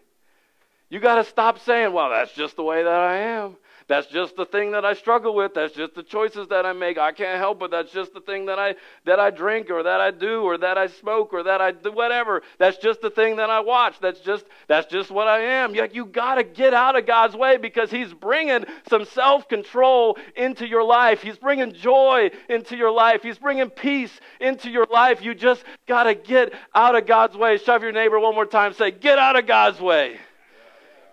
You 0.90 1.00
got 1.00 1.16
to 1.16 1.24
stop 1.24 1.58
saying, 1.60 1.92
well, 1.92 2.10
that's 2.10 2.32
just 2.32 2.56
the 2.56 2.62
way 2.62 2.82
that 2.82 2.92
I 2.92 3.16
am. 3.16 3.56
That's 3.92 4.06
just 4.06 4.36
the 4.36 4.46
thing 4.46 4.70
that 4.70 4.86
I 4.86 4.94
struggle 4.94 5.34
with. 5.34 5.52
That's 5.52 5.74
just 5.74 5.94
the 5.94 6.02
choices 6.02 6.48
that 6.48 6.64
I 6.64 6.72
make. 6.72 6.96
I 6.96 7.12
can't 7.12 7.36
help 7.36 7.62
it. 7.62 7.70
That's 7.70 7.92
just 7.92 8.14
the 8.14 8.22
thing 8.22 8.46
that 8.46 8.58
I 8.58 8.74
that 9.04 9.20
I 9.20 9.28
drink 9.28 9.68
or 9.68 9.82
that 9.82 10.00
I 10.00 10.10
do 10.10 10.44
or 10.44 10.56
that 10.56 10.78
I 10.78 10.86
smoke 10.86 11.34
or 11.34 11.42
that 11.42 11.60
I 11.60 11.72
do 11.72 11.92
whatever. 11.92 12.40
That's 12.56 12.78
just 12.78 13.02
the 13.02 13.10
thing 13.10 13.36
that 13.36 13.50
I 13.50 13.60
watch. 13.60 13.96
That's 14.00 14.20
just 14.20 14.46
that's 14.66 14.90
just 14.90 15.10
what 15.10 15.28
I 15.28 15.40
am. 15.42 15.74
Yet 15.74 15.94
you 15.94 16.06
got 16.06 16.36
to 16.36 16.42
get 16.42 16.72
out 16.72 16.96
of 16.96 17.04
God's 17.04 17.36
way 17.36 17.58
because 17.58 17.90
he's 17.90 18.14
bringing 18.14 18.64
some 18.88 19.04
self-control 19.04 20.16
into 20.36 20.66
your 20.66 20.84
life. 20.84 21.20
He's 21.20 21.36
bringing 21.36 21.74
joy 21.74 22.30
into 22.48 22.78
your 22.78 22.92
life. 22.92 23.22
He's 23.22 23.36
bringing 23.36 23.68
peace 23.68 24.18
into 24.40 24.70
your 24.70 24.86
life. 24.90 25.20
You 25.20 25.34
just 25.34 25.64
got 25.86 26.04
to 26.04 26.14
get 26.14 26.54
out 26.74 26.96
of 26.96 27.04
God's 27.04 27.36
way. 27.36 27.58
Shove 27.58 27.82
your 27.82 27.92
neighbor 27.92 28.18
one 28.18 28.34
more 28.34 28.46
time. 28.46 28.72
Say, 28.72 28.90
"Get 28.90 29.18
out 29.18 29.36
of 29.36 29.44
God's 29.46 29.82
way." 29.82 30.16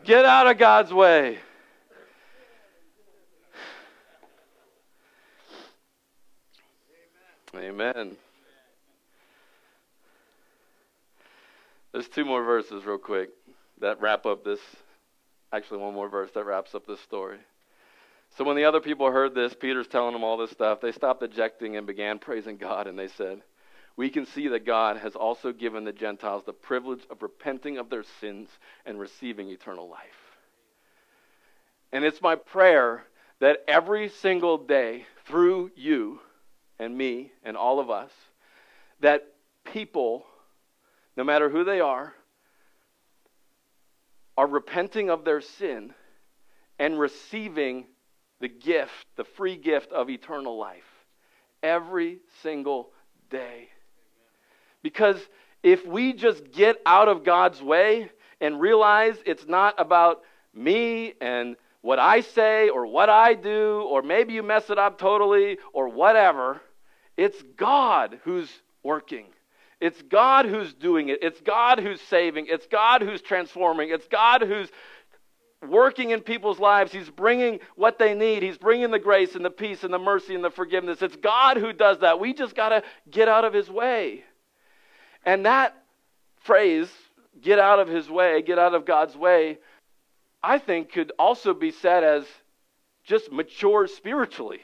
Get 0.06 0.24
out 0.24 0.48
of 0.48 0.58
God's 0.58 0.94
way. 0.94 1.40
Amen. 7.56 8.16
There's 11.92 12.08
two 12.08 12.26
more 12.26 12.44
verses, 12.44 12.86
real 12.86 13.00
quick, 13.00 13.30
that 13.82 14.00
wrap 14.00 14.26
up 14.26 14.44
this. 14.44 14.60
Actually, 15.52 15.80
one 15.80 15.96
more 15.96 16.10
verse 16.10 16.30
that 16.36 16.46
wraps 16.46 16.76
up 16.76 16.86
this 16.86 17.00
story. 17.00 17.40
So, 18.38 18.44
when 18.44 18.56
the 18.56 18.66
other 18.66 18.80
people 18.80 19.10
heard 19.10 19.34
this, 19.34 19.56
Peter's 19.56 19.88
telling 19.88 20.14
them 20.14 20.24
all 20.24 20.38
this 20.38 20.52
stuff, 20.52 20.80
they 20.80 20.92
stopped 20.92 21.24
ejecting 21.24 21.76
and 21.76 21.88
began 21.88 22.20
praising 22.20 22.58
God, 22.58 22.86
and 22.86 23.00
they 23.00 23.08
said, 23.08 23.42
We 23.98 24.12
can 24.12 24.28
see 24.28 24.48
that 24.50 24.68
God 24.68 24.98
has 24.98 25.16
also 25.16 25.52
given 25.52 25.86
the 25.86 25.92
Gentiles 25.92 26.44
the 26.46 26.54
privilege 26.54 27.02
of 27.10 27.24
repenting 27.24 27.80
of 27.80 27.90
their 27.90 28.04
sins 28.22 28.50
and 28.86 29.00
receiving 29.00 29.50
eternal 29.50 29.90
life. 29.90 30.38
And 31.92 32.06
it's 32.06 32.22
my 32.22 32.36
prayer 32.36 33.06
that 33.40 33.64
every 33.68 34.10
single 34.10 34.60
day, 34.60 35.08
through 35.26 35.72
you, 35.76 36.20
and 36.80 36.98
me 36.98 37.32
and 37.44 37.58
all 37.58 37.80
of 37.80 37.90
us 37.90 38.12
that 39.02 39.28
people, 39.66 40.26
no 41.16 41.24
matter 41.24 41.50
who 41.50 41.64
they 41.64 41.80
are, 41.80 42.14
are 44.38 44.48
repenting 44.48 45.10
of 45.10 45.26
their 45.26 45.42
sin 45.42 45.94
and 46.80 47.00
receiving 47.00 47.86
the 48.40 48.48
gift, 48.48 49.06
the 49.18 49.26
free 49.26 49.58
gift 49.58 49.92
of 49.92 50.10
eternal 50.10 50.58
life 50.58 51.06
every 51.62 52.20
single 52.42 52.92
day. 53.30 53.68
Because 54.82 55.20
if 55.62 55.86
we 55.86 56.14
just 56.14 56.52
get 56.52 56.82
out 56.86 57.10
of 57.10 57.26
God's 57.26 57.62
way 57.62 58.10
and 58.40 58.62
realize 58.62 59.18
it's 59.26 59.46
not 59.46 59.76
about 59.78 60.22
me 60.54 61.14
and 61.20 61.58
what 61.82 62.00
I 62.00 62.22
say 62.22 62.70
or 62.70 62.86
what 62.86 63.10
I 63.10 63.34
do, 63.34 63.82
or 63.90 64.02
maybe 64.02 64.34
you 64.34 64.44
mess 64.44 64.70
it 64.70 64.78
up 64.78 64.98
totally 64.98 65.58
or 65.74 65.90
whatever, 65.90 66.62
it's 67.20 67.44
God 67.58 68.20
who's 68.24 68.50
working. 68.82 69.26
It's 69.82 70.02
God 70.04 70.46
who's 70.46 70.74
doing 70.74 71.10
it. 71.10 71.20
It's 71.22 71.42
God 71.42 71.80
who's 71.80 72.00
saving. 72.00 72.48
It's 72.48 72.66
God 72.68 73.02
who's 73.02 73.22
transforming. 73.22 73.90
It's 73.90 74.08
God 74.08 74.42
who's 74.42 74.70
working 75.68 76.12
in 76.12 76.22
people's 76.22 76.60
lives. 76.60 76.94
He's 76.94 77.10
bringing 77.10 77.60
what 77.76 78.00
they 78.00 78.14
need. 78.14 78.42
He's 78.42 78.58
bringing 78.58 78.92
the 78.92 79.00
grace 79.00 79.36
and 79.36 79.44
the 79.44 79.50
peace 79.50 79.84
and 79.84 79.94
the 79.94 80.00
mercy 80.00 80.34
and 80.34 80.42
the 80.42 80.50
forgiveness. 80.50 81.02
It's 81.02 81.18
God 81.18 81.58
who 81.58 81.74
does 81.74 82.00
that. 82.00 82.22
We 82.22 82.34
just 82.34 82.56
got 82.56 82.70
to 82.70 82.84
get 83.12 83.28
out 83.28 83.44
of 83.44 83.54
his 83.54 83.70
way. 83.70 84.24
And 85.26 85.46
that 85.46 85.76
phrase, 86.44 86.90
get 87.42 87.60
out 87.60 87.80
of 87.80 87.90
his 87.90 88.10
way, 88.10 88.42
get 88.42 88.58
out 88.58 88.74
of 88.74 88.86
God's 88.86 89.18
way, 89.18 89.58
I 90.42 90.58
think 90.58 90.94
could 90.94 91.12
also 91.20 91.54
be 91.54 91.72
said 91.72 92.06
as 92.06 92.26
just 93.04 93.30
mature 93.30 93.88
spiritually. 93.88 94.62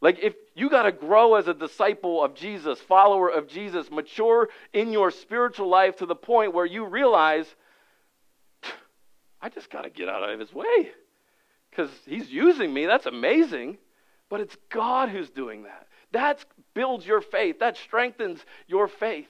Like, 0.00 0.18
if 0.20 0.34
you 0.54 0.68
got 0.68 0.82
to 0.82 0.92
grow 0.92 1.34
as 1.34 1.48
a 1.48 1.54
disciple 1.54 2.22
of 2.22 2.34
Jesus, 2.34 2.78
follower 2.80 3.28
of 3.28 3.48
Jesus, 3.48 3.90
mature 3.90 4.48
in 4.72 4.92
your 4.92 5.10
spiritual 5.10 5.68
life 5.68 5.96
to 5.96 6.06
the 6.06 6.14
point 6.14 6.52
where 6.52 6.66
you 6.66 6.84
realize, 6.84 7.46
I 9.40 9.48
just 9.48 9.70
got 9.70 9.82
to 9.82 9.90
get 9.90 10.08
out 10.08 10.28
of 10.28 10.38
his 10.38 10.52
way 10.52 10.90
because 11.70 11.90
he's 12.06 12.30
using 12.30 12.72
me. 12.72 12.86
That's 12.86 13.06
amazing. 13.06 13.78
But 14.28 14.40
it's 14.40 14.56
God 14.70 15.08
who's 15.08 15.30
doing 15.30 15.64
that. 15.64 15.86
That 16.12 16.44
builds 16.74 17.06
your 17.06 17.20
faith, 17.20 17.60
that 17.60 17.76
strengthens 17.76 18.40
your 18.66 18.88
faith. 18.88 19.28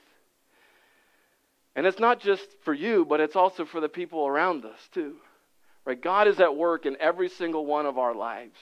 And 1.75 1.85
it's 1.85 1.99
not 1.99 2.19
just 2.19 2.45
for 2.63 2.73
you, 2.73 3.05
but 3.05 3.19
it's 3.19 3.35
also 3.35 3.65
for 3.65 3.79
the 3.79 3.89
people 3.89 4.27
around 4.27 4.65
us, 4.65 4.79
too. 4.93 5.15
Right? 5.85 5.99
God 5.99 6.27
is 6.27 6.39
at 6.39 6.55
work 6.55 6.85
in 6.85 6.95
every 6.99 7.29
single 7.29 7.65
one 7.65 7.85
of 7.85 7.97
our 7.97 8.13
lives 8.13 8.57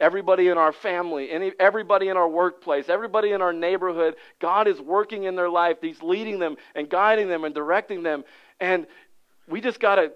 everybody 0.00 0.48
in 0.48 0.58
our 0.58 0.72
family, 0.72 1.30
any, 1.30 1.52
everybody 1.60 2.08
in 2.08 2.16
our 2.16 2.28
workplace, 2.28 2.88
everybody 2.88 3.32
in 3.32 3.42
our 3.42 3.52
neighborhood. 3.52 4.16
God 4.40 4.66
is 4.66 4.80
working 4.80 5.24
in 5.24 5.36
their 5.36 5.50
life. 5.50 5.78
He's 5.80 6.02
leading 6.02 6.38
them 6.38 6.56
and 6.74 6.88
guiding 6.88 7.28
them 7.28 7.44
and 7.44 7.54
directing 7.54 8.02
them. 8.02 8.24
And 8.58 8.86
we 9.48 9.60
just 9.60 9.80
got 9.80 9.96
to 9.96 10.12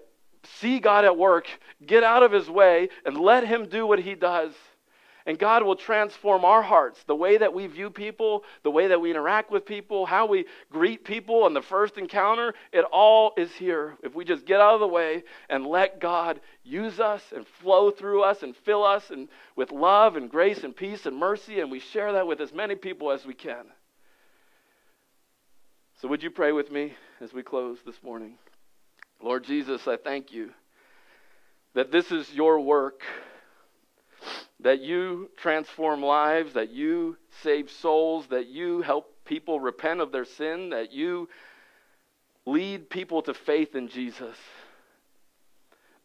see 0.59 0.79
God 0.79 1.05
at 1.05 1.17
work, 1.17 1.47
get 1.85 2.03
out 2.03 2.23
of 2.23 2.31
His 2.31 2.49
way, 2.49 2.89
and 3.05 3.17
let 3.17 3.47
Him 3.47 3.67
do 3.67 3.85
what 3.87 3.99
He 3.99 4.15
does. 4.15 4.53
And 5.27 5.39
God 5.39 5.63
will 5.63 5.75
transform 5.75 6.45
our 6.45 6.61
hearts, 6.61 7.03
the 7.07 7.15
way 7.15 7.37
that 7.37 7.53
we 7.53 7.65
view 7.65 7.89
people, 7.89 8.43
the 8.61 8.69
way 8.69 8.87
that 8.87 9.01
we 9.01 9.09
interact 9.09 9.49
with 9.49 9.65
people, 9.65 10.05
how 10.05 10.27
we 10.27 10.45
greet 10.71 11.03
people 11.03 11.43
on 11.43 11.55
the 11.55 11.63
first 11.63 11.97
encounter. 11.97 12.53
It 12.71 12.85
all 12.91 13.33
is 13.35 13.51
here. 13.53 13.97
If 14.03 14.13
we 14.13 14.23
just 14.23 14.45
get 14.45 14.61
out 14.61 14.75
of 14.75 14.81
the 14.81 14.87
way 14.87 15.23
and 15.49 15.65
let 15.65 15.99
God 15.99 16.39
use 16.63 16.99
us 16.99 17.23
and 17.35 17.47
flow 17.61 17.89
through 17.89 18.21
us 18.21 18.43
and 18.43 18.55
fill 18.55 18.83
us 18.83 19.09
and 19.09 19.27
with 19.55 19.71
love 19.71 20.15
and 20.15 20.29
grace 20.29 20.63
and 20.63 20.75
peace 20.75 21.07
and 21.07 21.17
mercy, 21.17 21.59
and 21.59 21.71
we 21.71 21.79
share 21.79 22.13
that 22.13 22.27
with 22.27 22.39
as 22.39 22.53
many 22.53 22.75
people 22.75 23.11
as 23.11 23.25
we 23.25 23.33
can. 23.33 23.65
So, 26.01 26.07
would 26.07 26.21
you 26.21 26.29
pray 26.29 26.51
with 26.51 26.71
me 26.71 26.93
as 27.19 27.33
we 27.33 27.41
close 27.41 27.79
this 27.83 28.03
morning? 28.03 28.37
Lord 29.23 29.43
Jesus, 29.43 29.87
I 29.87 29.97
thank 29.97 30.31
you 30.31 30.51
that 31.73 31.91
this 31.91 32.11
is 32.11 32.31
your 32.33 32.59
work, 32.59 33.01
that 34.61 34.81
you 34.81 35.29
transform 35.37 36.01
lives, 36.01 36.53
that 36.53 36.71
you 36.71 37.17
save 37.43 37.69
souls, 37.69 38.27
that 38.27 38.47
you 38.47 38.81
help 38.81 39.13
people 39.25 39.59
repent 39.59 39.99
of 39.99 40.11
their 40.11 40.25
sin, 40.25 40.69
that 40.69 40.91
you 40.91 41.27
lead 42.45 42.89
people 42.89 43.21
to 43.23 43.33
faith 43.33 43.75
in 43.75 43.87
Jesus. 43.87 44.37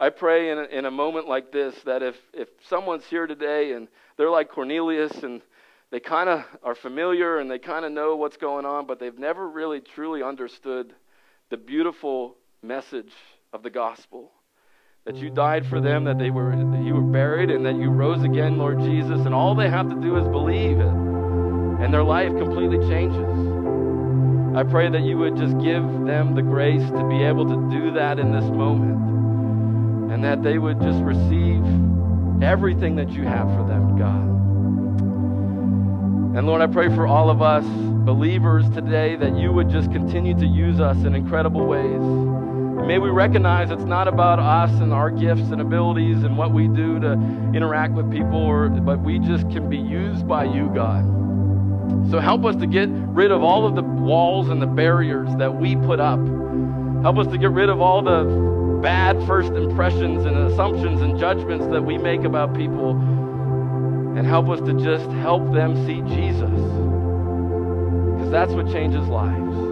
I 0.00 0.08
pray 0.08 0.50
in 0.50 0.58
a, 0.58 0.64
in 0.64 0.84
a 0.86 0.90
moment 0.90 1.28
like 1.28 1.52
this 1.52 1.74
that 1.84 2.02
if, 2.02 2.16
if 2.32 2.48
someone's 2.68 3.04
here 3.04 3.26
today 3.26 3.72
and 3.72 3.86
they're 4.16 4.30
like 4.30 4.50
Cornelius 4.50 5.12
and 5.22 5.42
they 5.90 6.00
kind 6.00 6.28
of 6.28 6.44
are 6.62 6.74
familiar 6.74 7.38
and 7.38 7.50
they 7.50 7.58
kind 7.58 7.84
of 7.84 7.92
know 7.92 8.16
what's 8.16 8.38
going 8.38 8.64
on, 8.64 8.86
but 8.86 8.98
they've 8.98 9.18
never 9.18 9.46
really 9.48 9.80
truly 9.80 10.22
understood 10.22 10.94
the 11.50 11.56
beautiful 11.56 12.36
message 12.62 13.12
of 13.52 13.62
the 13.62 13.70
gospel. 13.70 14.30
That 15.06 15.16
you 15.16 15.30
died 15.30 15.66
for 15.66 15.80
them, 15.80 16.04
that 16.04 16.18
they 16.18 16.30
were 16.30 16.50
that 16.50 16.84
you 16.84 16.94
were 16.94 17.00
buried, 17.00 17.50
and 17.50 17.64
that 17.64 17.76
you 17.76 17.88
rose 17.88 18.22
again, 18.22 18.58
Lord 18.58 18.80
Jesus, 18.80 19.24
and 19.24 19.34
all 19.34 19.54
they 19.54 19.70
have 19.70 19.88
to 19.88 19.96
do 19.96 20.16
is 20.18 20.28
believe 20.28 20.78
it. 20.78 20.86
And 21.80 21.92
their 21.92 22.02
life 22.02 22.28
completely 22.36 22.76
changes. 22.86 23.26
I 24.54 24.62
pray 24.62 24.90
that 24.90 25.00
you 25.00 25.16
would 25.16 25.36
just 25.36 25.58
give 25.58 25.82
them 26.04 26.34
the 26.34 26.42
grace 26.42 26.86
to 26.90 27.08
be 27.08 27.22
able 27.22 27.46
to 27.46 27.70
do 27.70 27.92
that 27.92 28.18
in 28.18 28.30
this 28.30 28.44
moment. 28.44 30.12
And 30.12 30.22
that 30.22 30.42
they 30.42 30.58
would 30.58 30.78
just 30.82 31.00
receive 31.02 31.64
everything 32.42 32.96
that 32.96 33.08
you 33.08 33.22
have 33.22 33.48
for 33.56 33.66
them, 33.66 33.96
God. 33.96 34.28
And 36.36 36.46
Lord, 36.46 36.60
I 36.60 36.66
pray 36.66 36.94
for 36.94 37.06
all 37.06 37.30
of 37.30 37.40
us 37.40 37.64
believers 38.04 38.68
today 38.70 39.16
that 39.16 39.34
you 39.34 39.50
would 39.50 39.70
just 39.70 39.90
continue 39.92 40.34
to 40.34 40.46
use 40.46 40.78
us 40.78 40.98
in 41.04 41.14
incredible 41.14 41.64
ways. 41.64 42.39
May 42.86 42.98
we 42.98 43.10
recognize 43.10 43.70
it's 43.70 43.84
not 43.84 44.08
about 44.08 44.38
us 44.38 44.70
and 44.80 44.92
our 44.92 45.10
gifts 45.10 45.50
and 45.50 45.60
abilities 45.60 46.24
and 46.24 46.36
what 46.36 46.52
we 46.52 46.66
do 46.66 46.98
to 46.98 47.12
interact 47.54 47.94
with 47.94 48.10
people, 48.10 48.38
or, 48.38 48.68
but 48.68 49.00
we 49.00 49.18
just 49.20 49.48
can 49.50 49.70
be 49.70 49.78
used 49.78 50.26
by 50.26 50.44
you, 50.44 50.70
God. 50.74 51.04
So 52.10 52.18
help 52.18 52.44
us 52.44 52.56
to 52.56 52.66
get 52.66 52.88
rid 52.90 53.30
of 53.30 53.42
all 53.42 53.66
of 53.66 53.76
the 53.76 53.82
walls 53.82 54.48
and 54.48 54.60
the 54.60 54.66
barriers 54.66 55.28
that 55.38 55.54
we 55.54 55.76
put 55.76 56.00
up. 56.00 56.18
Help 57.02 57.18
us 57.18 57.26
to 57.28 57.38
get 57.38 57.50
rid 57.50 57.68
of 57.68 57.80
all 57.80 58.02
the 58.02 58.80
bad 58.82 59.24
first 59.26 59.52
impressions 59.52 60.24
and 60.24 60.36
assumptions 60.50 61.00
and 61.00 61.18
judgments 61.18 61.66
that 61.66 61.82
we 61.82 61.98
make 61.98 62.24
about 62.24 62.54
people. 62.56 62.90
And 64.16 64.26
help 64.26 64.48
us 64.48 64.60
to 64.60 64.72
just 64.74 65.08
help 65.10 65.52
them 65.52 65.76
see 65.86 66.00
Jesus. 66.14 66.50
Because 68.16 68.30
that's 68.30 68.52
what 68.52 68.66
changes 68.72 69.06
lives. 69.06 69.69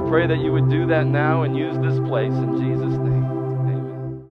I 0.00 0.08
pray 0.08 0.26
that 0.26 0.38
you 0.38 0.50
would 0.52 0.70
do 0.70 0.86
that 0.86 1.06
now 1.06 1.42
and 1.42 1.54
use 1.54 1.76
this 1.76 2.00
place 2.08 2.32
in 2.32 2.58
Jesus'. 2.58 2.89